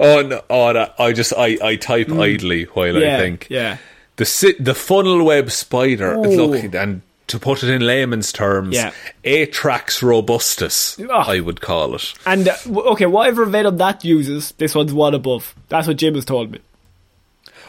Oh 0.00 0.20
no! 0.20 0.42
Oh, 0.50 0.72
that, 0.72 0.96
I 0.98 1.12
just 1.12 1.32
I, 1.36 1.58
I 1.62 1.76
type 1.76 2.10
idly 2.10 2.64
while 2.64 2.94
Mm. 2.94 3.02
Yeah, 3.02 3.16
I 3.16 3.18
think. 3.20 3.46
yeah. 3.48 3.76
The 4.16 4.24
si- 4.24 4.56
the 4.58 4.74
funnel 4.74 5.22
web 5.24 5.48
spider. 5.52 6.14
Ooh. 6.16 6.22
Look, 6.46 6.74
and 6.74 7.02
to 7.32 7.38
put 7.38 7.62
it 7.62 7.68
in 7.68 7.82
layman's 7.82 8.32
terms, 8.32 8.74
Yeah. 8.74 8.92
Atrax 9.24 10.00
robustus. 10.02 10.98
Ah. 11.10 11.28
I 11.30 11.40
would 11.40 11.60
call 11.60 11.94
it. 11.96 12.14
And 12.24 12.48
uh, 12.48 12.54
okay, 12.92 13.06
whatever 13.06 13.44
venom 13.44 13.76
that 13.78 14.04
uses, 14.04 14.52
this 14.52 14.74
one's 14.74 14.92
one 14.94 15.14
above. 15.14 15.54
That's 15.68 15.86
what 15.88 15.96
Jim 15.98 16.14
has 16.14 16.24
told 16.24 16.50
me. 16.52 16.60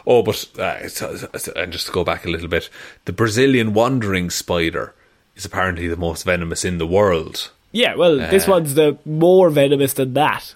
Oh, 0.05 0.22
but 0.22 0.45
uh, 0.59 0.78
it's, 0.82 1.01
it's- 1.01 1.47
and 1.55 1.72
just 1.72 1.88
to 1.88 1.91
go 1.91 2.03
back 2.03 2.26
a 2.26 2.30
little 2.30 2.47
bit, 2.49 2.70
the 3.05 3.14
Brazilian 3.14 3.74
wandering 3.74 4.30
spider 4.30 4.93
is 5.36 5.45
apparently 5.45 5.88
the 5.88 5.95
most 5.97 6.24
venomous 6.24 6.64
in 6.64 6.78
the 6.78 6.86
world. 6.88 7.49
Yeah, 7.72 7.95
well, 7.95 8.18
this 8.18 8.47
Uh. 8.47 8.51
one's 8.51 8.76
the 8.76 8.97
more 9.05 9.49
venomous 9.49 9.93
than 9.93 10.14
that. 10.14 10.53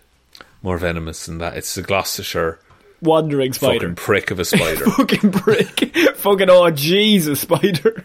More 0.62 0.78
venomous 0.78 1.26
than 1.26 1.38
that. 1.40 1.56
It's 1.58 1.74
the 1.76 1.82
Gloucestershire 1.82 2.60
Wandering 3.02 3.54
spider. 3.54 3.80
fucking 3.80 3.96
prick 3.96 4.32
of 4.32 4.40
a 4.40 4.46
spider. 4.46 4.86
Fucking 4.90 5.32
prick, 5.32 5.96
Fucking 6.18 6.50
oh 6.50 6.70
Jesus 6.72 7.42
spider. 7.42 8.04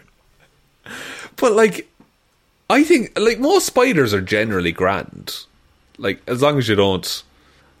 But 1.37 1.53
like, 1.53 1.89
I 2.69 2.83
think 2.83 3.17
like 3.19 3.39
most 3.39 3.65
spiders 3.65 4.13
are 4.13 4.21
generally 4.21 4.71
grand. 4.71 5.35
Like 5.97 6.21
as 6.27 6.41
long 6.41 6.57
as 6.57 6.67
you 6.67 6.75
don't 6.75 7.23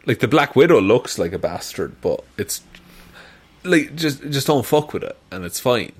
Like 0.05 0.19
the 0.19 0.27
Black 0.27 0.55
Widow 0.55 0.79
looks 0.81 1.17
like 1.17 1.33
a 1.33 1.39
bastard, 1.39 1.99
but 2.01 2.23
it's 2.37 2.61
like 3.63 3.95
just 3.95 4.21
just 4.29 4.47
don't 4.47 4.65
fuck 4.65 4.93
with 4.93 5.03
it, 5.03 5.17
and 5.31 5.45
it's 5.45 5.59
fine. 5.59 5.93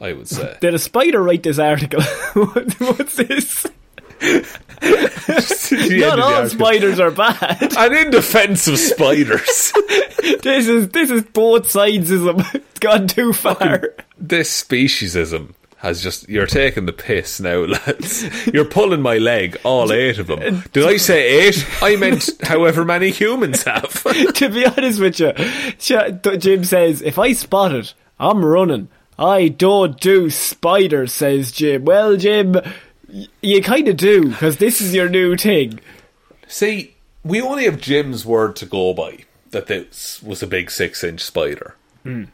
I 0.00 0.12
would 0.14 0.28
say. 0.28 0.56
Did 0.60 0.72
a 0.74 0.78
spider 0.78 1.22
write 1.22 1.42
this 1.42 1.58
article? 1.58 2.00
What- 2.34 2.72
What's 2.80 3.16
this? 3.16 3.66
Not 5.72 6.18
all 6.18 6.48
spiders 6.48 6.98
are 7.00 7.10
bad. 7.10 7.74
And 7.76 7.94
in 7.94 8.10
defense 8.10 8.66
of 8.68 8.78
spiders, 8.78 9.72
This 10.42 10.68
is 10.68 10.88
this 10.90 11.10
is 11.10 11.22
both 11.24 11.64
sidesism. 11.68 12.44
It's 12.70 12.78
gone 12.78 13.08
too 13.08 13.32
far. 13.34 13.94
this 14.18 14.62
speciesism 14.64 15.52
has 15.80 16.02
just 16.02 16.28
you're 16.28 16.46
taking 16.46 16.84
the 16.84 16.92
piss 16.92 17.40
now, 17.40 17.60
lads. 17.64 18.46
You're 18.46 18.66
pulling 18.66 19.00
my 19.00 19.16
leg, 19.18 19.58
all 19.64 19.92
eight 19.94 20.18
of 20.18 20.26
them. 20.26 20.62
Did 20.72 20.86
I 20.86 20.98
say 20.98 21.46
eight? 21.46 21.66
I 21.82 21.96
meant 21.96 22.28
however 22.42 22.84
many 22.84 23.10
humans 23.10 23.64
have. 23.64 24.02
to 24.34 24.48
be 24.48 24.66
honest 24.66 25.00
with 25.00 25.18
you, 25.20 25.32
Jim 26.36 26.64
says, 26.64 27.00
if 27.02 27.18
I 27.18 27.32
spot 27.32 27.72
it, 27.74 27.94
I'm 28.18 28.44
running. 28.44 28.88
I 29.18 29.48
don't 29.48 30.00
do 30.00 30.30
spiders, 30.30 31.12
says 31.12 31.52
Jim. 31.52 31.84
Well, 31.84 32.16
Jim, 32.16 32.56
you 33.42 33.62
kind 33.62 33.88
of 33.88 33.96
do, 33.96 34.30
because 34.30 34.58
this 34.58 34.80
is 34.80 34.94
your 34.94 35.08
new 35.08 35.36
thing. 35.36 35.80
See, 36.46 36.94
we 37.24 37.40
only 37.40 37.64
have 37.64 37.80
Jim's 37.80 38.24
word 38.24 38.56
to 38.56 38.66
go 38.66 38.92
by 38.94 39.24
that 39.50 39.66
this 39.66 40.22
was 40.22 40.42
a 40.42 40.46
big 40.46 40.70
six 40.70 41.02
inch 41.02 41.20
spider. 41.20 41.74
Hmm. 42.02 42.24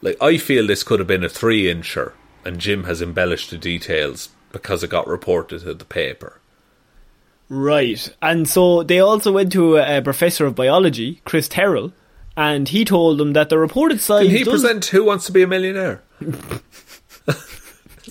Like, 0.00 0.16
I 0.20 0.36
feel 0.38 0.66
this 0.66 0.82
could 0.82 0.98
have 0.98 1.06
been 1.06 1.24
a 1.24 1.28
three 1.28 1.64
incher, 1.64 2.12
and 2.44 2.58
Jim 2.58 2.84
has 2.84 3.02
embellished 3.02 3.50
the 3.50 3.58
details 3.58 4.30
because 4.50 4.82
it 4.82 4.90
got 4.90 5.06
reported 5.06 5.60
to 5.60 5.74
the 5.74 5.84
paper. 5.84 6.40
Right. 7.48 8.08
And 8.20 8.48
so 8.48 8.82
they 8.82 8.98
also 8.98 9.32
went 9.32 9.52
to 9.52 9.76
a, 9.76 10.00
professor 10.02 10.46
of 10.46 10.54
biology, 10.54 11.20
Chris 11.24 11.48
Terrell, 11.48 11.92
and 12.36 12.68
he 12.68 12.84
told 12.84 13.18
them 13.18 13.34
that 13.34 13.48
the 13.50 13.58
reported 13.58 14.00
size. 14.00 14.28
Did 14.28 14.38
he 14.38 14.44
does- 14.44 14.62
present 14.62 14.86
Who 14.86 15.04
Wants 15.04 15.26
to 15.26 15.32
Be 15.32 15.42
a 15.42 15.46
Millionaire? 15.46 16.02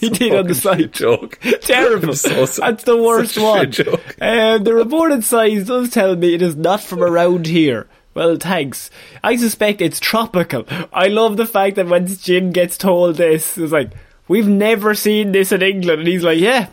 He 0.01 0.09
did 0.09 0.33
on 0.33 0.47
the 0.47 0.55
site. 0.55 0.93
joke. 0.93 1.37
Terrible. 1.61 2.15
So. 2.15 2.47
That's 2.47 2.83
the 2.85 2.97
worst 2.97 3.37
one. 3.37 3.71
Um, 4.19 4.63
the 4.63 4.73
reported 4.73 5.23
size 5.23 5.67
does 5.67 5.91
tell 5.91 6.15
me 6.15 6.33
it 6.33 6.41
is 6.41 6.55
not 6.55 6.81
from 6.81 7.03
around 7.03 7.45
here. 7.45 7.87
Well, 8.15 8.37
thanks. 8.37 8.89
I 9.23 9.35
suspect 9.35 9.79
it's 9.79 9.99
tropical. 9.99 10.65
I 10.91 11.07
love 11.07 11.37
the 11.37 11.45
fact 11.45 11.75
that 11.75 11.87
when 11.87 12.07
Jim 12.07 12.51
gets 12.51 12.79
told 12.79 13.17
this, 13.17 13.59
it's 13.59 13.71
like, 13.71 13.91
we've 14.31 14.47
never 14.47 14.95
seen 14.95 15.33
this 15.33 15.51
in 15.51 15.61
England. 15.61 15.99
And 15.99 16.07
he's 16.07 16.23
like, 16.23 16.39
yeah, 16.39 16.69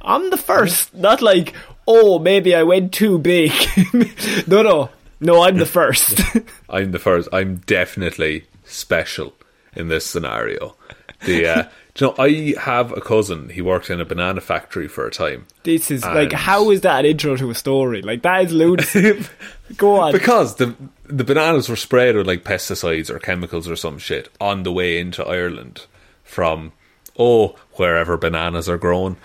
I'm 0.00 0.30
the 0.30 0.36
first. 0.36 0.94
Not 0.94 1.20
like, 1.20 1.52
oh, 1.86 2.18
maybe 2.18 2.54
I 2.54 2.62
went 2.62 2.92
too 2.92 3.18
big. 3.18 3.52
no, 4.46 4.62
no. 4.62 4.90
No, 5.20 5.42
I'm 5.42 5.56
the 5.56 5.66
first. 5.66 6.20
I'm 6.68 6.92
the 6.92 6.98
first. 6.98 7.28
I'm 7.32 7.56
definitely 7.66 8.46
special 8.64 9.34
in 9.74 9.88
this 9.88 10.06
scenario. 10.06 10.76
The 11.24 11.46
uh, 11.46 11.68
you 11.96 12.06
know, 12.06 12.14
I 12.18 12.54
have 12.58 12.96
a 12.96 13.00
cousin. 13.00 13.48
He 13.48 13.62
worked 13.62 13.88
in 13.90 14.00
a 14.00 14.04
banana 14.04 14.40
factory 14.40 14.88
for 14.88 15.06
a 15.06 15.10
time 15.10 15.46
this 15.62 15.90
is 15.90 16.04
like, 16.04 16.32
how 16.32 16.70
is 16.70 16.80
that 16.82 17.00
an 17.04 17.10
intro 17.12 17.36
to 17.36 17.50
a 17.50 17.54
story? 17.54 18.02
Like, 18.02 18.22
that 18.22 18.46
is 18.46 18.52
lunacy. 18.52 19.24
Go 19.76 20.00
on. 20.00 20.12
because 20.12 20.56
the 20.56 20.74
the 21.04 21.24
bananas 21.24 21.68
were 21.68 21.76
sprayed 21.76 22.16
with 22.16 22.26
like 22.26 22.44
pesticides 22.44 23.10
or 23.10 23.18
chemicals 23.18 23.68
or 23.68 23.76
some 23.76 23.98
shit 23.98 24.28
on 24.40 24.64
the 24.64 24.72
way 24.72 24.98
into 24.98 25.24
Ireland 25.24 25.86
from 26.24 26.72
oh 27.18 27.56
wherever 27.74 28.16
bananas 28.16 28.68
are 28.68 28.78
grown, 28.78 29.16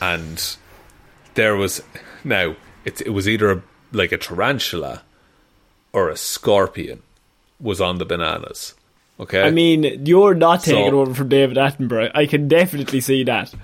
and 0.00 0.56
there 1.34 1.56
was 1.56 1.82
now 2.24 2.56
it 2.84 3.00
it 3.02 3.10
was 3.10 3.28
either 3.28 3.50
a, 3.50 3.62
like 3.92 4.12
a 4.12 4.18
tarantula 4.18 5.02
or 5.92 6.08
a 6.08 6.16
scorpion 6.16 7.02
was 7.60 7.80
on 7.80 7.98
the 7.98 8.04
bananas. 8.04 8.74
Okay, 9.18 9.42
I 9.42 9.50
mean, 9.50 10.06
you're 10.06 10.34
not 10.34 10.62
So- 10.62 10.72
taking 10.72 10.94
over 10.94 11.12
from 11.14 11.28
David 11.28 11.56
Attenborough. 11.58 12.10
I 12.14 12.24
can 12.26 12.48
definitely 12.48 13.00
see 13.00 13.24
that. 13.24 13.52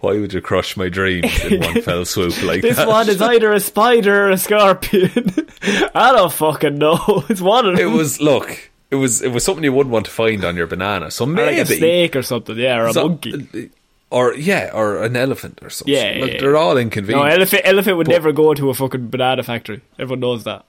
Why 0.00 0.12
would 0.20 0.32
you 0.32 0.40
crush 0.40 0.76
my 0.76 0.88
dreams 0.88 1.44
in 1.44 1.60
one 1.60 1.82
fell 1.82 2.04
swoop 2.04 2.40
like 2.44 2.62
This 2.62 2.76
that? 2.76 2.86
one 2.86 3.08
is 3.08 3.20
either 3.20 3.52
a 3.52 3.58
spider 3.58 4.26
or 4.26 4.30
a 4.30 4.38
scorpion. 4.38 5.10
I 5.94 6.12
don't 6.12 6.32
fucking 6.32 6.78
know. 6.78 7.24
It's 7.28 7.40
one 7.40 7.66
of 7.66 7.76
It 7.78 7.86
was 7.86 8.20
look. 8.20 8.70
It 8.90 8.96
was 8.96 9.20
it 9.22 9.32
was 9.32 9.44
something 9.44 9.64
you 9.64 9.72
wouldn't 9.72 9.92
want 9.92 10.06
to 10.06 10.12
find 10.12 10.44
on 10.44 10.56
your 10.56 10.66
banana. 10.66 11.10
So 11.10 11.24
Or 11.24 11.28
maybe 11.28 11.58
like 11.58 11.68
a 11.70 11.76
snake 11.76 12.16
or 12.16 12.22
something, 12.22 12.56
yeah, 12.56 12.78
or 12.78 12.86
a 12.86 12.92
so- 12.94 13.08
monkey. 13.08 13.70
or 14.10 14.34
yeah, 14.34 14.70
or 14.72 15.02
an 15.04 15.16
elephant 15.16 15.58
or 15.62 15.68
something. 15.70 15.94
Yeah, 15.94 16.12
yeah, 16.12 16.20
Look, 16.24 16.32
yeah. 16.32 16.40
they're 16.40 16.56
all 16.56 16.74
No, 16.74 16.80
inconvenient. 16.80 17.30
elephant, 17.32 17.62
elephant 17.64 17.96
would 17.98 18.06
But- 18.06 18.12
never 18.12 18.32
go 18.32 18.54
to 18.54 18.70
a 18.70 18.74
fucking 18.74 19.08
banana 19.08 19.42
factory. 19.42 19.80
Everyone 19.98 20.20
knows 20.20 20.44
that. 20.44 20.64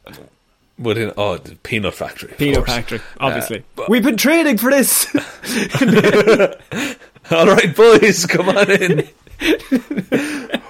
But 0.77 0.97
in 0.97 1.11
oh, 1.17 1.37
the 1.37 1.55
peanut 1.57 1.93
factory. 1.93 2.33
Peanut 2.37 2.57
course. 2.59 2.69
factory, 2.71 3.01
obviously. 3.19 3.59
Uh, 3.59 3.63
but- 3.75 3.89
We've 3.89 4.03
been 4.03 4.17
training 4.17 4.57
for 4.57 4.71
this. 4.71 5.07
all 7.31 7.47
right, 7.47 7.75
boys, 7.75 8.25
come 8.25 8.49
on 8.49 8.71
in. 8.71 9.07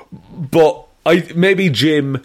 but 0.51 0.85
I 1.05 1.27
maybe 1.35 1.69
Jim, 1.69 2.23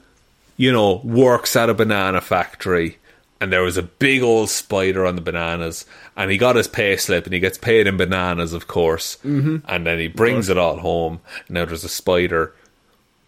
you 0.57 0.72
know, 0.72 1.01
works 1.05 1.57
at 1.57 1.68
a 1.70 1.75
banana 1.75 2.20
factory, 2.20 2.99
and 3.45 3.53
there 3.53 3.61
was 3.61 3.77
a 3.77 3.83
big 3.83 4.23
old 4.23 4.49
spider 4.49 5.05
on 5.05 5.17
the 5.17 5.21
bananas, 5.21 5.85
and 6.17 6.31
he 6.31 6.39
got 6.39 6.57
his 6.57 6.67
pay 6.67 6.97
slip, 6.97 7.27
and 7.27 7.35
he 7.35 7.41
gets 7.41 7.59
paid 7.59 7.87
in 7.87 7.99
bananas, 7.99 8.55
of 8.55 8.67
course, 8.67 9.17
mm-hmm. 9.17 9.59
and 9.69 9.87
then 9.87 9.99
he 9.99 10.09
brings 10.09 10.49
it 10.49 10.57
all 10.57 10.79
home. 10.79 11.21
Now 11.51 11.67
there's 11.67 11.85
a 11.85 11.91
spider 11.91 12.55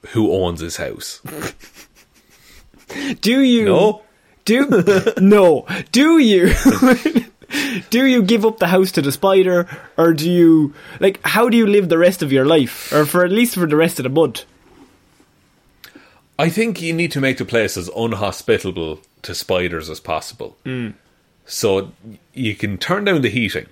who 0.09 0.33
owns 0.33 0.61
his 0.61 0.79
house. 0.79 1.21
Do 3.21 3.43
you? 3.43 3.67
No. 3.67 4.03
Do 4.47 5.12
no? 5.21 5.67
Do 5.93 6.17
you? 6.17 6.55
do 7.91 8.07
you 8.07 8.23
give 8.23 8.47
up 8.47 8.59
the 8.59 8.69
house 8.69 8.91
to 8.93 9.03
the 9.03 9.12
spider, 9.12 9.69
or 9.99 10.14
do 10.14 10.31
you 10.31 10.73
like? 10.99 11.21
How 11.27 11.51
do 11.51 11.59
you 11.59 11.67
live 11.67 11.91
the 11.91 11.99
rest 11.99 12.23
of 12.23 12.33
your 12.33 12.47
life, 12.47 12.91
or 12.91 13.05
for 13.05 13.23
at 13.23 13.33
least 13.33 13.55
for 13.55 13.67
the 13.67 13.77
rest 13.77 13.99
of 13.99 14.05
the 14.05 14.09
month? 14.09 14.47
I 16.39 16.49
think 16.51 16.82
you 16.82 16.93
need 16.93 17.12
to 17.12 17.20
make 17.20 17.39
the 17.39 17.45
place 17.45 17.76
as 17.76 17.89
unhospitable 17.97 19.01
to 19.22 19.34
spiders 19.34 19.89
as 19.89 20.01
possible. 20.01 20.57
Hmm. 20.64 20.91
So 21.47 21.93
you 22.34 22.55
can 22.55 22.76
turn 22.76 23.05
down 23.05 23.22
the 23.22 23.30
heating. 23.30 23.66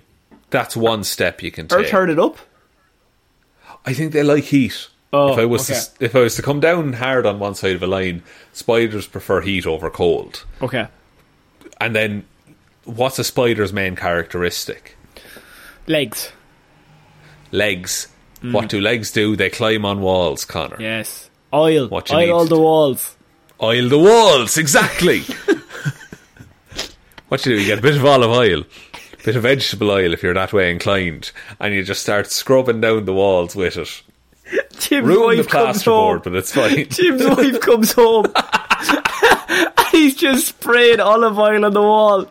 That's 0.49 0.75
one 0.75 1.03
step 1.03 1.43
you 1.43 1.51
can 1.51 1.67
take. 1.67 1.79
Or 1.79 1.83
turn 1.83 2.09
it 2.09 2.19
up? 2.19 2.37
I 3.85 3.93
think 3.93 4.13
they 4.13 4.23
like 4.23 4.45
heat. 4.45 4.87
Oh, 5.13 5.33
if 5.33 5.39
I 5.39 5.45
was 5.45 5.69
okay. 5.69 5.79
to, 5.79 6.05
if 6.05 6.15
I 6.15 6.21
was 6.21 6.35
to 6.35 6.41
come 6.41 6.59
down 6.59 6.93
hard 6.93 7.25
on 7.25 7.39
one 7.39 7.55
side 7.55 7.75
of 7.75 7.83
a 7.83 7.87
line, 7.87 8.23
spiders 8.51 9.07
prefer 9.07 9.41
heat 9.41 9.65
over 9.65 9.89
cold. 9.89 10.45
Okay. 10.61 10.87
And 11.79 11.95
then, 11.95 12.25
what's 12.83 13.19
a 13.19 13.23
spider's 13.23 13.71
main 13.71 13.95
characteristic? 13.95 14.97
Legs. 15.87 16.31
Legs. 17.51 18.07
Hmm. 18.41 18.53
What 18.53 18.69
do 18.69 18.81
legs 18.81 19.11
do? 19.11 19.35
They 19.35 19.49
climb 19.49 19.85
on 19.85 20.01
walls, 20.01 20.45
Connor. 20.45 20.77
Yes. 20.79 21.24
Oil. 21.55 21.87
What 21.87 22.09
you 22.09 22.15
Oil 22.17 22.25
need 22.25 22.31
all 22.31 22.45
the 22.45 22.59
walls. 22.59 23.15
Oil 23.61 23.87
the 23.89 23.99
walls, 23.99 24.57
exactly. 24.57 25.21
what 27.29 27.45
you 27.45 27.55
do? 27.55 27.61
You 27.61 27.67
get 27.67 27.79
a 27.79 27.81
bit 27.81 27.95
of 27.95 28.05
olive 28.05 28.29
oil, 28.31 28.61
a 28.61 29.23
bit 29.23 29.35
of 29.35 29.43
vegetable 29.43 29.91
oil 29.91 30.13
if 30.13 30.21
you're 30.23 30.33
that 30.33 30.53
way 30.53 30.69
inclined, 30.69 31.31
and 31.59 31.73
you 31.73 31.83
just 31.83 32.01
start 32.01 32.31
scrubbing 32.31 32.81
down 32.81 33.05
the 33.05 33.13
walls 33.13 33.55
with 33.55 33.77
it. 33.77 34.01
Jim's 34.79 35.07
Ruin 35.07 35.37
the 35.37 35.43
wife 35.43 35.47
comes 35.47 35.83
plasterboard, 35.83 36.13
home. 36.13 36.21
but 36.25 36.35
it's 36.35 36.51
fine. 36.53 36.75
Jim's 36.89 37.23
wife 37.25 37.59
comes 37.61 37.91
home. 37.93 38.25
and 38.35 39.73
he's 39.91 40.15
just 40.15 40.47
spraying 40.49 40.99
olive 40.99 41.39
oil 41.39 41.65
on 41.65 41.73
the 41.73 41.81
wall. 41.81 42.27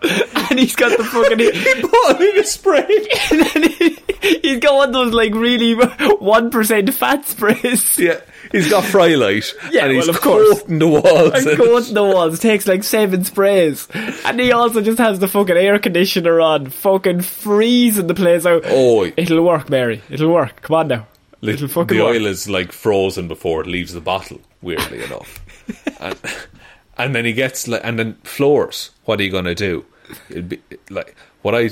And 0.50 0.58
he's 0.60 0.76
got 0.76 0.96
the 0.96 1.02
fucking. 1.04 1.38
he 1.40 1.50
Boiling 1.82 2.38
a 2.38 2.44
spray. 2.44 3.08
and 3.32 3.40
then 3.40 3.70
he, 3.72 3.98
he's 4.42 4.60
got 4.60 4.74
one 4.76 4.88
of 4.88 4.92
those 4.92 5.12
like 5.14 5.34
really 5.34 5.74
1% 5.74 6.94
fat 6.94 7.26
sprays. 7.26 7.98
Yeah, 7.98 8.20
he's 8.54 8.70
got 8.70 8.84
Frylight. 8.84 9.52
Yeah, 9.72 9.84
and 9.84 9.92
he's 9.92 10.06
well, 10.06 10.16
of 10.16 10.20
course. 10.22 10.60
coating 10.62 10.78
the 10.78 10.88
walls. 10.88 11.32
And 11.34 11.46
in 11.46 11.56
goes 11.58 11.92
the 11.92 12.02
walls, 12.02 12.38
takes 12.38 12.66
like 12.66 12.84
seven 12.84 13.24
sprays. 13.24 13.88
And 14.24 14.38
he 14.40 14.52
also 14.52 14.80
just 14.80 14.98
has 14.98 15.18
the 15.18 15.28
fucking 15.28 15.56
air 15.56 15.78
conditioner 15.78 16.40
on, 16.40 16.70
fucking 16.70 17.20
freezing 17.22 18.06
the 18.06 18.14
place 18.14 18.46
out. 18.46 18.62
Oh. 18.66 19.10
It'll 19.16 19.44
work, 19.44 19.68
Mary. 19.68 20.00
It'll 20.10 20.32
work. 20.32 20.62
Come 20.62 20.76
on 20.76 20.88
now. 20.88 21.06
It'll 21.42 21.68
fucking 21.68 21.96
the 21.98 22.02
work. 22.04 22.14
oil 22.14 22.26
is 22.26 22.48
like 22.48 22.72
frozen 22.72 23.28
before 23.28 23.60
it 23.60 23.66
leaves 23.66 23.92
the 23.92 24.00
bottle. 24.00 24.40
Weirdly 24.62 25.04
enough, 25.04 25.44
and, 26.00 26.18
and 26.96 27.14
then 27.14 27.26
he 27.26 27.34
gets 27.34 27.68
like, 27.68 27.82
and 27.84 27.98
then 27.98 28.14
floors. 28.24 28.92
What 29.04 29.20
are 29.20 29.22
you 29.24 29.30
gonna 29.30 29.54
do? 29.54 29.84
It'd 30.30 30.48
be 30.48 30.62
like 30.88 31.14
what 31.42 31.54
I. 31.54 31.68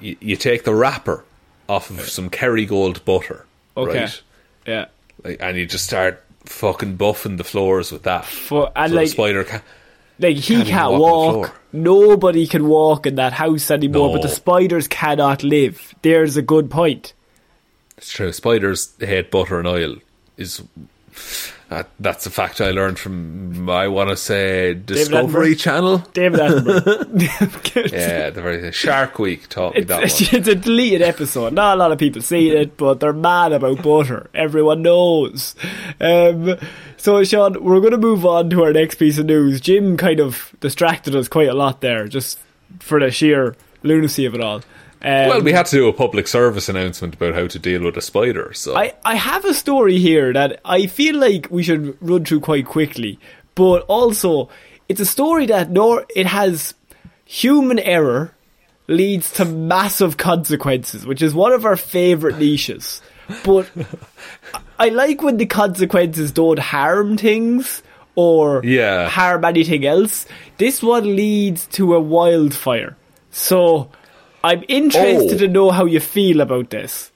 You, 0.00 0.16
you 0.20 0.36
take 0.36 0.64
the 0.64 0.74
wrapper 0.74 1.22
off 1.68 1.90
of 1.90 2.00
some 2.08 2.30
Kerrygold 2.30 3.04
butter, 3.04 3.44
Okay. 3.76 4.00
right? 4.00 4.22
Yeah. 4.66 4.86
Like, 5.24 5.38
and 5.40 5.56
you 5.56 5.66
just 5.66 5.84
start 5.84 6.24
fucking 6.46 6.96
buffing 6.96 7.36
the 7.36 7.44
floors 7.44 7.92
with 7.92 8.04
that. 8.04 8.24
Fu- 8.24 8.66
and 8.76 8.90
so 8.90 8.96
like- 8.96 9.06
the 9.06 9.12
spider 9.12 9.44
can 9.44 9.62
Like 10.18 10.36
he 10.36 10.56
Can't 10.56 10.68
can't, 10.68 10.92
walk 10.92 11.36
walk. 11.36 11.60
Nobody 11.72 12.46
can 12.46 12.66
walk 12.68 13.06
in 13.06 13.14
that 13.14 13.32
house 13.32 13.70
anymore. 13.70 14.12
But 14.12 14.22
the 14.22 14.28
spiders 14.28 14.86
cannot 14.88 15.42
live. 15.42 15.94
There's 16.02 16.36
a 16.36 16.42
good 16.42 16.70
point. 16.70 17.14
It's 17.96 18.12
true. 18.12 18.32
Spiders 18.32 18.92
hate 18.98 19.30
butter 19.30 19.58
and 19.58 19.68
oil. 19.68 19.96
Is 20.36 20.62
That's 22.00 22.26
a 22.26 22.30
fact 22.30 22.60
I 22.60 22.72
learned 22.72 22.98
from, 22.98 23.70
I 23.70 23.86
want 23.86 24.10
to 24.10 24.16
say, 24.16 24.74
Discovery 24.74 25.54
Attenborough? 25.54 25.58
Channel. 25.60 25.98
David 26.12 26.40
Attenborough. 26.40 27.92
Yeah, 27.92 28.30
the 28.30 28.42
very 28.42 28.72
Shark 28.72 29.18
Week 29.20 29.48
taught 29.48 29.74
me 29.76 29.82
that 29.84 30.02
It's, 30.02 30.20
one. 30.20 30.28
it's 30.40 30.48
a 30.48 30.56
deleted 30.56 31.00
episode. 31.02 31.52
Not 31.52 31.76
a 31.76 31.78
lot 31.78 31.92
of 31.92 31.98
people 31.98 32.22
see 32.22 32.50
it, 32.50 32.76
but 32.76 32.98
they're 32.98 33.12
mad 33.12 33.52
about 33.52 33.82
butter. 33.84 34.28
Everyone 34.34 34.82
knows. 34.82 35.54
Um, 36.00 36.56
so, 36.96 37.22
Shaun, 37.22 37.62
we're 37.62 37.80
going 37.80 37.92
to 37.92 37.98
move 37.98 38.26
on 38.26 38.50
to 38.50 38.64
our 38.64 38.72
next 38.72 38.96
piece 38.96 39.18
of 39.18 39.26
news. 39.26 39.60
Jim 39.60 39.96
kind 39.96 40.18
of 40.18 40.52
distracted 40.58 41.14
us 41.14 41.28
quite 41.28 41.48
a 41.48 41.54
lot 41.54 41.80
there, 41.82 42.08
just 42.08 42.40
for 42.80 42.98
the 42.98 43.12
sheer 43.12 43.54
lunacy 43.84 44.24
of 44.26 44.34
it 44.34 44.40
all. 44.40 44.62
Um, 45.02 45.28
Well, 45.28 45.42
we 45.42 45.52
had 45.52 45.66
to 45.66 45.76
do 45.76 45.88
a 45.88 45.92
public 45.92 46.28
service 46.28 46.68
announcement 46.68 47.14
about 47.14 47.34
how 47.34 47.46
to 47.46 47.58
deal 47.58 47.82
with 47.84 47.96
a 47.96 48.02
spider. 48.02 48.52
So 48.54 48.76
I, 48.76 48.94
I 49.04 49.14
have 49.14 49.44
a 49.44 49.54
story 49.54 49.98
here 49.98 50.32
that 50.32 50.60
I 50.64 50.86
feel 50.86 51.16
like 51.16 51.48
we 51.50 51.62
should 51.62 51.96
run 52.02 52.24
through 52.24 52.40
quite 52.40 52.66
quickly, 52.66 53.18
but 53.54 53.80
also 53.88 54.48
it's 54.88 55.00
a 55.00 55.06
story 55.06 55.46
that 55.46 55.70
nor 55.70 56.04
it 56.14 56.26
has 56.26 56.74
human 57.24 57.78
error 57.78 58.34
leads 58.88 59.32
to 59.34 59.44
massive 59.44 60.16
consequences, 60.16 61.06
which 61.06 61.22
is 61.22 61.32
one 61.32 61.52
of 61.52 61.64
our 61.64 61.76
favorite 61.76 62.38
niches. 62.38 63.00
But 63.44 63.70
I 64.78 64.88
like 64.88 65.22
when 65.22 65.36
the 65.36 65.46
consequences 65.46 66.32
don't 66.32 66.58
harm 66.58 67.16
things 67.16 67.82
or 68.16 68.60
Yeah. 68.64 69.08
harm 69.08 69.44
anything 69.44 69.86
else. 69.86 70.26
This 70.58 70.82
one 70.82 71.14
leads 71.16 71.66
to 71.68 71.94
a 71.94 72.00
wildfire. 72.00 72.96
So 73.30 73.90
I'm 74.42 74.64
interested 74.68 75.34
Oh. 75.34 75.38
to 75.38 75.48
know 75.48 75.70
how 75.70 75.84
you 75.84 76.00
feel 76.00 76.40
about 76.40 76.70
this. 76.70 77.10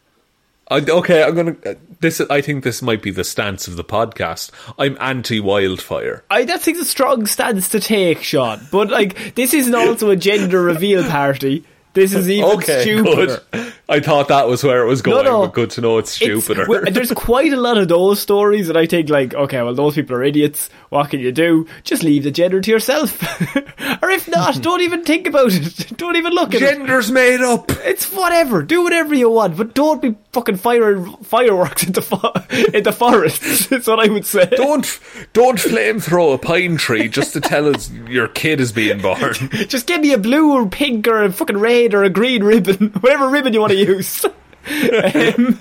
I, 0.70 0.80
okay, 0.80 1.22
I'm 1.22 1.34
gonna. 1.34 1.56
Uh, 1.64 1.74
this 2.00 2.22
I 2.30 2.40
think 2.40 2.64
this 2.64 2.80
might 2.80 3.02
be 3.02 3.10
the 3.10 3.22
stance 3.24 3.68
of 3.68 3.76
the 3.76 3.84
podcast. 3.84 4.50
I'm 4.78 4.96
anti 4.98 5.38
wildfire. 5.38 6.24
I 6.30 6.44
that 6.44 6.62
think 6.62 6.78
a 6.78 6.84
strong 6.86 7.26
stance 7.26 7.68
to 7.70 7.80
take, 7.80 8.22
Shaun. 8.22 8.60
But 8.72 8.88
like, 8.88 9.34
this 9.34 9.52
isn't 9.52 9.74
also 9.74 10.08
a 10.08 10.16
gender 10.16 10.62
reveal 10.62 11.04
party. 11.04 11.64
This 11.94 12.12
is 12.14 12.28
even 12.36 12.50
Okay, 12.58 12.82
stupider. 12.82 13.40
good. 13.52 13.72
I 13.88 14.00
thought 14.00 14.28
that 14.28 14.48
was 14.48 14.64
where 14.64 14.82
it 14.82 14.86
was 14.88 15.02
going, 15.02 15.24
no. 15.24 15.42
but 15.42 15.54
good 15.54 15.70
to 15.70 15.80
know 15.80 15.98
it's 15.98 16.20
It's- 16.20 16.44
stupider. 16.44 16.64
w- 16.70 16.90
there's 16.92 17.12
quite 17.12 17.52
a 17.52 17.56
lot 17.56 17.76
of 17.78 17.88
those 17.88 18.20
stories 18.20 18.66
that 18.68 18.76
I 18.76 18.86
think 18.86 19.10
like, 19.10 19.34
okay, 19.34 19.62
well, 19.62 19.74
those 19.74 19.94
people 19.94 20.16
are 20.16 20.22
idiots. 20.24 20.70
What 20.90 21.10
can 21.10 21.20
you 21.20 21.32
do? 21.32 21.66
Just 21.84 22.02
leave 22.02 22.22
the 22.24 22.30
gender 22.30 22.60
to 22.60 22.70
yourself, 22.70 23.20
or 24.02 24.10
if 24.10 24.28
not, 24.28 24.60
don't 24.62 24.80
even 24.80 25.02
think 25.04 25.26
about 25.26 25.52
it. 25.52 25.96
Don't 25.96 26.16
even 26.16 26.32
look 26.32 26.54
at 26.54 26.62
it. 26.62 26.78
Gender's 26.78 27.10
made 27.10 27.40
up. 27.40 27.70
It's 27.84 28.10
whatever. 28.12 28.62
Do 28.62 28.82
whatever 28.82 29.14
you 29.14 29.28
want, 29.30 29.56
but 29.56 29.74
don't 29.74 30.00
be 30.00 30.14
fucking 30.32 30.56
firing 30.56 31.14
fireworks 31.24 31.84
into 31.84 32.00
fo- 32.02 32.32
into 32.72 32.92
forests. 32.92 33.66
That's 33.66 33.86
what 33.86 34.00
I 34.00 34.10
would 34.10 34.24
say. 34.26 34.46
Don't 34.46 34.86
don't 35.32 35.58
flamethrow 35.58 36.34
a 36.34 36.38
pine 36.38 36.76
tree 36.76 37.08
just 37.08 37.32
to 37.34 37.40
tell 37.40 37.68
us 37.74 37.90
your 38.08 38.28
kid 38.28 38.60
is 38.60 38.72
being 38.72 39.00
born. 39.02 39.34
Just 39.68 39.86
give 39.86 40.00
me 40.00 40.12
a 40.12 40.18
blue 40.18 40.52
or 40.52 40.66
pink 40.68 41.06
or 41.08 41.22
a 41.24 41.30
fucking 41.32 41.58
red 41.58 41.83
or 41.92 42.04
a 42.04 42.10
green 42.10 42.44
ribbon, 42.44 42.88
whatever 43.00 43.28
ribbon 43.28 43.52
you 43.52 43.60
want 43.60 43.72
to 43.72 43.78
use. 43.78 44.24
um, 44.24 45.60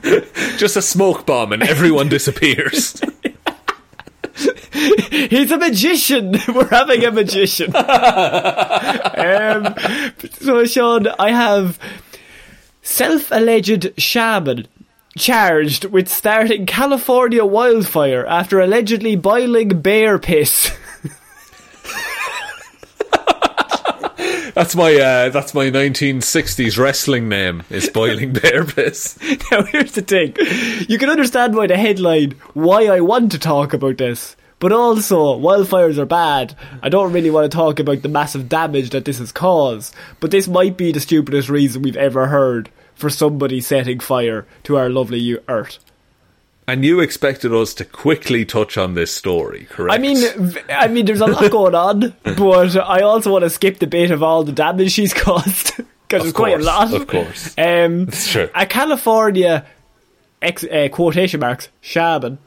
just 0.57 0.77
a 0.77 0.81
smoke 0.81 1.25
bomb 1.25 1.51
and 1.51 1.63
everyone 1.63 2.07
disappears. 2.07 3.01
he's 5.11 5.51
a 5.51 5.57
magician. 5.57 6.35
We're 6.47 6.69
having 6.69 7.03
a 7.03 7.11
magician. 7.11 7.75
um, 7.75 9.75
so, 10.39 10.63
Shaun, 10.65 11.07
I 11.19 11.31
have 11.31 11.77
self-alleged 12.81 13.93
shaman 13.97 14.67
charged 15.17 15.85
with 15.85 16.09
starting 16.09 16.65
California 16.65 17.45
wildfire 17.45 18.25
after 18.25 18.59
allegedly 18.59 19.15
boiling 19.15 19.81
bear 19.81 20.19
piss. 20.19 20.71
That's 24.53 24.75
my 24.75 24.93
uh, 24.93 25.29
that's 25.29 25.53
my 25.53 25.65
1960s 25.65 26.77
wrestling 26.77 27.27
name. 27.27 27.63
Is 27.69 27.89
boiling 27.89 28.33
bear 28.41 28.63
piss. 28.65 29.17
now, 29.51 29.63
here's 29.63 29.93
the 29.93 30.01
thing. 30.01 30.35
You 30.87 30.97
can 30.97 31.09
understand 31.09 31.55
by 31.55 31.67
the 31.67 31.77
headline 31.77 32.35
why 32.53 32.85
I 32.85 33.01
want 33.01 33.31
to 33.31 33.39
talk 33.39 33.73
about 33.73 33.97
this. 33.97 34.35
But 34.59 34.71
also, 34.71 35.37
wildfires 35.37 35.97
are 35.97 36.05
bad. 36.05 36.55
I 36.81 36.87
don't 36.87 37.11
really 37.11 37.29
want 37.29 37.51
to 37.51 37.57
talk 37.57 37.79
about 37.79 38.01
the 38.01 38.07
massive 38.07 38.47
damage 38.47 38.91
that 38.91 39.03
this 39.03 39.17
has 39.19 39.31
caused. 39.31 39.93
But 40.21 40.31
this 40.31 40.47
might 40.47 40.77
be 40.77 40.91
the 40.91 41.01
stupidest 41.01 41.49
reason 41.49 41.81
we've 41.81 41.97
ever 41.97 42.27
heard 42.27 42.69
for 42.95 43.09
somebody 43.09 43.59
setting 43.59 43.99
fire 43.99 44.45
to 44.63 44.77
our 44.77 44.89
lovely 44.89 45.37
Earth. 45.49 45.79
And 46.67 46.85
you 46.85 46.99
expected 47.01 47.53
us 47.53 47.73
to 47.75 47.85
quickly 47.85 48.45
touch 48.45 48.77
on 48.77 48.93
this 48.93 49.11
story, 49.13 49.67
correct? 49.69 49.93
I 49.93 49.97
mean, 49.97 50.17
I 50.69 50.87
mean, 50.87 51.05
there's 51.05 51.19
a 51.21 51.25
lot 51.27 51.51
going 51.51 51.75
on, 51.75 52.13
but 52.23 52.77
I 52.77 53.01
also 53.01 53.31
want 53.31 53.43
to 53.43 53.49
skip 53.49 53.79
the 53.79 53.87
bit 53.87 54.11
of 54.11 54.23
all 54.23 54.43
the 54.43 54.51
damage 54.53 54.91
she's 54.93 55.13
caused 55.25 55.73
because 56.07 56.27
it's 56.27 56.35
quite 56.35 56.59
a 56.59 56.63
lot. 56.63 56.93
of 56.93 57.07
course. 57.07 57.53
um, 57.57 58.03
It's 58.07 58.31
true. 58.31 58.49
A 58.55 58.65
California 58.65 59.65
ex- 60.41 60.63
uh, 60.63 60.87
quotation 60.91 61.39
marks 61.41 61.69
shaman 61.81 62.37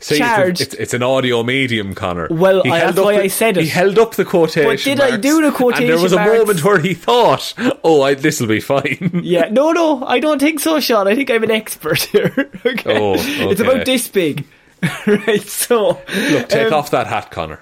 See, 0.00 0.18
charged. 0.18 0.60
It's, 0.60 0.74
it's 0.74 0.94
an 0.94 1.02
audio 1.02 1.42
medium, 1.42 1.94
Connor. 1.94 2.26
Well, 2.30 2.62
He 2.64 2.70
I- 2.70 2.78
held 2.78 2.88
that's 2.88 2.98
up 2.98 3.04
why 3.04 3.16
the- 3.16 3.22
I 3.22 3.28
said 3.28 3.56
it. 3.56 3.62
He 3.64 3.68
held 3.68 3.98
up 3.98 4.14
the 4.16 4.24
quotation. 4.24 4.64
But 4.70 4.80
did 4.80 5.00
I 5.00 5.10
marks, 5.10 5.22
do 5.22 5.42
the 5.42 5.52
quotation? 5.52 5.84
And 5.84 5.92
there 5.92 6.02
was 6.02 6.12
a 6.12 6.16
marks? 6.16 6.38
moment 6.38 6.64
where 6.64 6.78
he 6.80 6.94
thought, 6.94 7.54
"Oh, 7.84 8.12
this 8.14 8.40
will 8.40 8.48
be 8.48 8.60
fine." 8.60 9.10
Yeah, 9.22 9.48
no, 9.50 9.70
no, 9.72 10.04
I 10.04 10.18
don't 10.18 10.40
think 10.40 10.58
so, 10.60 10.80
Shaun. 10.80 11.06
I 11.06 11.14
think 11.14 11.30
I'm 11.30 11.44
an 11.44 11.50
expert 11.52 12.00
here. 12.00 12.32
okay? 12.66 12.98
Oh, 12.98 13.14
It's 13.16 13.60
about 13.60 13.86
this 13.86 14.08
big. 14.08 14.44
right, 15.06 15.40
so. 15.42 16.00
Look, 16.30 16.48
take 16.48 16.66
um, 16.68 16.74
off 16.74 16.90
that 16.90 17.06
hat, 17.06 17.30
Connor. 17.30 17.60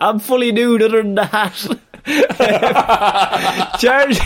I'm 0.00 0.18
fully 0.18 0.50
nude 0.52 0.82
other 0.82 1.02
than 1.02 1.14
the 1.14 1.26
hat. 1.26 1.54
charged 3.78 4.22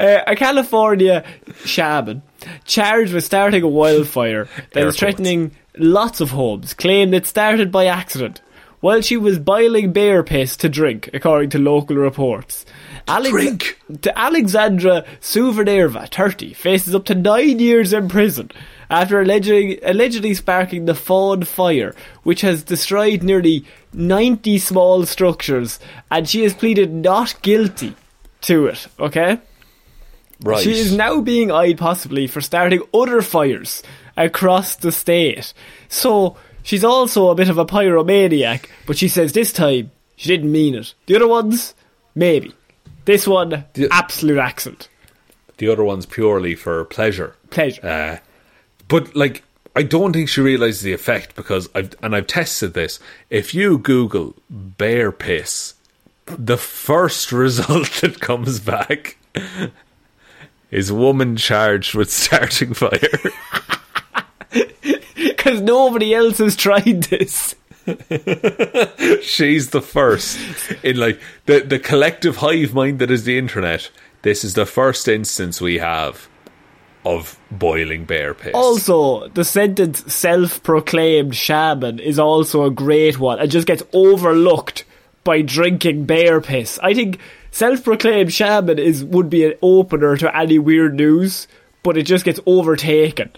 uh, 0.00 0.22
a 0.26 0.36
California 0.36 1.24
shaman 1.64 2.22
charged 2.64 3.12
with 3.12 3.24
starting 3.24 3.62
a 3.62 3.68
wildfire 3.68 4.48
that 4.72 4.84
Air 4.84 4.92
threatening 4.92 5.52
lots 5.76 6.20
of 6.20 6.30
homes 6.30 6.74
claimed 6.74 7.14
it 7.14 7.26
started 7.26 7.70
by 7.70 7.86
accident 7.86 8.40
while 8.80 9.00
she 9.00 9.16
was 9.16 9.38
boiling 9.38 9.92
bear 9.92 10.22
piss 10.22 10.56
to 10.56 10.68
drink, 10.68 11.10
according 11.12 11.50
to 11.50 11.58
local 11.58 11.96
reports. 11.96 12.64
Alex- 13.06 13.30
drink? 13.30 13.80
to 14.02 14.18
Alexandra 14.18 15.04
Souverneva, 15.20 16.08
30, 16.08 16.52
faces 16.52 16.94
up 16.94 17.04
to 17.06 17.14
nine 17.14 17.58
years 17.58 17.92
in 17.92 18.08
prison 18.08 18.50
after 18.90 19.20
allegedly, 19.20 19.80
allegedly 19.82 20.34
sparking 20.34 20.84
the 20.84 20.94
Fawn 20.94 21.42
Fire, 21.42 21.94
which 22.22 22.40
has 22.42 22.62
destroyed 22.62 23.22
nearly 23.22 23.64
90 23.92 24.58
small 24.58 25.04
structures, 25.04 25.78
and 26.10 26.28
she 26.28 26.42
has 26.42 26.54
pleaded 26.54 26.92
not 26.92 27.40
guilty 27.42 27.94
to 28.42 28.66
it, 28.66 28.86
okay? 29.00 29.38
Right. 30.42 30.62
She 30.62 30.72
is 30.72 30.94
now 30.94 31.20
being 31.20 31.50
eyed 31.50 31.78
possibly 31.78 32.26
for 32.26 32.40
starting 32.40 32.82
other 32.94 33.22
fires 33.22 33.82
across 34.16 34.76
the 34.76 34.92
state. 34.92 35.52
So, 35.88 36.36
she's 36.62 36.84
also 36.84 37.30
a 37.30 37.34
bit 37.34 37.48
of 37.48 37.58
a 37.58 37.66
pyromaniac, 37.66 38.66
but 38.86 38.96
she 38.98 39.08
says 39.08 39.32
this 39.32 39.52
time 39.52 39.90
she 40.16 40.28
didn't 40.28 40.50
mean 40.52 40.74
it. 40.74 40.94
The 41.06 41.16
other 41.16 41.28
ones, 41.28 41.74
maybe. 42.14 42.52
This 43.04 43.26
one, 43.26 43.64
The- 43.74 43.88
absolute 43.90 44.38
accident. 44.38 44.88
the 45.56 45.68
other 45.68 45.82
one's 45.84 46.06
purely 46.06 46.54
for 46.54 46.84
pleasure. 46.84 47.34
Pleasure. 47.50 47.84
Uh, 47.86 48.16
but 48.86 49.16
like, 49.16 49.42
I 49.74 49.82
don't 49.82 50.12
think 50.12 50.28
she 50.28 50.40
realizes 50.40 50.82
the 50.82 50.92
effect 50.92 51.34
because 51.36 51.68
I've 51.74 51.94
and 52.02 52.14
I've 52.14 52.26
tested 52.26 52.74
this. 52.74 52.98
If 53.30 53.54
you 53.54 53.78
Google 53.78 54.34
bear 54.50 55.10
piss, 55.12 55.74
the 56.26 56.56
first 56.56 57.32
result 57.44 57.90
that 58.02 58.20
comes 58.20 58.60
back 58.60 59.16
is 60.70 60.92
woman 60.92 61.36
charged 61.36 61.94
with 61.94 62.10
starting 62.10 62.74
fire. 62.74 62.98
Because 65.14 65.60
nobody 65.60 66.14
else 66.14 66.38
has 66.38 66.56
tried 66.56 67.02
this. 67.04 67.54
She's 69.22 69.70
the 69.70 69.80
first 69.82 70.38
in 70.82 70.98
like 70.98 71.20
the 71.46 71.60
the 71.60 71.78
collective 71.78 72.36
hive 72.36 72.74
mind 72.74 72.98
that 72.98 73.10
is 73.10 73.24
the 73.24 73.38
internet. 73.38 73.90
This 74.22 74.44
is 74.44 74.54
the 74.54 74.66
first 74.66 75.08
instance 75.08 75.60
we 75.60 75.78
have 75.78 76.28
of 77.04 77.38
boiling 77.50 78.04
bear 78.04 78.34
piss. 78.34 78.52
Also, 78.54 79.28
the 79.28 79.44
sentence 79.44 80.12
self 80.12 80.62
proclaimed 80.62 81.34
shaman 81.34 81.98
is 81.98 82.18
also 82.18 82.64
a 82.64 82.70
great 82.70 83.18
one 83.18 83.38
and 83.38 83.50
just 83.50 83.66
gets 83.66 83.82
overlooked 83.92 84.84
by 85.24 85.40
drinking 85.42 86.04
bear 86.04 86.40
piss. 86.40 86.78
I 86.82 86.94
think 86.94 87.18
self 87.50 87.84
proclaimed 87.84 88.32
shaman 88.32 88.78
is 88.78 89.04
would 89.04 89.30
be 89.30 89.44
an 89.44 89.54
opener 89.62 90.16
to 90.16 90.36
any 90.36 90.58
weird 90.58 90.94
news, 90.94 91.48
but 91.82 91.96
it 91.96 92.04
just 92.04 92.24
gets 92.24 92.40
overtaken. 92.46 93.30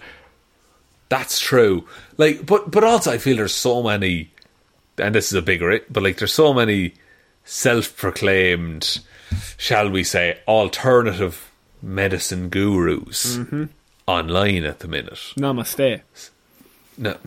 That's 1.09 1.39
true. 1.39 1.87
Like, 2.17 2.45
but 2.45 2.71
but 2.71 2.83
also 2.83 3.11
I 3.11 3.17
feel 3.17 3.37
there's 3.37 3.53
so 3.53 3.83
many, 3.83 4.31
and 4.97 5.13
this 5.13 5.27
is 5.27 5.33
a 5.33 5.41
bigger 5.41 5.69
it, 5.71 5.91
but 5.91 6.03
like 6.03 6.17
there's 6.17 6.33
so 6.33 6.53
many 6.53 6.93
self-proclaimed, 7.43 8.99
shall 9.57 9.89
we 9.89 10.03
say, 10.03 10.39
alternative 10.47 11.51
medicine 11.81 12.49
gurus 12.49 13.37
mm-hmm. 13.37 13.65
online 14.07 14.63
at 14.63 14.79
the 14.79 14.87
minute. 14.87 15.33
Namaste. 15.37 16.01
No. 17.01 17.17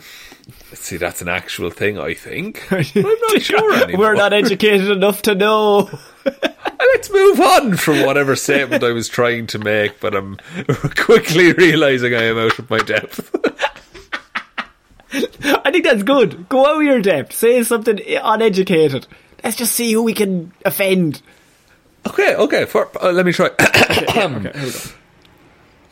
See, 0.72 0.99
that's 0.99 1.20
an 1.20 1.29
actual 1.29 1.68
thing, 1.70 1.99
I 1.99 2.14
think. 2.14 2.62
I'm 2.72 2.85
not 2.95 3.43
sure 3.43 3.75
anymore. 3.83 3.99
We're 4.07 4.14
not 4.14 4.33
educated 4.33 4.89
enough 4.89 5.22
to 5.22 5.35
know. 5.35 5.91
Let's 6.25 7.11
move 7.11 7.41
on 7.41 7.77
from 7.77 8.03
whatever 8.07 8.37
statement 8.37 8.85
I 8.85 8.93
was 8.93 9.09
trying 9.09 9.49
to 9.49 9.59
make, 9.59 9.99
but 9.99 10.14
I'm 10.14 10.39
quickly 10.97 11.53
realising 11.53 12.14
I 12.14 12.22
am 12.22 12.39
out 12.39 12.59
of 12.59 12.70
my 12.70 12.79
depth. 12.79 13.35
I 15.12 15.70
think 15.72 15.85
that's 15.85 16.05
good. 16.05 16.49
Go 16.49 16.66
out 16.66 16.77
of 16.77 16.83
your 16.85 17.01
depth. 17.03 17.33
Say 17.35 17.62
something 17.64 17.99
uneducated. 18.22 19.09
Let's 19.43 19.57
just 19.57 19.72
see 19.72 19.93
who 19.93 20.05
we 20.05 20.14
can 20.14 20.53
offend. 20.64 21.20
okay, 22.07 22.37
okay, 22.37 22.64
for, 22.64 22.91
uh, 23.03 23.11
let 23.11 23.27
me 23.27 23.33
try. 23.33 23.51
Okay, 23.61 24.12
here 24.12 24.29
we. 24.29 24.51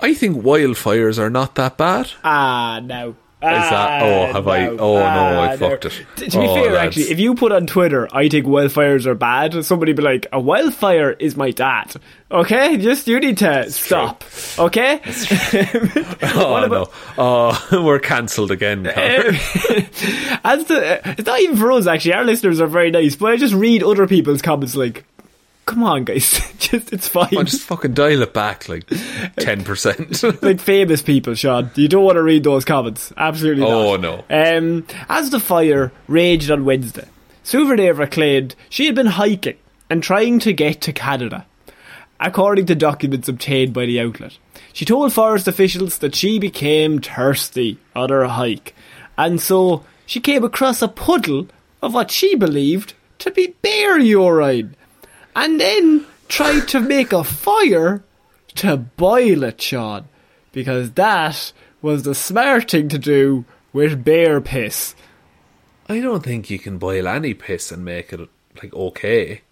I 0.01 0.15
think 0.15 0.43
wildfires 0.43 1.19
are 1.19 1.31
not 1.31 1.55
that 1.57 1.77
bad. 1.77 2.11
Ah, 2.25 2.81
no. 2.83 3.17
Is 3.43 3.49
that? 3.71 4.03
Oh, 4.03 4.23
ah, 4.23 4.33
have 4.35 4.47
I? 4.49 4.67
Oh 4.69 4.95
no, 4.99 5.41
I 5.43 5.57
fucked 5.57 5.87
it. 5.87 6.07
T- 6.17 6.29
to 6.29 6.39
be 6.39 6.47
Oh, 6.47 6.55
fair, 6.55 6.73
lads. 6.73 6.97
actually, 6.97 7.11
if 7.13 7.19
you 7.19 7.35
put 7.35 7.51
on 7.51 7.67
Twitter, 7.67 8.09
I 8.15 8.29
think 8.29 8.47
wildfires 8.47 9.05
are 9.07 9.17
bad, 9.17 9.65
somebody 9.65 9.93
be 9.93 10.03
like, 10.03 10.27
a 10.33 10.39
wildfire 10.39 11.11
is 11.11 11.37
my 11.37 11.51
dad. 11.51 11.93
Okay? 12.31 12.77
Just, 12.77 13.09
you 13.09 13.19
need 13.21 13.39
to 13.39 13.71
stop. 13.71 14.23
Okay? 14.59 15.01
Oh 16.35 16.67
no! 16.67 16.89
Oh, 17.19 17.69
we're 17.85 17.99
cancelled 17.99 18.51
again. 18.53 18.85
Connor. 18.85 18.95
As 20.45 20.65
to, 20.65 21.01
uh, 21.09 21.15
it's 21.19 21.27
not 21.27 21.41
even 21.41 21.57
for 21.57 21.73
us, 21.73 21.87
actually. 21.87 22.15
Our 22.15 22.25
listeners 22.25 22.61
are 22.61 22.67
very 22.67 22.91
nice, 22.91 23.17
but 23.17 23.33
I 23.33 23.37
just 23.37 23.55
read 23.55 23.83
other 23.83 24.07
people's 24.07 24.41
comments 24.41 24.75
like, 24.77 25.05
come 25.67 25.83
on, 25.85 26.05
guys. 26.05 26.31
just, 26.59 26.93
it's 26.93 27.09
fine. 27.09 27.29
Oh, 27.37 27.43
just 27.43 27.63
fucking 27.63 27.95
dial 27.95 28.23
it 28.23 28.33
back 28.35 28.69
like 28.69 28.85
ten 29.39 29.65
percent. 29.65 30.23
like 30.43 30.61
famous 30.61 31.03
people, 31.03 31.35
Shaun. 31.35 31.71
You 31.75 31.89
don't 31.89 32.05
want 32.05 32.17
to 32.17 32.23
read 32.23 32.45
those 32.45 32.65
comments. 32.65 33.13
Absolutely 33.17 33.65
Oh, 33.65 33.97
not. 33.97 34.29
no. 34.31 34.59
Um, 34.59 34.87
as 35.09 35.31
the 35.31 35.41
fire 35.41 35.93
raged 36.09 36.51
on 36.51 36.65
Wednesday, 36.65 37.09
Souverneva 37.45 38.11
claimed 38.11 38.55
she 38.69 38.87
had 38.87 38.95
been 38.95 39.07
hiking 39.07 39.57
and 39.91 40.03
trying 40.03 40.39
to 40.41 40.53
get 40.53 40.81
to 40.83 40.93
Canada. 40.93 41.47
According 42.21 42.67
to 42.67 42.77
documents 42.77 43.29
obtained 43.29 43.73
by 43.75 43.85
the 43.87 43.99
outlet, 44.01 44.39
she 44.73 44.85
told 44.85 45.13
forest 45.13 45.49
officials 45.49 45.99
that 45.99 46.15
she 46.15 46.39
became 46.39 47.01
thirsty 47.01 47.79
on 47.97 48.11
her 48.11 48.25
hike, 48.27 48.75
and 49.19 49.41
so 49.41 49.85
she 50.07 50.21
came 50.21 50.45
across 50.45 50.81
a 50.83 50.87
puddle 50.89 51.49
of 51.83 51.95
what 51.95 52.13
she 52.13 52.37
believed 52.37 52.95
to 53.19 53.33
be 53.33 53.57
bear 53.63 53.99
urine, 53.99 54.77
and 55.35 55.61
then 55.61 56.07
tried 56.29 56.69
to 56.69 56.81
make 56.81 57.13
a 57.13 57.25
fire 57.25 58.03
to 58.57 58.77
boil 58.77 59.45
it, 59.45 59.61
Shaun, 59.61 60.09
because 60.53 60.93
that 60.93 61.53
was 61.81 62.03
the 62.03 62.15
smart 62.15 62.71
thing 62.71 62.89
to 62.91 62.99
do 62.99 63.45
with 63.73 64.05
bear 64.05 64.41
piss. 64.41 64.95
I 65.89 66.01
don't 66.01 66.23
think 66.23 66.51
you 66.51 66.59
can 66.59 66.79
boil 66.79 67.09
any 67.09 67.35
piss 67.35 67.73
and 67.73 67.85
make 67.85 68.13
it 68.13 68.29
like 68.63 68.73
okay. 68.75 69.43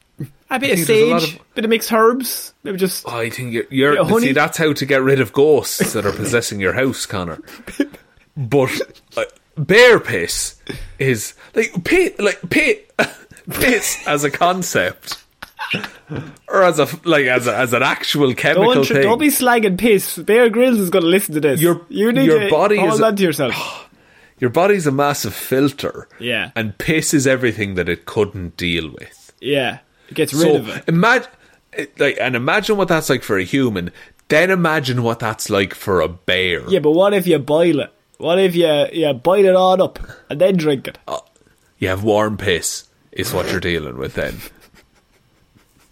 A 0.51 0.59
bit 0.59 0.79
of 0.79 0.87
there's 0.87 0.91
a 0.91 1.21
sage, 1.21 1.35
of- 1.37 1.55
bit 1.55 1.65
of 1.65 1.71
mixed 1.71 1.93
herbs, 1.93 2.53
maybe 2.63 2.77
just 2.77 3.09
I 3.09 3.31
think 3.31 3.53
you're, 3.53 3.65
you're 3.71 4.21
see 4.21 4.33
that's 4.33 4.59
how 4.59 4.73
to 4.73 4.87
get 4.87 5.03
rid 5.03 5.21
of 5.21 5.33
ghosts 5.33 5.95
that 5.95 6.05
are 6.05 6.13
possessing 6.13 6.61
your 6.61 6.75
house, 6.75 7.07
Connor. 7.07 7.41
But 8.37 9.01
uh, 9.17 9.25
bear 9.57 9.99
piss 10.01 10.57
is 10.99 11.35
like 11.55 11.85
pit, 11.85 12.21
like 12.21 12.41
pit, 12.51 12.93
piss 13.51 14.07
as 14.07 14.25
a 14.25 14.31
concept, 14.31 15.23
or 16.49 16.63
as 16.63 16.79
a 16.79 16.89
like 17.05 17.27
as 17.27 17.47
a, 17.47 17.57
as 17.57 17.73
an 17.73 17.83
actual 17.83 18.35
chemical 18.35 18.75
don't, 18.75 18.87
thing. 18.87 19.03
don't 19.03 19.19
be 19.19 19.29
slagging 19.29 19.79
piss. 19.79 20.19
Bear 20.19 20.49
Grylls 20.51 20.79
is 20.79 20.91
going 20.91 21.05
to 21.05 21.09
listen 21.09 21.35
to 21.35 21.41
this. 21.41 21.61
Your- 21.61 21.85
you 21.89 22.13
need 22.13 22.27
your 22.27 22.41
to 22.41 22.51
body 22.51 22.79
hold 22.79 22.95
is- 22.95 23.01
on 23.01 23.17
to 23.17 23.23
yourself. 23.23 23.87
Your 24.41 24.49
body's 24.49 24.87
a 24.87 24.91
massive 24.91 25.35
filter, 25.35 26.09
Yeah. 26.19 26.53
and 26.57 26.79
piss 26.79 27.13
is 27.13 27.27
everything 27.27 27.75
that 27.75 27.91
it 27.91 28.07
couldn't 28.07 28.57
deal 28.57 28.89
with. 28.91 29.35
yeah, 29.39 29.81
it 30.09 30.15
gets 30.15 30.33
rid 30.33 30.43
So 30.43 30.55
of 30.57 30.69
it. 30.71 30.85
imagine, 30.89 31.29
like, 31.99 32.17
and 32.19 32.35
imagine 32.35 32.79
what 32.79 32.89
that's 32.89 33.11
like 33.11 33.23
for 33.23 33.37
a 33.37 33.45
human. 33.45 33.93
Then 34.29 34.51
imagine 34.51 35.03
what 35.03 35.19
that's 35.19 35.51
like 35.51 35.75
for 35.75 36.01
a 36.01 36.09
bear. 36.09 36.63
Yeah, 36.71 36.79
but 36.79 36.93
what 36.93 37.13
if 37.13 37.27
you 37.27 37.39
boil 37.39 37.81
it? 37.81 37.93
What 38.17 38.39
if 38.39 38.55
you 38.57 38.87
you 38.95 39.13
boil 39.13 39.45
it 39.45 39.55
all 39.55 39.83
up 39.83 39.99
and 40.31 40.41
then 40.41 40.57
drink 40.57 40.89
it? 40.89 40.97
Uh, 41.07 41.19
you 41.79 41.89
have 41.89 42.03
warm 42.03 42.39
piss. 42.39 42.89
Is 43.13 43.35
what 43.35 43.51
you're 43.51 43.61
dealing 43.61 43.99
with 43.99 44.15
then. 44.15 44.39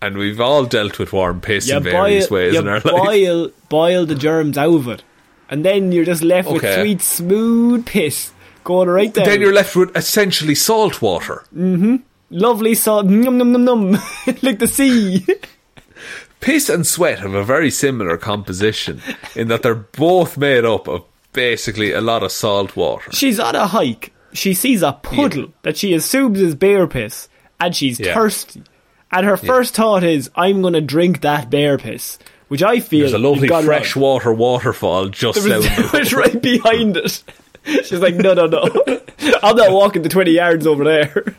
And 0.01 0.17
we've 0.17 0.41
all 0.41 0.65
dealt 0.65 0.99
with 0.99 1.13
warm 1.13 1.41
piss 1.41 1.69
You 1.69 1.79
in 1.79 1.83
various 1.83 2.29
boil, 2.29 2.39
ways 2.39 2.55
you 2.55 2.61
in 2.61 2.69
our 2.69 2.75
life. 2.75 2.85
boil, 2.85 3.51
boil 3.69 4.07
the 4.07 4.15
germs 4.15 4.57
out 4.57 4.75
of 4.75 4.89
it, 4.89 5.03
and 5.51 5.65
then 5.65 5.91
you're 5.93 6.05
just 6.05 6.23
left 6.23 6.49
with 6.51 6.63
sweet, 6.63 7.03
smooth 7.03 7.85
piss 7.85 8.33
going 8.63 8.89
right 8.89 9.13
down. 9.13 9.25
Then 9.25 9.41
you're 9.41 9.53
left 9.53 9.75
with 9.75 9.97
essentially 9.97 10.55
salt 10.55 11.03
water. 11.03 11.45
Mm-hmm. 11.57 11.97
lovely 12.31 12.75
salt, 12.75 13.07
num 13.07 13.39
num 13.39 13.51
num 13.53 13.65
num, 13.65 13.91
like 14.43 14.59
the 14.61 14.69
sea. 14.69 15.27
Piss 16.41 16.69
and 16.69 16.87
sweat 16.87 17.19
have 17.19 17.35
a 17.35 17.43
very 17.43 17.71
similar 17.71 18.17
composition 18.17 19.03
in 19.35 19.49
that 19.49 19.63
they're 19.63 19.75
both 19.75 20.39
made 20.39 20.65
up 20.65 20.87
of 20.87 21.05
basically 21.33 21.91
a 21.91 22.01
lot 22.01 22.23
of 22.23 22.31
salt 22.31 22.77
water. 22.77 23.11
She's 23.11 23.41
on 23.41 23.57
a 23.57 23.67
hike. 23.67 24.13
She 24.35 24.55
sees 24.55 24.83
a 24.83 24.93
puddle 24.93 25.53
that 25.63 25.77
she 25.77 25.95
assumes 25.95 26.41
is 26.41 26.55
bear 26.55 26.87
piss, 26.87 27.29
and 27.59 27.75
she's 27.75 27.99
Yeah. 27.99 28.15
thirsty. 28.15 28.63
And 29.11 29.25
her 29.27 29.37
first 29.37 29.75
thought 29.75 30.05
is, 30.05 30.31
"I'm 30.35 30.61
going 30.61 30.75
to 30.75 30.81
drink 30.81 31.23
that 31.23 31.51
bear 31.51 31.79
piss," 31.79 32.19
which 32.49 32.63
I 32.63 32.81
feel 32.81 33.01
There's 33.01 33.15
a 33.15 33.19
lovely 33.19 33.49
freshwater 33.49 34.33
waterfall 34.33 35.09
just 35.09 35.43
There 35.43 35.57
was, 35.59 35.67
down 35.67 35.77
the 35.83 35.89
there 35.91 36.01
was 36.01 36.13
right 36.13 36.43
behind 36.43 36.97
it. 36.97 37.23
She's 37.65 38.01
like, 38.01 38.15
"No, 38.15 38.35
no, 38.35 38.47
no, 38.47 38.63
I'm 39.43 39.57
not 39.57 39.73
walking 39.73 40.03
the 40.03 40.09
twenty 40.09 40.33
yards 40.33 40.67
over 40.67 40.85
there." 40.85 41.37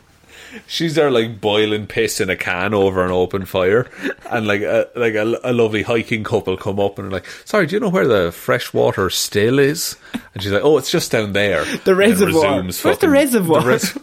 She's 0.66 0.96
there 0.96 1.12
like 1.12 1.40
boiling 1.40 1.86
piss 1.86 2.20
in 2.20 2.28
a 2.28 2.36
can 2.36 2.74
over 2.74 3.04
an 3.04 3.12
open 3.12 3.44
fire, 3.44 3.88
and 4.28 4.48
like 4.48 4.62
a 4.62 4.88
like 4.96 5.14
a, 5.14 5.38
a 5.44 5.52
lovely 5.52 5.82
hiking 5.82 6.24
couple 6.24 6.56
come 6.56 6.80
up 6.80 6.98
and 6.98 7.06
are 7.06 7.10
like, 7.12 7.26
"Sorry, 7.44 7.66
do 7.66 7.76
you 7.76 7.80
know 7.80 7.88
where 7.88 8.08
the 8.08 8.32
freshwater 8.32 9.10
still 9.10 9.60
is?" 9.60 9.96
And 10.34 10.42
she's 10.42 10.50
like, 10.50 10.64
"Oh, 10.64 10.76
it's 10.76 10.90
just 10.90 11.12
down 11.12 11.34
there." 11.34 11.64
The 11.84 11.94
reservoir. 11.94 12.62
Where's 12.64 12.98
the 12.98 13.08
reservoir? 13.08 13.64
res- 13.64 13.96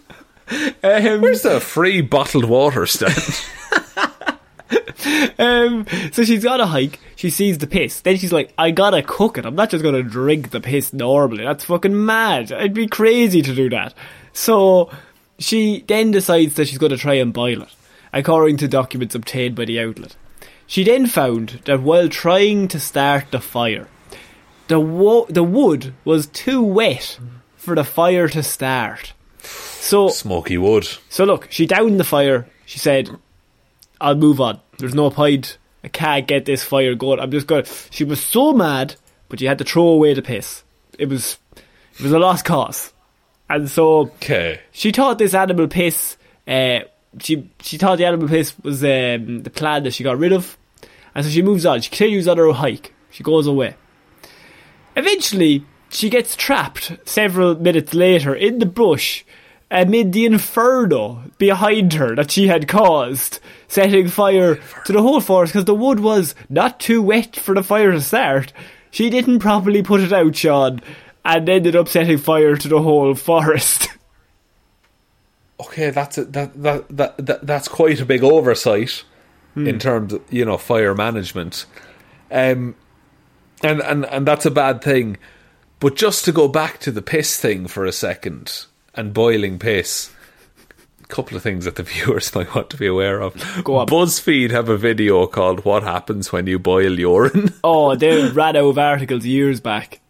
Um, 0.49 1.21
Where's 1.21 1.41
the 1.41 1.59
free 1.59 2.01
bottled 2.01 2.45
water 2.45 2.85
stand? 2.85 3.13
Um, 5.39 5.85
so 6.11 6.23
she's 6.23 6.43
got 6.43 6.59
a 6.59 6.65
hike. 6.65 6.99
She 7.15 7.29
sees 7.29 7.59
the 7.59 7.67
piss. 7.67 8.01
Then 8.01 8.17
she's 8.17 8.33
like, 8.33 8.51
I 8.57 8.71
gotta 8.71 9.01
cook 9.03 9.37
it. 9.37 9.45
I'm 9.45 9.55
not 9.55 9.69
just 9.69 9.83
gonna 9.83 10.03
drink 10.03 10.49
the 10.49 10.59
piss 10.59 10.91
normally. 10.91 11.43
That's 11.45 11.63
fucking 11.65 12.05
mad. 12.05 12.51
I'd 12.51 12.73
be 12.73 12.87
crazy 12.87 13.41
to 13.43 13.55
do 13.55 13.69
that. 13.69 13.93
So 14.33 14.89
she 15.39 15.85
then 15.87 16.11
decides 16.11 16.55
that 16.55 16.67
she's 16.67 16.79
gonna 16.79 16.97
try 16.97 17.13
and 17.13 17.31
boil 17.31 17.61
it, 17.61 17.69
according 18.11 18.57
to 18.57 18.67
documents 18.67 19.15
obtained 19.15 19.55
by 19.55 19.65
the 19.65 19.79
outlet. 19.79 20.15
She 20.65 20.83
then 20.83 21.05
found 21.05 21.61
that 21.65 21.81
while 21.81 22.09
trying 22.09 22.67
to 22.69 22.79
start 22.79 23.31
the 23.31 23.39
fire, 23.39 23.87
the 24.67 24.79
wo- 24.79 25.27
the 25.29 25.43
wood 25.43 25.93
was 26.03 26.27
too 26.27 26.61
wet 26.61 27.19
for 27.55 27.75
the 27.75 27.85
fire 27.85 28.27
to 28.29 28.43
start. 28.43 29.13
So 29.79 30.09
Smoky 30.09 30.57
wood. 30.57 30.87
so 31.09 31.23
look, 31.23 31.47
she 31.51 31.65
downed 31.65 31.99
the 31.99 32.03
fire. 32.03 32.47
She 32.65 32.79
said, 32.79 33.09
"I'll 34.01 34.15
move 34.15 34.41
on. 34.41 34.59
There's 34.79 34.95
no 34.95 35.09
point. 35.09 35.57
I 35.83 35.87
can't 35.87 36.27
get 36.27 36.45
this 36.45 36.63
fire 36.63 36.95
going. 36.95 37.19
I'm 37.19 37.31
just 37.31 37.47
going." 37.47 37.63
To. 37.63 37.73
She 37.91 38.03
was 38.03 38.19
so 38.21 38.53
mad, 38.53 38.95
but 39.29 39.39
she 39.39 39.45
had 39.45 39.57
to 39.59 39.63
throw 39.63 39.87
away 39.87 40.13
the 40.13 40.21
piss. 40.21 40.63
It 40.99 41.07
was, 41.09 41.37
it 41.55 42.01
was 42.01 42.11
a 42.11 42.19
lost 42.19 42.43
cause, 42.45 42.91
and 43.49 43.69
so 43.69 43.99
Okay. 44.17 44.59
she 44.71 44.91
thought 44.91 45.19
this 45.19 45.33
animal 45.33 45.67
piss. 45.67 46.17
Uh, 46.47 46.79
she 47.19 47.49
she 47.61 47.77
thought 47.77 47.97
the 47.97 48.05
animal 48.05 48.27
piss 48.27 48.53
was 48.63 48.83
um, 48.83 49.43
the 49.43 49.51
plan 49.53 49.83
that 49.83 49.93
she 49.93 50.03
got 50.03 50.17
rid 50.17 50.33
of, 50.33 50.57
and 51.15 51.23
so 51.23 51.31
she 51.31 51.41
moves 51.41 51.65
on. 51.65 51.79
She 51.81 51.89
continues 51.89 52.27
on 52.27 52.37
her 52.37 52.51
hike. 52.51 52.93
She 53.11 53.23
goes 53.23 53.47
away. 53.47 53.75
Eventually, 54.95 55.63
she 55.89 56.09
gets 56.09 56.35
trapped 56.35 56.91
several 57.05 57.55
minutes 57.55 57.93
later 57.93 58.33
in 58.35 58.59
the 58.59 58.65
bush 58.65 59.23
amid 59.69 60.13
the 60.13 60.25
inferno 60.25 61.23
behind 61.37 61.93
her 61.93 62.15
that 62.15 62.31
she 62.31 62.47
had 62.47 62.67
caused, 62.67 63.39
setting 63.67 64.07
fire 64.07 64.59
to 64.85 64.93
the 64.93 65.01
whole 65.01 65.19
forest 65.19 65.53
because 65.53 65.65
the 65.65 65.75
wood 65.75 65.99
was 65.99 66.35
not 66.49 66.79
too 66.79 67.01
wet 67.01 67.35
for 67.35 67.53
the 67.53 67.63
fire 67.63 67.91
to 67.91 68.01
start. 68.01 68.53
She 68.91 69.09
didn't 69.09 69.39
properly 69.39 69.83
put 69.83 70.01
it 70.01 70.13
out, 70.13 70.35
Shaun, 70.35 70.81
and 71.25 71.49
ended 71.49 71.75
up 71.75 71.89
setting 71.89 72.17
fire 72.17 72.55
to 72.55 72.67
the 72.67 72.81
whole 72.81 73.15
forest. 73.15 73.89
Okay, 75.59 75.89
that's 75.89 76.19
a, 76.19 76.25
that, 76.25 76.61
that 76.61 76.87
that 76.95 77.25
that 77.25 77.47
that's 77.47 77.67
quite 77.67 77.99
a 77.99 78.05
big 78.05 78.23
oversight 78.23 79.03
in 79.55 79.79
terms 79.79 80.13
of 80.13 80.21
you 80.31 80.45
know 80.45 80.55
fire 80.55 80.93
management, 80.93 81.65
um, 82.29 82.75
and 83.63 83.81
and 83.81 84.05
and 84.05 84.27
that's 84.27 84.45
a 84.45 84.51
bad 84.51 84.83
thing. 84.83 85.17
But 85.79 85.95
just 85.95 86.25
to 86.25 86.31
go 86.31 86.47
back 86.47 86.79
to 86.81 86.91
the 86.91 87.01
piss 87.01 87.39
thing 87.39 87.65
for 87.65 87.85
a 87.85 87.91
second 87.91 88.67
and 88.97 89.13
boiling 89.13 89.59
piss, 89.59 90.11
a 91.03 91.07
couple 91.07 91.37
of 91.37 91.43
things 91.43 91.63
that 91.65 91.75
the 91.75 91.83
viewers 91.91 92.33
might 92.35 92.53
want 92.53 92.69
to 92.71 92.77
be 92.77 92.87
aware 92.87 93.21
of. 93.21 93.33
Go 93.63 93.77
on. 93.77 93.87
BuzzFeed 93.87 94.51
have 94.51 94.67
a 94.67 94.77
video 94.77 95.25
called 95.27 95.63
"What 95.63 95.83
Happens 95.83 96.31
When 96.33 96.47
You 96.47 96.59
Boil 96.59 96.99
Urine." 96.99 97.53
oh, 97.63 97.95
they 97.95 98.29
ran 98.29 98.57
out 98.57 98.65
of 98.65 98.77
articles 98.77 99.25
years 99.25 99.61
back. 99.61 100.01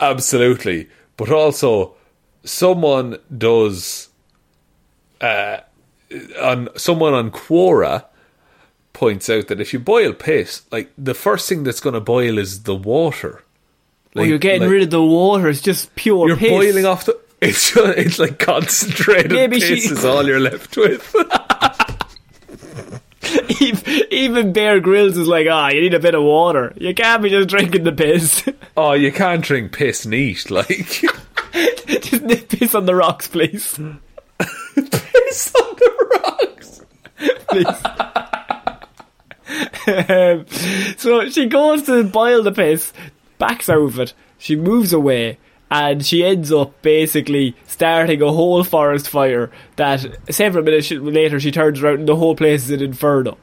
Absolutely, 0.00 0.88
but 1.16 1.30
also 1.30 1.94
someone 2.44 3.18
does 3.36 4.08
uh, 5.20 5.58
on 6.40 6.68
someone 6.76 7.14
on 7.14 7.30
Quora 7.30 8.04
points 8.92 9.30
out 9.30 9.46
that 9.48 9.60
if 9.60 9.72
you 9.72 9.78
boil 9.78 10.12
piss, 10.12 10.62
like 10.72 10.90
the 10.98 11.14
first 11.14 11.48
thing 11.48 11.62
that's 11.64 11.80
going 11.80 11.94
to 11.94 12.00
boil 12.00 12.38
is 12.38 12.64
the 12.64 12.74
water. 12.74 13.42
oh, 14.16 14.22
you're 14.22 14.38
getting 14.38 14.68
rid 14.68 14.82
of 14.82 14.90
the 14.90 15.02
water. 15.02 15.48
It's 15.48 15.60
just 15.60 15.94
pure 15.94 16.26
You're 16.28 16.36
piss. 16.36 16.50
boiling 16.50 16.86
off 16.86 17.04
the. 17.04 17.18
It's 17.40 17.72
just, 17.72 17.98
it's 17.98 18.18
like 18.18 18.38
concentrated 18.38 19.32
Maybe 19.32 19.60
piss 19.60 19.84
she- 19.84 19.92
is 19.92 20.04
all 20.04 20.26
you're 20.26 20.40
left 20.40 20.76
with. 20.76 21.14
Even- 23.60 24.04
Even 24.10 24.52
Bear 24.52 24.80
Grylls 24.80 25.16
is 25.16 25.28
like, 25.28 25.46
ah, 25.50 25.68
you 25.68 25.80
need 25.80 25.94
a 25.94 26.00
bit 26.00 26.14
of 26.14 26.22
water. 26.22 26.72
You 26.76 26.94
can't 26.94 27.22
be 27.22 27.30
just 27.30 27.48
drinking 27.48 27.84
the 27.84 27.92
piss. 27.92 28.48
oh, 28.76 28.92
you 28.92 29.12
can't 29.12 29.42
drink 29.44 29.72
piss 29.72 30.06
neat, 30.06 30.50
like 30.50 30.68
just 31.52 32.22
nip 32.22 32.48
piss 32.48 32.74
on 32.74 32.86
the 32.86 32.94
rocks, 32.94 33.28
please. 33.28 33.78
piss 34.38 35.54
on 35.54 35.76
the 35.76 35.90
rocks. 36.24 36.80
um, 39.86 40.46
so 40.98 41.28
she 41.30 41.46
goes 41.46 41.82
to 41.84 42.04
boil 42.04 42.42
the 42.42 42.52
piss, 42.52 42.92
backs 43.38 43.68
out 43.68 43.82
of 43.82 43.98
it, 43.98 44.14
she 44.38 44.56
moves 44.56 44.92
away, 44.92 45.38
and 45.70 46.04
she 46.04 46.24
ends 46.24 46.50
up 46.52 46.80
basically 46.82 47.54
starting 47.66 48.22
a 48.22 48.32
whole 48.32 48.64
forest 48.64 49.08
fire 49.08 49.50
that 49.76 50.06
several 50.30 50.64
minutes 50.64 50.90
later 50.90 51.38
she 51.38 51.50
turns 51.50 51.82
around 51.82 52.00
and 52.00 52.08
the 52.08 52.16
whole 52.16 52.34
place 52.34 52.64
is 52.64 52.70
an 52.70 52.82
inferno. 52.82 53.36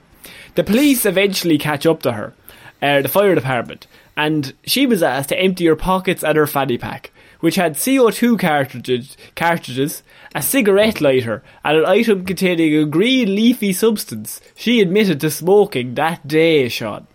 The 0.55 0.63
police 0.63 1.05
eventually 1.05 1.57
catch 1.57 1.85
up 1.85 2.01
to 2.03 2.13
her, 2.13 2.33
uh, 2.81 3.01
the 3.01 3.09
fire 3.09 3.35
department, 3.35 3.87
and 4.17 4.53
she 4.65 4.85
was 4.85 5.03
asked 5.03 5.29
to 5.29 5.39
empty 5.39 5.65
her 5.67 5.75
pockets 5.75 6.23
and 6.23 6.37
her 6.37 6.47
fanny 6.47 6.77
pack, 6.77 7.11
which 7.41 7.55
had 7.55 7.75
CO2 7.75 8.39
cartridges, 8.39 9.17
cartridges, 9.35 10.01
a 10.33 10.41
cigarette 10.41 11.01
lighter, 11.01 11.43
and 11.63 11.77
an 11.77 11.85
item 11.85 12.25
containing 12.25 12.75
a 12.75 12.85
green 12.85 13.35
leafy 13.35 13.73
substance 13.73 14.41
she 14.55 14.81
admitted 14.81 15.19
to 15.19 15.29
smoking 15.29 15.95
that 15.95 16.25
day, 16.27 16.69
Shaun. 16.69 17.05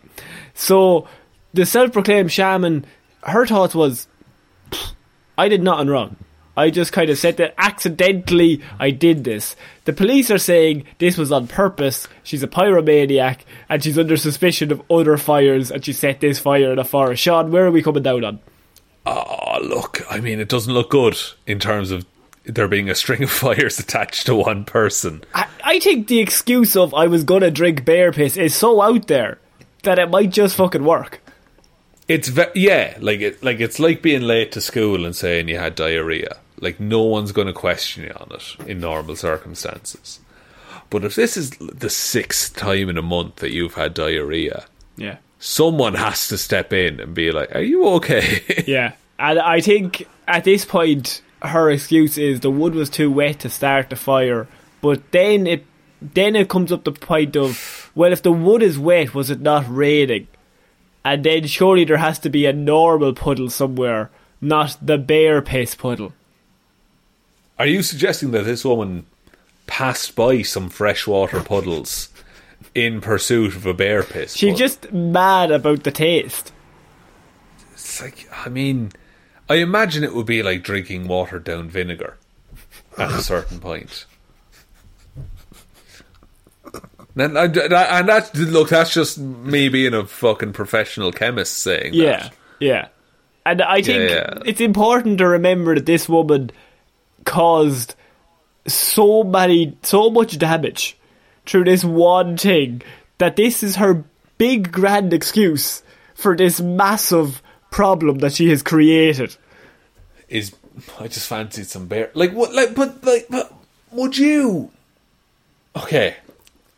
So, 0.54 1.08
the 1.54 1.64
self-proclaimed 1.64 2.30
shaman, 2.30 2.84
her 3.22 3.46
thoughts 3.46 3.74
was, 3.74 4.06
"Pfft, 4.06 4.09
I 5.40 5.48
did 5.48 5.62
nothing 5.62 5.88
wrong. 5.88 6.16
I 6.54 6.68
just 6.68 6.92
kind 6.92 7.08
of 7.08 7.16
said 7.16 7.38
that 7.38 7.54
accidentally 7.56 8.60
I 8.78 8.90
did 8.90 9.24
this. 9.24 9.56
The 9.86 9.94
police 9.94 10.30
are 10.30 10.36
saying 10.36 10.84
this 10.98 11.16
was 11.16 11.32
on 11.32 11.46
purpose. 11.46 12.08
She's 12.22 12.42
a 12.42 12.46
pyromaniac 12.46 13.38
and 13.66 13.82
she's 13.82 13.98
under 13.98 14.18
suspicion 14.18 14.70
of 14.70 14.82
other 14.90 15.16
fires 15.16 15.70
and 15.70 15.82
she 15.82 15.94
set 15.94 16.20
this 16.20 16.38
fire 16.38 16.70
in 16.74 16.78
a 16.78 16.84
forest. 16.84 17.22
Shaun, 17.22 17.50
where 17.50 17.64
are 17.64 17.70
we 17.70 17.82
coming 17.82 18.02
down 18.02 18.22
on? 18.22 18.40
Oh, 19.06 19.60
look, 19.62 20.02
I 20.10 20.20
mean, 20.20 20.40
it 20.40 20.50
doesn't 20.50 20.74
look 20.74 20.90
good 20.90 21.16
in 21.46 21.58
terms 21.58 21.90
of 21.90 22.04
there 22.44 22.68
being 22.68 22.90
a 22.90 22.94
string 22.94 23.22
of 23.22 23.30
fires 23.30 23.78
attached 23.78 24.26
to 24.26 24.34
one 24.34 24.66
person. 24.66 25.24
I, 25.34 25.46
I 25.64 25.78
think 25.78 26.08
the 26.08 26.18
excuse 26.18 26.76
of 26.76 26.92
I 26.92 27.06
was 27.06 27.24
gonna 27.24 27.50
drink 27.50 27.86
bear 27.86 28.12
piss 28.12 28.36
is 28.36 28.54
so 28.54 28.82
out 28.82 29.06
there 29.06 29.38
that 29.84 29.98
it 29.98 30.10
might 30.10 30.32
just 30.32 30.56
fucking 30.56 30.84
work. 30.84 31.22
It's 32.10 32.28
ve- 32.28 32.54
yeah, 32.54 32.96
like 33.00 33.20
it, 33.20 33.42
like 33.42 33.60
it's 33.60 33.78
like 33.78 34.02
being 34.02 34.22
late 34.22 34.52
to 34.52 34.60
school 34.60 35.04
and 35.06 35.14
saying 35.14 35.48
you 35.48 35.58
had 35.58 35.74
diarrhea. 35.76 36.36
Like 36.60 36.80
no 36.80 37.02
one's 37.02 37.32
going 37.32 37.46
to 37.46 37.52
question 37.52 38.04
you 38.04 38.10
on 38.16 38.32
it 38.34 38.56
in 38.68 38.80
normal 38.80 39.16
circumstances. 39.16 40.20
But 40.90 41.04
if 41.04 41.14
this 41.14 41.36
is 41.36 41.50
the 41.50 41.88
sixth 41.90 42.56
time 42.56 42.88
in 42.88 42.98
a 42.98 43.02
month 43.02 43.36
that 43.36 43.52
you've 43.52 43.74
had 43.74 43.94
diarrhea, 43.94 44.64
Yeah. 44.96 45.16
someone 45.38 45.94
has 45.94 46.26
to 46.28 46.36
step 46.38 46.72
in 46.72 46.98
and 47.00 47.14
be 47.14 47.30
like, 47.30 47.54
"Are 47.54 47.62
you 47.62 47.86
okay?" 47.96 48.64
Yeah. 48.66 48.92
And 49.18 49.38
I 49.38 49.60
think 49.60 50.06
at 50.26 50.44
this 50.44 50.64
point 50.64 51.22
her 51.42 51.70
excuse 51.70 52.18
is 52.18 52.40
the 52.40 52.50
wood 52.50 52.74
was 52.74 52.90
too 52.90 53.10
wet 53.10 53.38
to 53.40 53.48
start 53.48 53.88
the 53.90 53.96
fire. 53.96 54.46
But 54.82 55.12
then 55.12 55.46
it 55.46 55.64
then 56.02 56.34
it 56.34 56.48
comes 56.48 56.72
up 56.72 56.84
the 56.84 56.92
point 56.92 57.36
of 57.36 57.90
well 57.94 58.12
if 58.12 58.22
the 58.22 58.32
wood 58.32 58.62
is 58.62 58.78
wet, 58.78 59.14
was 59.14 59.30
it 59.30 59.40
not 59.40 59.64
raining? 59.68 60.26
And 61.04 61.24
then 61.24 61.46
surely 61.46 61.84
there 61.84 61.96
has 61.96 62.18
to 62.20 62.30
be 62.30 62.46
a 62.46 62.52
normal 62.52 63.14
puddle 63.14 63.50
somewhere, 63.50 64.10
not 64.40 64.76
the 64.82 64.98
bear 64.98 65.40
piss 65.40 65.74
puddle. 65.74 66.12
Are 67.58 67.66
you 67.66 67.82
suggesting 67.82 68.30
that 68.32 68.44
this 68.44 68.64
woman 68.64 69.06
passed 69.66 70.16
by 70.16 70.42
some 70.42 70.68
freshwater 70.68 71.40
puddles 71.40 72.08
in 72.74 73.00
pursuit 73.00 73.54
of 73.54 73.66
a 73.66 73.74
bear 73.74 74.02
piss? 74.02 74.34
She's 74.34 74.58
just 74.58 74.92
mad 74.92 75.50
about 75.50 75.84
the 75.84 75.90
taste. 75.90 76.52
It's 77.72 78.00
like, 78.00 78.28
I 78.32 78.48
mean, 78.48 78.92
I 79.48 79.56
imagine 79.56 80.04
it 80.04 80.14
would 80.14 80.26
be 80.26 80.42
like 80.42 80.62
drinking 80.62 81.08
watered 81.08 81.44
down 81.44 81.68
vinegar 81.68 82.16
at 82.96 83.10
a 83.10 83.22
certain 83.22 83.58
point. 83.58 84.06
And, 87.16 87.36
and, 87.36 87.56
and 87.56 88.08
that 88.08 88.30
look, 88.34 88.68
that's 88.70 88.94
just 88.94 89.18
me 89.18 89.68
being 89.68 89.94
a 89.94 90.06
fucking 90.06 90.52
professional 90.52 91.12
chemist 91.12 91.58
saying 91.58 91.94
Yeah, 91.94 92.24
that. 92.24 92.32
yeah. 92.60 92.88
And 93.44 93.62
I 93.62 93.82
think 93.82 94.10
yeah. 94.10 94.38
it's 94.44 94.60
important 94.60 95.18
to 95.18 95.26
remember 95.26 95.74
that 95.74 95.86
this 95.86 96.08
woman 96.08 96.50
caused 97.24 97.94
so 98.66 99.24
many, 99.24 99.76
so 99.82 100.10
much 100.10 100.38
damage 100.38 100.96
through 101.46 101.64
this 101.64 101.82
one 101.84 102.36
thing 102.36 102.82
that 103.18 103.36
this 103.36 103.62
is 103.62 103.76
her 103.76 104.04
big 104.38 104.70
grand 104.70 105.12
excuse 105.12 105.82
for 106.14 106.36
this 106.36 106.60
massive 106.60 107.42
problem 107.70 108.18
that 108.18 108.32
she 108.34 108.48
has 108.50 108.62
created. 108.62 109.36
Is 110.28 110.54
I 110.98 111.08
just 111.08 111.26
fancied 111.28 111.66
some 111.66 111.86
bear, 111.86 112.10
like 112.14 112.32
what, 112.32 112.54
like 112.54 112.74
but 112.74 113.02
like 113.04 113.26
but 113.28 113.52
would 113.90 114.16
you? 114.16 114.70
Okay, 115.74 116.16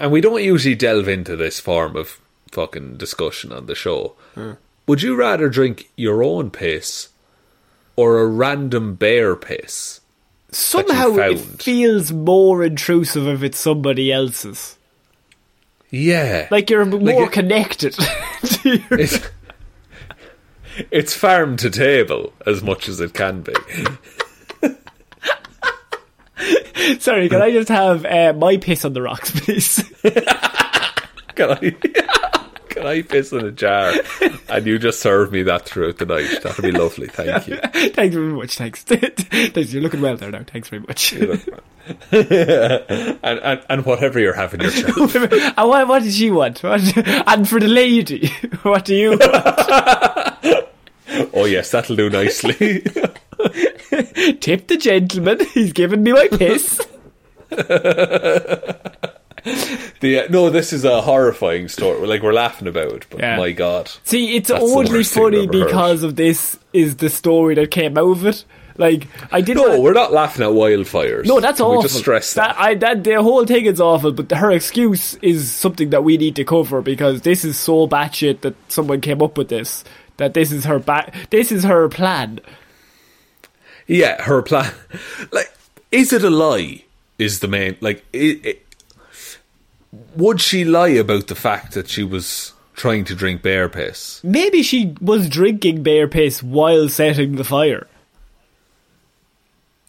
and 0.03 0.13
we 0.13 0.21
don't 0.21 0.43
usually 0.43 0.75
delve 0.75 1.09
into 1.09 1.35
this 1.37 1.61
form 1.61 1.97
of 1.97 2.21
fucking 2.51 2.97
discussion 2.99 3.53
on 3.53 3.65
the 3.67 3.75
show. 3.75 4.15
Hmm. 4.35 4.53
Would 4.87 5.01
you 5.01 5.15
rather 5.17 5.49
drink 5.49 5.91
your 5.97 6.23
own 6.23 6.51
piss 6.51 7.09
or 7.97 8.19
a 8.21 8.27
random 8.27 8.95
bear 8.97 9.35
piss? 9.37 10.01
Somehow 10.51 11.15
it 11.17 11.39
feels 11.39 12.13
more 12.13 12.63
intrusive 12.63 13.27
if 13.27 13.43
it's 13.43 13.59
somebody 13.59 14.13
else's. 14.13 14.77
Yeah, 15.91 16.49
Like 16.51 16.69
you're 16.69 16.85
more 16.85 17.25
it- 17.25 17.33
connected. 17.33 17.93
to 17.95 18.69
your- 18.91 19.01
it's, 19.01 19.21
it's 20.91 21.15
farm 21.15 21.57
to 21.59 21.71
table 21.71 22.33
as 22.47 22.63
much 22.63 22.89
as 22.89 23.01
it 23.01 23.15
can 23.15 23.43
be. 23.43 23.53
Sorry, 27.01 27.29
can 27.29 27.43
I 27.43 27.51
just 27.51 27.69
have 27.69 28.05
uh, 28.05 28.33
my 28.37 28.57
piss 28.57 28.85
on 28.85 28.93
the 28.93 29.03
rocks, 29.03 29.31
please? 29.41 29.83
Can 31.35 31.51
I? 31.51 31.71
Can 32.69 32.87
I 32.87 33.03
piss 33.03 33.33
in 33.33 33.45
a 33.45 33.51
jar 33.51 33.93
and 34.49 34.67
you 34.67 34.79
just 34.79 35.01
serve 35.01 35.31
me 35.33 35.43
that 35.45 35.67
throughout 35.67 35.99
the 35.99 36.07
night? 36.07 36.43
That'd 36.43 36.63
be 36.63 36.73
lovely. 36.73 37.07
Thank 37.07 37.49
you. 37.49 37.57
Thanks 37.91 38.15
very 38.15 38.33
much. 38.33 38.57
Thanks. 38.57 38.83
Thanks. 38.85 39.73
You're 39.73 39.83
looking 39.83 40.01
well 40.01 40.17
there 40.17 40.31
now. 40.31 40.43
Thanks 40.47 40.69
very 40.69 40.83
much. 40.83 41.13
and, 41.13 41.43
and 43.23 43.65
and 43.69 43.87
whatever 43.87 44.19
you're 44.19 44.35
having 44.35 44.63
yourself. 44.63 45.15
and 45.15 45.69
what, 45.69 45.89
what 45.89 46.03
does 46.03 46.17
she 46.17 46.31
want? 46.31 46.63
What, 46.63 46.81
and 47.27 47.49
for 47.49 47.61
the 47.61 47.69
lady, 47.69 48.29
what 48.63 48.85
do 48.85 48.95
you 48.95 49.11
want? 49.11 49.23
Oh 51.35 51.45
yes, 51.45 51.71
that'll 51.71 51.97
do 51.97 52.11
nicely. 52.11 52.85
Tip 54.41 54.67
the 54.69 54.77
gentleman. 54.79 55.39
He's 55.55 55.73
giving 55.73 56.03
me 56.03 56.13
my 56.13 56.29
piss. 56.29 56.81
the, 60.01 60.25
uh, 60.25 60.29
no, 60.31 60.51
this 60.51 60.73
is 60.73 60.85
a 60.85 61.01
horrifying 61.03 61.69
story. 61.69 62.07
Like 62.07 62.23
we're 62.23 62.33
laughing 62.33 62.69
about 62.69 62.93
it, 62.93 63.07
but 63.11 63.21
Yeah. 63.21 63.37
my 63.37 63.51
god. 63.53 63.91
See, 64.05 64.37
it's 64.37 64.51
only 64.51 64.91
worst 64.91 65.13
thing 65.15 65.23
I've 65.25 65.33
funny 65.33 65.43
ever 65.45 65.59
heard. 65.59 65.67
because 65.67 66.03
of 66.03 66.17
this 66.17 66.59
is 66.73 66.97
the 66.97 67.11
story 67.11 67.55
that 67.57 67.71
came 67.71 67.99
out 67.99 68.11
of 68.11 68.27
it. 68.27 68.45
Like 68.79 69.07
I 69.31 69.43
did. 69.43 69.57
No, 69.57 69.81
we're 69.81 69.93
not 69.93 70.13
laughing 70.13 70.43
at 70.45 70.51
wildfires. 70.53 71.27
No, 71.27 71.41
that's 71.41 71.59
Can 71.59 71.67
awful. 71.67 71.79
We 71.79 71.83
just 71.83 71.99
stress 71.99 72.35
that. 72.35 72.57
I, 72.59 72.75
that 72.77 73.05
the 73.05 73.21
whole 73.23 73.45
thing 73.45 73.67
is 73.67 73.81
awful, 73.81 74.13
but 74.13 74.31
her 74.33 74.51
excuse 74.51 75.15
is 75.17 75.51
something 75.53 75.91
that 75.91 76.05
we 76.05 76.17
need 76.17 76.37
to 76.37 76.45
cover 76.45 76.81
because 76.81 77.21
this 77.23 77.45
is 77.45 77.59
so 77.59 77.87
batshit 77.87 78.41
that 78.41 78.55
someone 78.69 79.01
came 79.03 79.21
up 79.21 79.37
with 79.37 79.49
this. 79.49 79.85
That 80.17 80.33
this 80.35 80.53
is 80.53 80.65
her 80.65 80.79
ba- 80.79 81.13
This 81.31 81.53
is 81.53 81.65
her 81.65 81.89
plan. 81.89 82.41
Yeah, 83.87 84.23
her 84.23 84.43
plan. 84.43 84.73
Like, 85.33 85.53
is 85.91 86.13
it 86.13 86.25
a 86.25 86.31
lie? 86.31 86.85
Is 87.19 87.41
the 87.41 87.49
main 87.49 87.77
like? 87.81 88.05
i 88.15 88.41
i 88.45 88.57
would 90.17 90.41
she 90.41 90.65
lie 90.65 90.89
about 90.89 91.27
the 91.27 91.35
fact 91.35 91.75
that 91.75 91.89
she 91.89 92.03
was 92.03 92.53
trying 92.75 93.05
to 93.05 93.15
drink 93.15 93.43
bear 93.43 93.69
piss? 93.69 94.23
Maybe 94.25 94.63
she 94.63 94.95
was 95.01 95.29
drinking 95.29 95.83
bear 95.83 96.09
piss 96.09 96.43
while 96.43 96.89
setting 96.89 97.37
the 97.37 97.45
fire. 97.45 97.87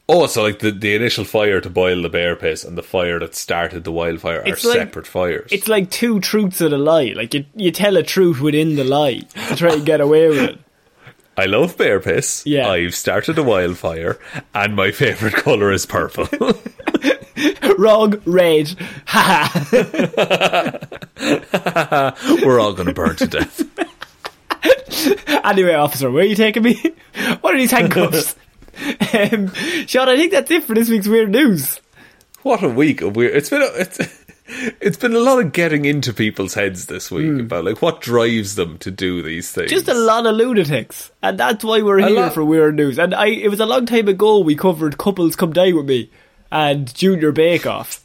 Oh, 0.10 0.28
so 0.28 0.44
like 0.44 0.60
the, 0.60 0.72
the 0.72 0.96
initial 0.96 1.24
fire 1.24 1.62
to 1.62 1.70
boil 1.70 2.02
the 2.02 2.10
bear 2.10 2.36
piss 2.36 2.66
and 2.66 2.78
the 2.78 2.84
fire 2.84 3.20
that 3.20 3.36
started 3.36 3.86
the 3.86 3.92
wildfire 3.92 4.42
are 4.42 4.46
like- 4.48 4.58
separate 4.58 5.08
fires. 5.08 5.50
It's 5.52 5.70
like 5.70 5.90
two 5.90 6.20
truths 6.20 6.60
and 6.60 6.74
a 6.74 6.78
lie. 6.78 7.14
Like 7.16 7.34
you, 7.34 7.46
you 7.56 7.72
tell 7.72 7.96
a 7.96 8.04
truth 8.04 8.42
within 8.42 8.76
the 8.76 8.84
lie 8.84 9.22
to 9.48 9.56
try 9.56 9.74
and 9.74 9.86
get 9.86 10.02
away 10.02 10.28
with 10.28 10.38
it. 10.40 10.60
I 11.36 11.46
love 11.46 11.78
bear 11.78 12.00
piss. 12.00 12.46
Yeah. 12.46 12.70
I've 12.70 12.96
started 12.96 13.38
a 13.38 13.44
wildfire, 13.44 14.20
and 14.54 14.76
my 14.76 14.92
favourite 14.92 15.36
colour 15.36 15.72
is 15.72 15.86
purple. 15.86 16.28
Wrong, 17.78 18.22
red. 18.26 18.76
Ha 19.08 20.80
We're 22.44 22.60
all 22.60 22.74
going 22.74 22.88
to 22.88 22.94
burn 22.94 23.16
to 23.18 23.28
death. 23.28 23.64
Anyway, 25.44 25.74
officer, 25.74 26.10
where 26.10 26.24
are 26.24 26.28
you 26.28 26.36
taking 26.36 26.64
me? 26.64 26.76
what 27.42 27.54
are 27.54 27.58
these 27.58 27.72
handcuffs? 27.72 28.36
um, 29.14 29.54
Shaun, 29.88 30.08
I 30.08 30.16
think 30.16 30.32
that's 30.32 30.50
it 30.50 30.64
for 30.64 30.74
this 30.74 30.90
week's 30.90 31.08
weird 31.08 31.32
news. 31.32 31.82
What 32.44 32.64
a 32.64 32.70
week 32.70 33.02
of 33.02 33.16
weird. 33.16 33.36
It's 33.36 33.50
been 33.50 33.62
a, 33.62 33.70
it's 33.76 34.00
it's 34.46 34.98
been 34.98 35.16
a 35.16 35.20
lot 35.20 35.40
of 35.40 35.54
getting 35.54 35.86
into 35.86 36.14
people's 36.14 36.54
heads 36.54 36.88
this 36.88 37.10
week 37.10 37.40
about 37.42 37.64
like 37.66 37.82
what 37.82 38.02
drives 38.02 38.56
them 38.56 38.78
to 38.80 38.92
do 38.92 39.22
these 39.22 39.52
things. 39.52 39.72
Hmm. 39.72 39.76
Just 39.78 39.88
a 39.88 39.94
lot 39.94 40.26
of 40.26 40.36
lunatics, 40.36 41.12
and 41.22 41.40
that's 41.40 41.64
why 41.64 41.82
we're 41.82 42.00
here 42.00 42.10
lot- 42.10 42.34
for 42.34 42.44
weird 42.44 42.76
news. 42.76 43.00
And 43.00 43.14
I, 43.16 43.28
it 43.28 43.50
was 43.50 43.60
a 43.60 43.66
long 43.66 43.86
time 43.86 44.08
ago 44.08 44.40
we 44.40 44.56
covered 44.56 44.98
couples 44.98 45.36
come 45.36 45.54
dine 45.54 45.76
with 45.76 45.86
me 45.86 46.12
and 46.52 46.94
Junior 46.94 47.32
Bake 47.32 47.66
Off. 47.66 48.02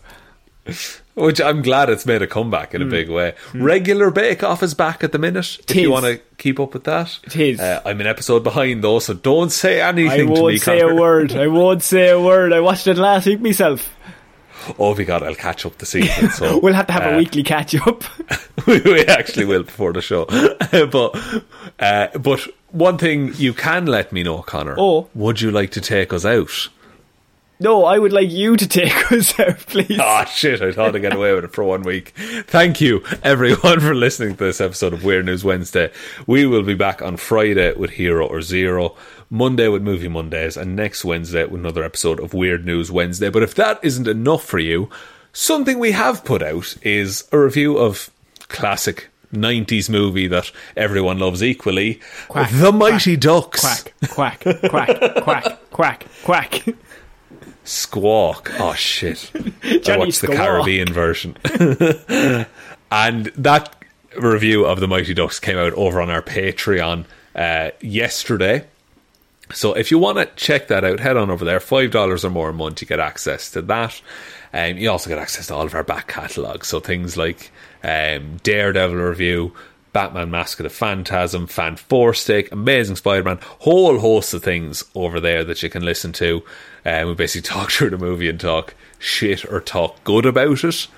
Which 1.15 1.41
I'm 1.41 1.63
glad 1.63 1.91
it's 1.91 2.07
made 2.07 2.23
a 2.23 2.29
comeback 2.29 2.75
in 2.75 2.83
a 2.83 2.85
big 2.85 3.09
way. 3.11 3.35
Regular 3.53 4.13
Bake 4.13 4.45
Off 4.45 4.63
is 4.63 4.75
back 4.75 5.03
at 5.03 5.11
the 5.11 5.19
minute. 5.19 5.59
If 5.69 5.71
Hmm. 5.75 5.79
You 5.81 5.91
want 5.91 6.05
to 6.05 6.21
keep 6.37 6.61
up 6.61 6.75
with 6.75 6.85
that, 6.85 7.19
Tis. 7.29 7.59
Uh, 7.59 7.83
I'm 7.85 8.01
an 8.01 8.07
episode 8.07 8.45
behind 8.45 8.85
though, 8.85 9.01
so 9.01 9.15
don't 9.15 9.51
say 9.51 9.81
I 9.81 9.89
anything 9.89 10.29
to 10.29 10.35
me. 10.35 10.41
won't 10.41 10.61
say 10.61 10.79
a 10.81 10.95
word. 10.95 11.33
I 11.33 11.49
won't 11.49 11.83
say 11.83 12.11
a 12.11 12.21
word. 12.21 12.53
I 12.53 12.61
watched 12.61 12.87
it 12.87 12.97
last 12.99 13.27
week 13.27 13.41
myself. 13.41 13.93
Oh 14.79 14.95
my 14.95 15.05
god, 15.05 15.23
I'll 15.23 15.35
catch 15.35 15.65
up 15.67 15.79
this 15.79 15.95
evening. 15.95 16.31
So 16.31 16.59
We'll 16.63 16.75
have 16.75 16.87
to 16.89 16.93
have 16.93 17.05
a 17.05 17.15
uh, 17.15 17.19
weekly 17.19 17.43
catch 17.43 17.75
up. 17.75 18.05
we, 18.67 18.81
we 18.81 19.07
actually 19.07 19.45
will 19.47 19.63
before 19.63 19.93
the 19.93 20.03
show. 20.03 20.25
but 20.71 21.45
uh, 21.79 22.19
but 22.19 22.41
one 22.71 22.99
thing 22.99 23.33
you 23.35 23.55
can 23.55 23.87
let 23.87 24.13
me 24.13 24.23
know, 24.23 24.43
Connor. 24.43 24.77
Oh. 24.79 25.09
would 25.15 25.41
you 25.41 25.51
like 25.51 25.71
to 25.73 25.81
take 25.81 26.13
us 26.13 26.25
out? 26.25 26.69
no, 27.61 27.85
I 27.85 27.99
would 27.99 28.13
like 28.13 28.31
you 28.31 28.57
to 28.57 28.69
take 28.69 29.11
us 29.13 29.39
out, 29.41 29.59
please. 29.59 29.99
Ah, 30.01 30.25
shit, 30.25 30.63
I 30.63 30.71
thought 30.73 30.95
I'd 30.95 31.03
get 31.03 31.15
away 31.15 31.35
with 31.35 31.45
it 31.45 31.53
for 31.53 31.65
one 31.65 31.83
week. 31.83 32.15
Thank 32.47 32.81
you, 32.81 33.03
everyone, 33.23 33.81
for 33.81 33.95
listening 33.95 34.37
to 34.37 34.45
this 34.45 34.61
episode 34.61 34.93
of 34.93 35.05
Weird 35.05 35.27
News 35.27 35.45
Wednesday. 35.45 35.91
We 36.27 36.47
will 36.47 36.63
be 36.63 36.75
back 36.75 37.03
on 37.03 37.17
Friday 37.17 37.75
with 37.75 37.91
Hero 37.91 38.27
or 38.27 38.43
Zero, 38.43 38.95
Monday 39.31 39.69
with 39.69 39.83
Movie 39.83 40.09
Mondays, 40.09 40.57
and 40.57 40.75
next 40.75 41.05
Wednesday 41.05 41.45
with 41.45 41.61
another 41.61 41.85
episode 41.85 42.19
of 42.21 42.33
Weird 42.33 42.65
News 42.65 42.91
Wednesday. 42.91 43.29
But 43.29 43.43
if 43.43 43.55
that 43.57 43.79
isn't 43.83 44.09
enough 44.09 44.45
for 44.45 44.59
you, 44.59 44.89
something 45.33 45.79
we 45.79 45.93
have 45.93 46.25
put 46.25 46.43
out 46.43 46.77
is 46.83 47.29
a 47.31 47.39
review 47.39 47.77
of 47.77 48.11
classic 48.49 49.09
90s 49.33 49.91
movie 49.91 50.27
that 50.29 50.51
everyone 50.77 51.19
loves 51.19 51.43
equally 51.43 52.01
Quack, 52.29 52.51
The 52.51 52.73
Mighty 52.73 53.17
Ducks. 53.17 53.61
Quack, 53.61 53.95
quack, 54.09 54.41
quack, 54.71 55.23
quack, 55.23 55.71
quack, 55.71 56.07
quack. 56.25 56.65
Squawk. 57.65 58.51
Oh 58.59 58.73
shit. 58.73 59.31
I 59.63 59.99
watched 59.99 60.23
the 60.23 60.29
Caribbean 60.29 60.91
version. 60.91 61.37
and 62.91 63.27
that 63.37 63.77
review 64.19 64.65
of 64.65 64.81
the 64.81 64.89
Mighty 64.89 65.13
Ducks 65.13 65.39
came 65.39 65.59
out 65.59 65.75
over 65.75 66.01
on 66.01 66.09
our 66.09 66.23
Patreon 66.23 67.05
uh, 67.35 67.71
yesterday. 67.83 68.65
So 69.53 69.73
if 69.73 69.91
you 69.91 69.99
want 69.99 70.19
to 70.19 70.27
check 70.37 70.69
that 70.69 70.85
out, 70.85 71.01
head 71.01 71.17
on 71.17 71.31
over 71.31 71.45
there. 71.45 71.61
Five 71.61 71.91
dollars 71.91 72.25
or 72.25 72.31
more 72.31 72.51
a 72.51 72.55
month, 72.55 72.81
you 72.81 72.87
get 72.87 73.01
access 73.01 73.51
to 73.53 73.63
that. 73.63 74.01
Um, 74.53 74.79
you 74.79 74.91
also 74.91 75.11
get 75.11 75.19
access 75.19 75.49
to 75.49 75.55
all 75.55 75.67
of 75.67 75.75
our 75.75 75.85
back 75.85 76.09
catalogue. 76.09 76.65
So 76.65 76.81
things 76.81 77.17
like 77.17 77.51
um, 77.83 78.39
Daredevil 78.43 78.97
review, 78.97 79.55
Batman 79.93 80.31
Mask 80.31 80.61
of 80.61 80.65
the 80.65 80.71
Phantasm, 80.71 81.47
Fan 81.47 81.77
Four 81.77 82.15
Stick, 82.15 82.53
Amazing 82.53 82.97
Spider-Man, 82.97 83.41
whole 83.61 83.99
host 83.99 84.35
of 84.35 84.43
things 84.43 84.85
over 84.95 85.21
there 85.21 85.45
that 85.45 85.63
you 85.63 85.71
can 85.71 85.85
listen 85.85 86.13
to. 86.15 86.43
Um, 86.85 87.09
we 87.09 87.15
basically 87.15 87.49
talk 87.55 87.71
through 87.71 87.91
the 87.91 87.99
movie 87.99 88.29
and 88.29 88.41
talk 88.41 88.75
shit 88.99 89.45
or 89.45 89.61
talk 89.61 90.03
good 90.05 90.27
about 90.27 90.65
it. 90.65 90.89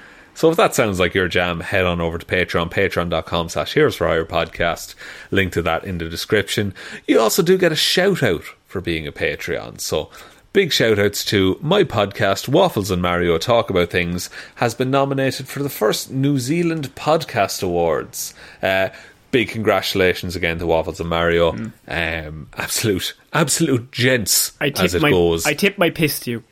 So 0.40 0.50
if 0.50 0.56
that 0.56 0.74
sounds 0.74 0.98
like 0.98 1.12
your 1.12 1.28
jam, 1.28 1.60
head 1.60 1.84
on 1.84 2.00
over 2.00 2.16
to 2.16 2.24
Patreon, 2.24 2.72
patreon.com 2.72 3.50
slash 3.50 3.74
Heroes 3.74 3.96
for 3.96 4.06
Hire 4.06 4.24
podcast. 4.24 4.94
Link 5.30 5.52
to 5.52 5.60
that 5.60 5.84
in 5.84 5.98
the 5.98 6.08
description. 6.08 6.72
You 7.06 7.20
also 7.20 7.42
do 7.42 7.58
get 7.58 7.72
a 7.72 7.76
shout 7.76 8.22
out 8.22 8.44
for 8.64 8.80
being 8.80 9.06
a 9.06 9.12
Patreon. 9.12 9.82
So 9.82 10.08
big 10.54 10.72
shout 10.72 10.98
outs 10.98 11.26
to 11.26 11.58
my 11.60 11.84
podcast, 11.84 12.48
Waffles 12.48 12.90
and 12.90 13.02
Mario 13.02 13.36
Talk 13.36 13.68
About 13.68 13.90
Things, 13.90 14.30
has 14.54 14.74
been 14.74 14.90
nominated 14.90 15.46
for 15.46 15.62
the 15.62 15.68
first 15.68 16.10
New 16.10 16.38
Zealand 16.38 16.94
Podcast 16.94 17.62
Awards. 17.62 18.32
Uh, 18.62 18.88
big 19.32 19.50
congratulations 19.50 20.36
again 20.36 20.58
to 20.58 20.66
Waffles 20.66 21.00
and 21.00 21.10
Mario. 21.10 21.52
Um, 21.86 22.48
absolute, 22.56 23.12
absolute 23.34 23.92
gents 23.92 24.52
I 24.58 24.68
as 24.68 24.92
tip 24.92 24.94
it 24.94 25.02
my 25.02 25.10
goes. 25.10 25.44
I 25.44 25.52
tip 25.52 25.76
my 25.76 25.90
piss 25.90 26.18
to 26.20 26.30
you. 26.30 26.44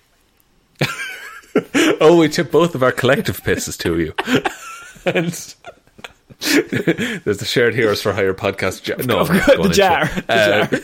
Oh, 2.01 2.17
we 2.19 2.29
tip 2.29 2.51
both 2.51 2.75
of 2.75 2.83
our 2.83 2.93
collective 2.93 3.43
pisses 3.43 3.77
to 3.79 3.99
you. 3.99 4.15
and 5.05 5.33
there's 7.25 7.39
the 7.39 7.45
shared 7.45 7.75
heroes 7.75 8.01
for 8.03 8.13
hire 8.13 8.35
podcast. 8.35 8.83
Jar. 8.83 8.97
No, 8.99 9.21
I've 9.21 9.31
I'm 9.31 9.37
not 9.39 9.63
the 9.69 9.75
jar. 9.75 10.03
it. 10.05 10.27
The 10.27 10.33
Uh, 10.33 10.67
jar. 10.67 10.81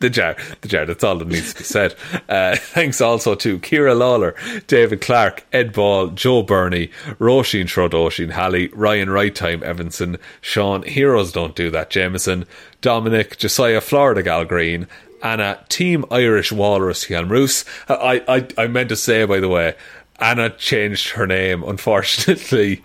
the 0.00 0.10
jar, 0.10 0.36
the 0.62 0.68
jar. 0.68 0.86
That's 0.86 1.04
all 1.04 1.16
that 1.16 1.28
needs 1.28 1.52
to 1.52 1.58
be 1.58 1.64
said. 1.64 1.94
Uh, 2.28 2.56
thanks 2.56 3.00
also 3.00 3.34
to 3.34 3.58
Ciara 3.58 3.94
Lawler, 3.94 4.34
David 4.66 5.00
Clarke, 5.00 5.44
Ed 5.52 5.72
Ball, 5.72 6.08
Joe 6.08 6.42
Bernie, 6.42 6.90
Róisín 7.18 7.64
Schrödóisìn, 7.66 8.30
Hally, 8.30 8.68
Ryan 8.68 9.10
Right 9.10 9.34
Time 9.34 9.62
Evanson, 9.62 10.16
Shaun 10.40 10.84
Heroes 10.84 11.32
Don't 11.32 11.54
Do 11.54 11.70
That 11.70 11.90
Jamieson, 11.90 12.46
Dominic, 12.80 13.36
Jessiah 13.36 13.80
Florida 13.82 14.22
Gal 14.22 14.44
Green, 14.44 14.86
Anna 15.22 15.64
Team 15.68 16.04
Irish 16.12 16.52
Walrus 16.52 17.04
Hjelmroos. 17.06 17.64
I, 17.88 18.22
I 18.28 18.46
I 18.62 18.66
meant 18.68 18.88
to 18.90 18.96
say 18.96 19.24
by 19.24 19.40
the 19.40 19.48
way, 19.48 19.74
Anna 20.18 20.50
changed 20.50 21.10
her 21.10 21.26
name 21.26 21.62
unfortunately. 21.64 22.82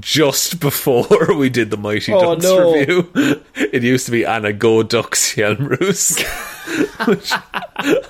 Just 0.00 0.60
before 0.60 1.34
we 1.36 1.50
did 1.50 1.70
the 1.70 1.76
Mighty 1.76 2.10
Oh, 2.10 2.34
Ducks 2.34 2.44
no. 2.44 2.72
review, 2.72 3.10
it 3.54 3.82
used 3.82 4.06
to 4.06 4.12
be 4.12 4.24
Anna 4.24 4.50
Go 4.50 4.82
Ducks 4.82 5.34
Hjelmroos. 5.34 6.24
which 7.06 7.30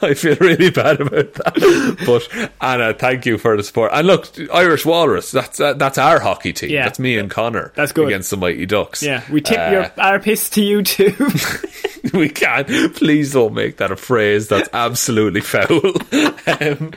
I 0.01 0.15
feel 0.15 0.37
really 0.37 0.71
bad 0.71 1.01
about 1.01 1.35
that. 1.35 1.97
But 2.07 2.49
Anna, 2.61 2.95
thank 2.95 3.27
you 3.27 3.39
for 3.39 3.57
the 3.57 3.65
support. 3.65 3.91
And 3.93 4.07
look, 4.07 4.29
Irish 4.53 4.87
Walrus, 4.87 5.33
that's 5.33 5.59
uh, 5.59 5.73
that's 5.73 5.99
our 5.99 6.21
hockey 6.21 6.53
team. 6.53 6.71
Yeah. 6.71 6.85
That's 6.85 7.01
me 7.01 7.19
and 7.19 7.29
Connor. 7.29 7.73
That's 7.75 7.91
good. 7.91 8.07
against 8.07 8.31
the 8.31 8.37
Mighty 8.37 8.67
Ducks. 8.67 9.03
Yeah, 9.03 9.25
we 9.33 9.41
tip 9.41 9.59
Uh, 9.59 9.71
your 9.73 9.93
our 9.99 10.21
piss 10.21 10.49
to 10.51 10.63
you 10.63 10.85
too. 10.85 11.13
we 12.15 12.29
can't. 12.29 12.69
Please 12.95 13.33
don't 13.33 13.53
make 13.53 13.79
that 13.79 13.91
a 13.91 13.97
phrase. 13.97 14.47
That's 14.47 14.69
absolutely 14.73 15.41
foul. 15.41 15.81
um, 16.61 16.93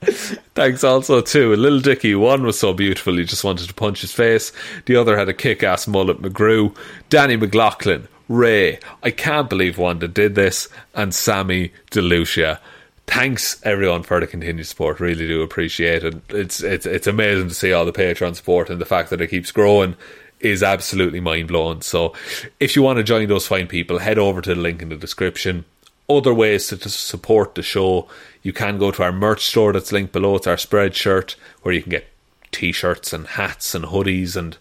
thanks 0.00 0.82
also 0.82 1.20
to 1.20 1.56
Little 1.56 1.80
Dicky. 1.80 2.14
One 2.14 2.42
was 2.42 2.58
so 2.58 2.72
beautiful 2.72 3.16
he 3.16 3.24
just 3.24 3.44
wanted 3.44 3.68
to 3.68 3.74
punch 3.74 4.00
his 4.00 4.12
face. 4.12 4.52
The 4.86 4.96
other 4.96 5.16
had 5.16 5.28
a 5.28 5.34
kick-ass 5.34 5.86
mullet. 5.86 6.22
McGrew, 6.22 6.74
Danny 7.08 7.36
McLaughlin, 7.36 8.08
Ray. 8.28 8.78
I 9.02 9.10
can't 9.10 9.50
believe 9.50 9.78
Wanda 9.78 10.08
did 10.08 10.34
this, 10.34 10.68
and 10.94 11.14
Sammy 11.14 11.72
DeLucia. 11.90 12.58
Thanks 13.06 13.60
everyone 13.64 14.04
for 14.04 14.20
the 14.20 14.26
continued 14.26 14.66
support. 14.66 15.00
Really 15.00 15.26
do 15.26 15.42
appreciate 15.42 16.04
it. 16.04 16.22
It's 16.28 16.62
it's 16.62 16.86
it's 16.86 17.08
amazing 17.08 17.48
to 17.48 17.54
see 17.54 17.72
all 17.72 17.84
the 17.84 17.92
Patreon 17.92 18.36
support 18.36 18.70
and 18.70 18.80
the 18.80 18.86
fact 18.86 19.10
that 19.10 19.20
it 19.20 19.28
keeps 19.28 19.50
growing 19.50 19.96
is 20.38 20.62
absolutely 20.62 21.20
mind 21.20 21.48
blowing. 21.48 21.82
So, 21.82 22.14
if 22.60 22.76
you 22.76 22.82
want 22.82 22.98
to 22.98 23.02
join 23.02 23.28
those 23.28 23.46
fine 23.46 23.66
people, 23.66 23.98
head 23.98 24.18
over 24.18 24.40
to 24.40 24.54
the 24.54 24.60
link 24.60 24.80
in 24.80 24.88
the 24.88 24.96
description. 24.96 25.64
Other 26.10 26.34
ways 26.34 26.66
to, 26.68 26.76
to 26.76 26.88
support 26.88 27.54
the 27.54 27.62
show, 27.62 28.08
you 28.42 28.52
can 28.52 28.78
go 28.78 28.90
to 28.90 29.02
our 29.02 29.12
merch 29.12 29.44
store 29.44 29.72
that's 29.72 29.92
linked 29.92 30.12
below. 30.12 30.36
It's 30.36 30.46
our 30.46 30.56
Spreadshirt 30.56 31.36
where 31.62 31.72
you 31.74 31.82
can 31.82 31.90
get 31.90 32.08
t 32.50 32.72
shirts 32.72 33.12
and 33.12 33.26
hats 33.26 33.74
and 33.74 33.84
hoodies 33.84 34.34
and 34.36 34.58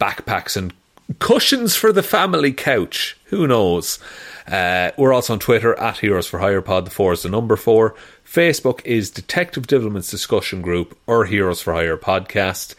backpacks 0.00 0.56
and 0.56 0.72
cushions 1.18 1.76
for 1.76 1.92
the 1.92 2.02
family 2.02 2.52
couch. 2.52 3.16
Who 3.26 3.46
knows? 3.46 3.98
Uh, 4.46 4.92
we're 4.96 5.12
also 5.12 5.34
on 5.34 5.38
Twitter 5.38 5.78
at 5.78 5.98
Heroes 5.98 6.26
for 6.26 6.38
Hire 6.38 6.62
Pod. 6.62 6.86
The 6.86 6.90
four 6.90 7.12
is 7.12 7.22
the 7.22 7.28
number 7.28 7.56
four. 7.56 7.94
Facebook 8.24 8.84
is 8.84 9.10
Detective 9.10 9.66
Divilment's 9.66 10.10
discussion 10.10 10.62
group 10.62 10.98
or 11.06 11.24
Heroes 11.24 11.60
for 11.60 11.74
Hire 11.74 11.96
podcast. 11.96 12.74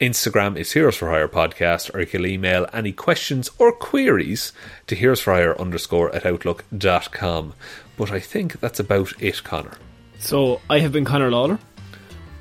Instagram 0.00 0.56
is 0.56 0.72
Heroes 0.72 0.96
for 0.96 1.08
Hire 1.10 1.28
podcast, 1.28 1.94
or 1.94 2.00
you 2.00 2.06
can 2.06 2.26
email 2.26 2.66
any 2.72 2.92
questions 2.92 3.50
or 3.58 3.72
queries 3.72 4.52
to 4.86 4.94
Heroes 4.94 5.20
for 5.20 5.32
Hire 5.34 5.58
underscore 5.60 6.14
at 6.14 6.26
outlook.com. 6.26 7.54
But 7.96 8.10
I 8.12 8.20
think 8.20 8.60
that's 8.60 8.78
about 8.80 9.12
it, 9.20 9.42
Connor. 9.42 9.72
so 10.18 10.60
I 10.68 10.80
have 10.80 10.92
been 10.92 11.04
Connor 11.04 11.30
Lawler, 11.30 11.58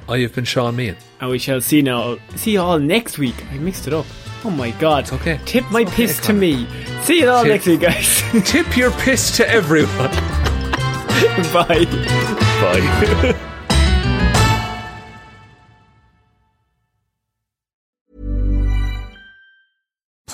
I 0.07 0.19
have 0.19 0.36
been 0.36 0.44
Shaun 0.45 0.76
Meighan. 0.77 0.98
and 1.22 1.30
we 1.32 1.40
shall 1.40 1.61
see 1.61 1.82
now. 1.82 2.18
See 2.36 2.52
you 2.52 2.61
all 2.61 2.77
next 2.80 3.18
week. 3.18 3.36
I 3.52 3.57
mixed 3.57 3.88
it 3.88 3.94
up. 3.94 4.06
Oh 4.44 4.52
my 4.52 4.69
god! 4.72 5.06
It's 5.06 5.14
okay. 5.14 5.40
Tip 5.45 5.64
my 5.72 5.82
okay, 5.82 5.91
piss 5.95 6.19
to 6.27 6.34
me. 6.34 6.68
See 7.02 7.22
you 7.22 7.30
all 7.30 7.44
Tip- 7.44 7.52
next 7.52 7.65
week, 7.68 7.80
guys. 7.80 8.22
Tip 8.45 8.77
your 8.77 8.91
piss 8.91 9.36
to 9.38 9.49
everyone. 9.49 10.11
Bye. 11.53 11.86
Bye. 12.61 13.52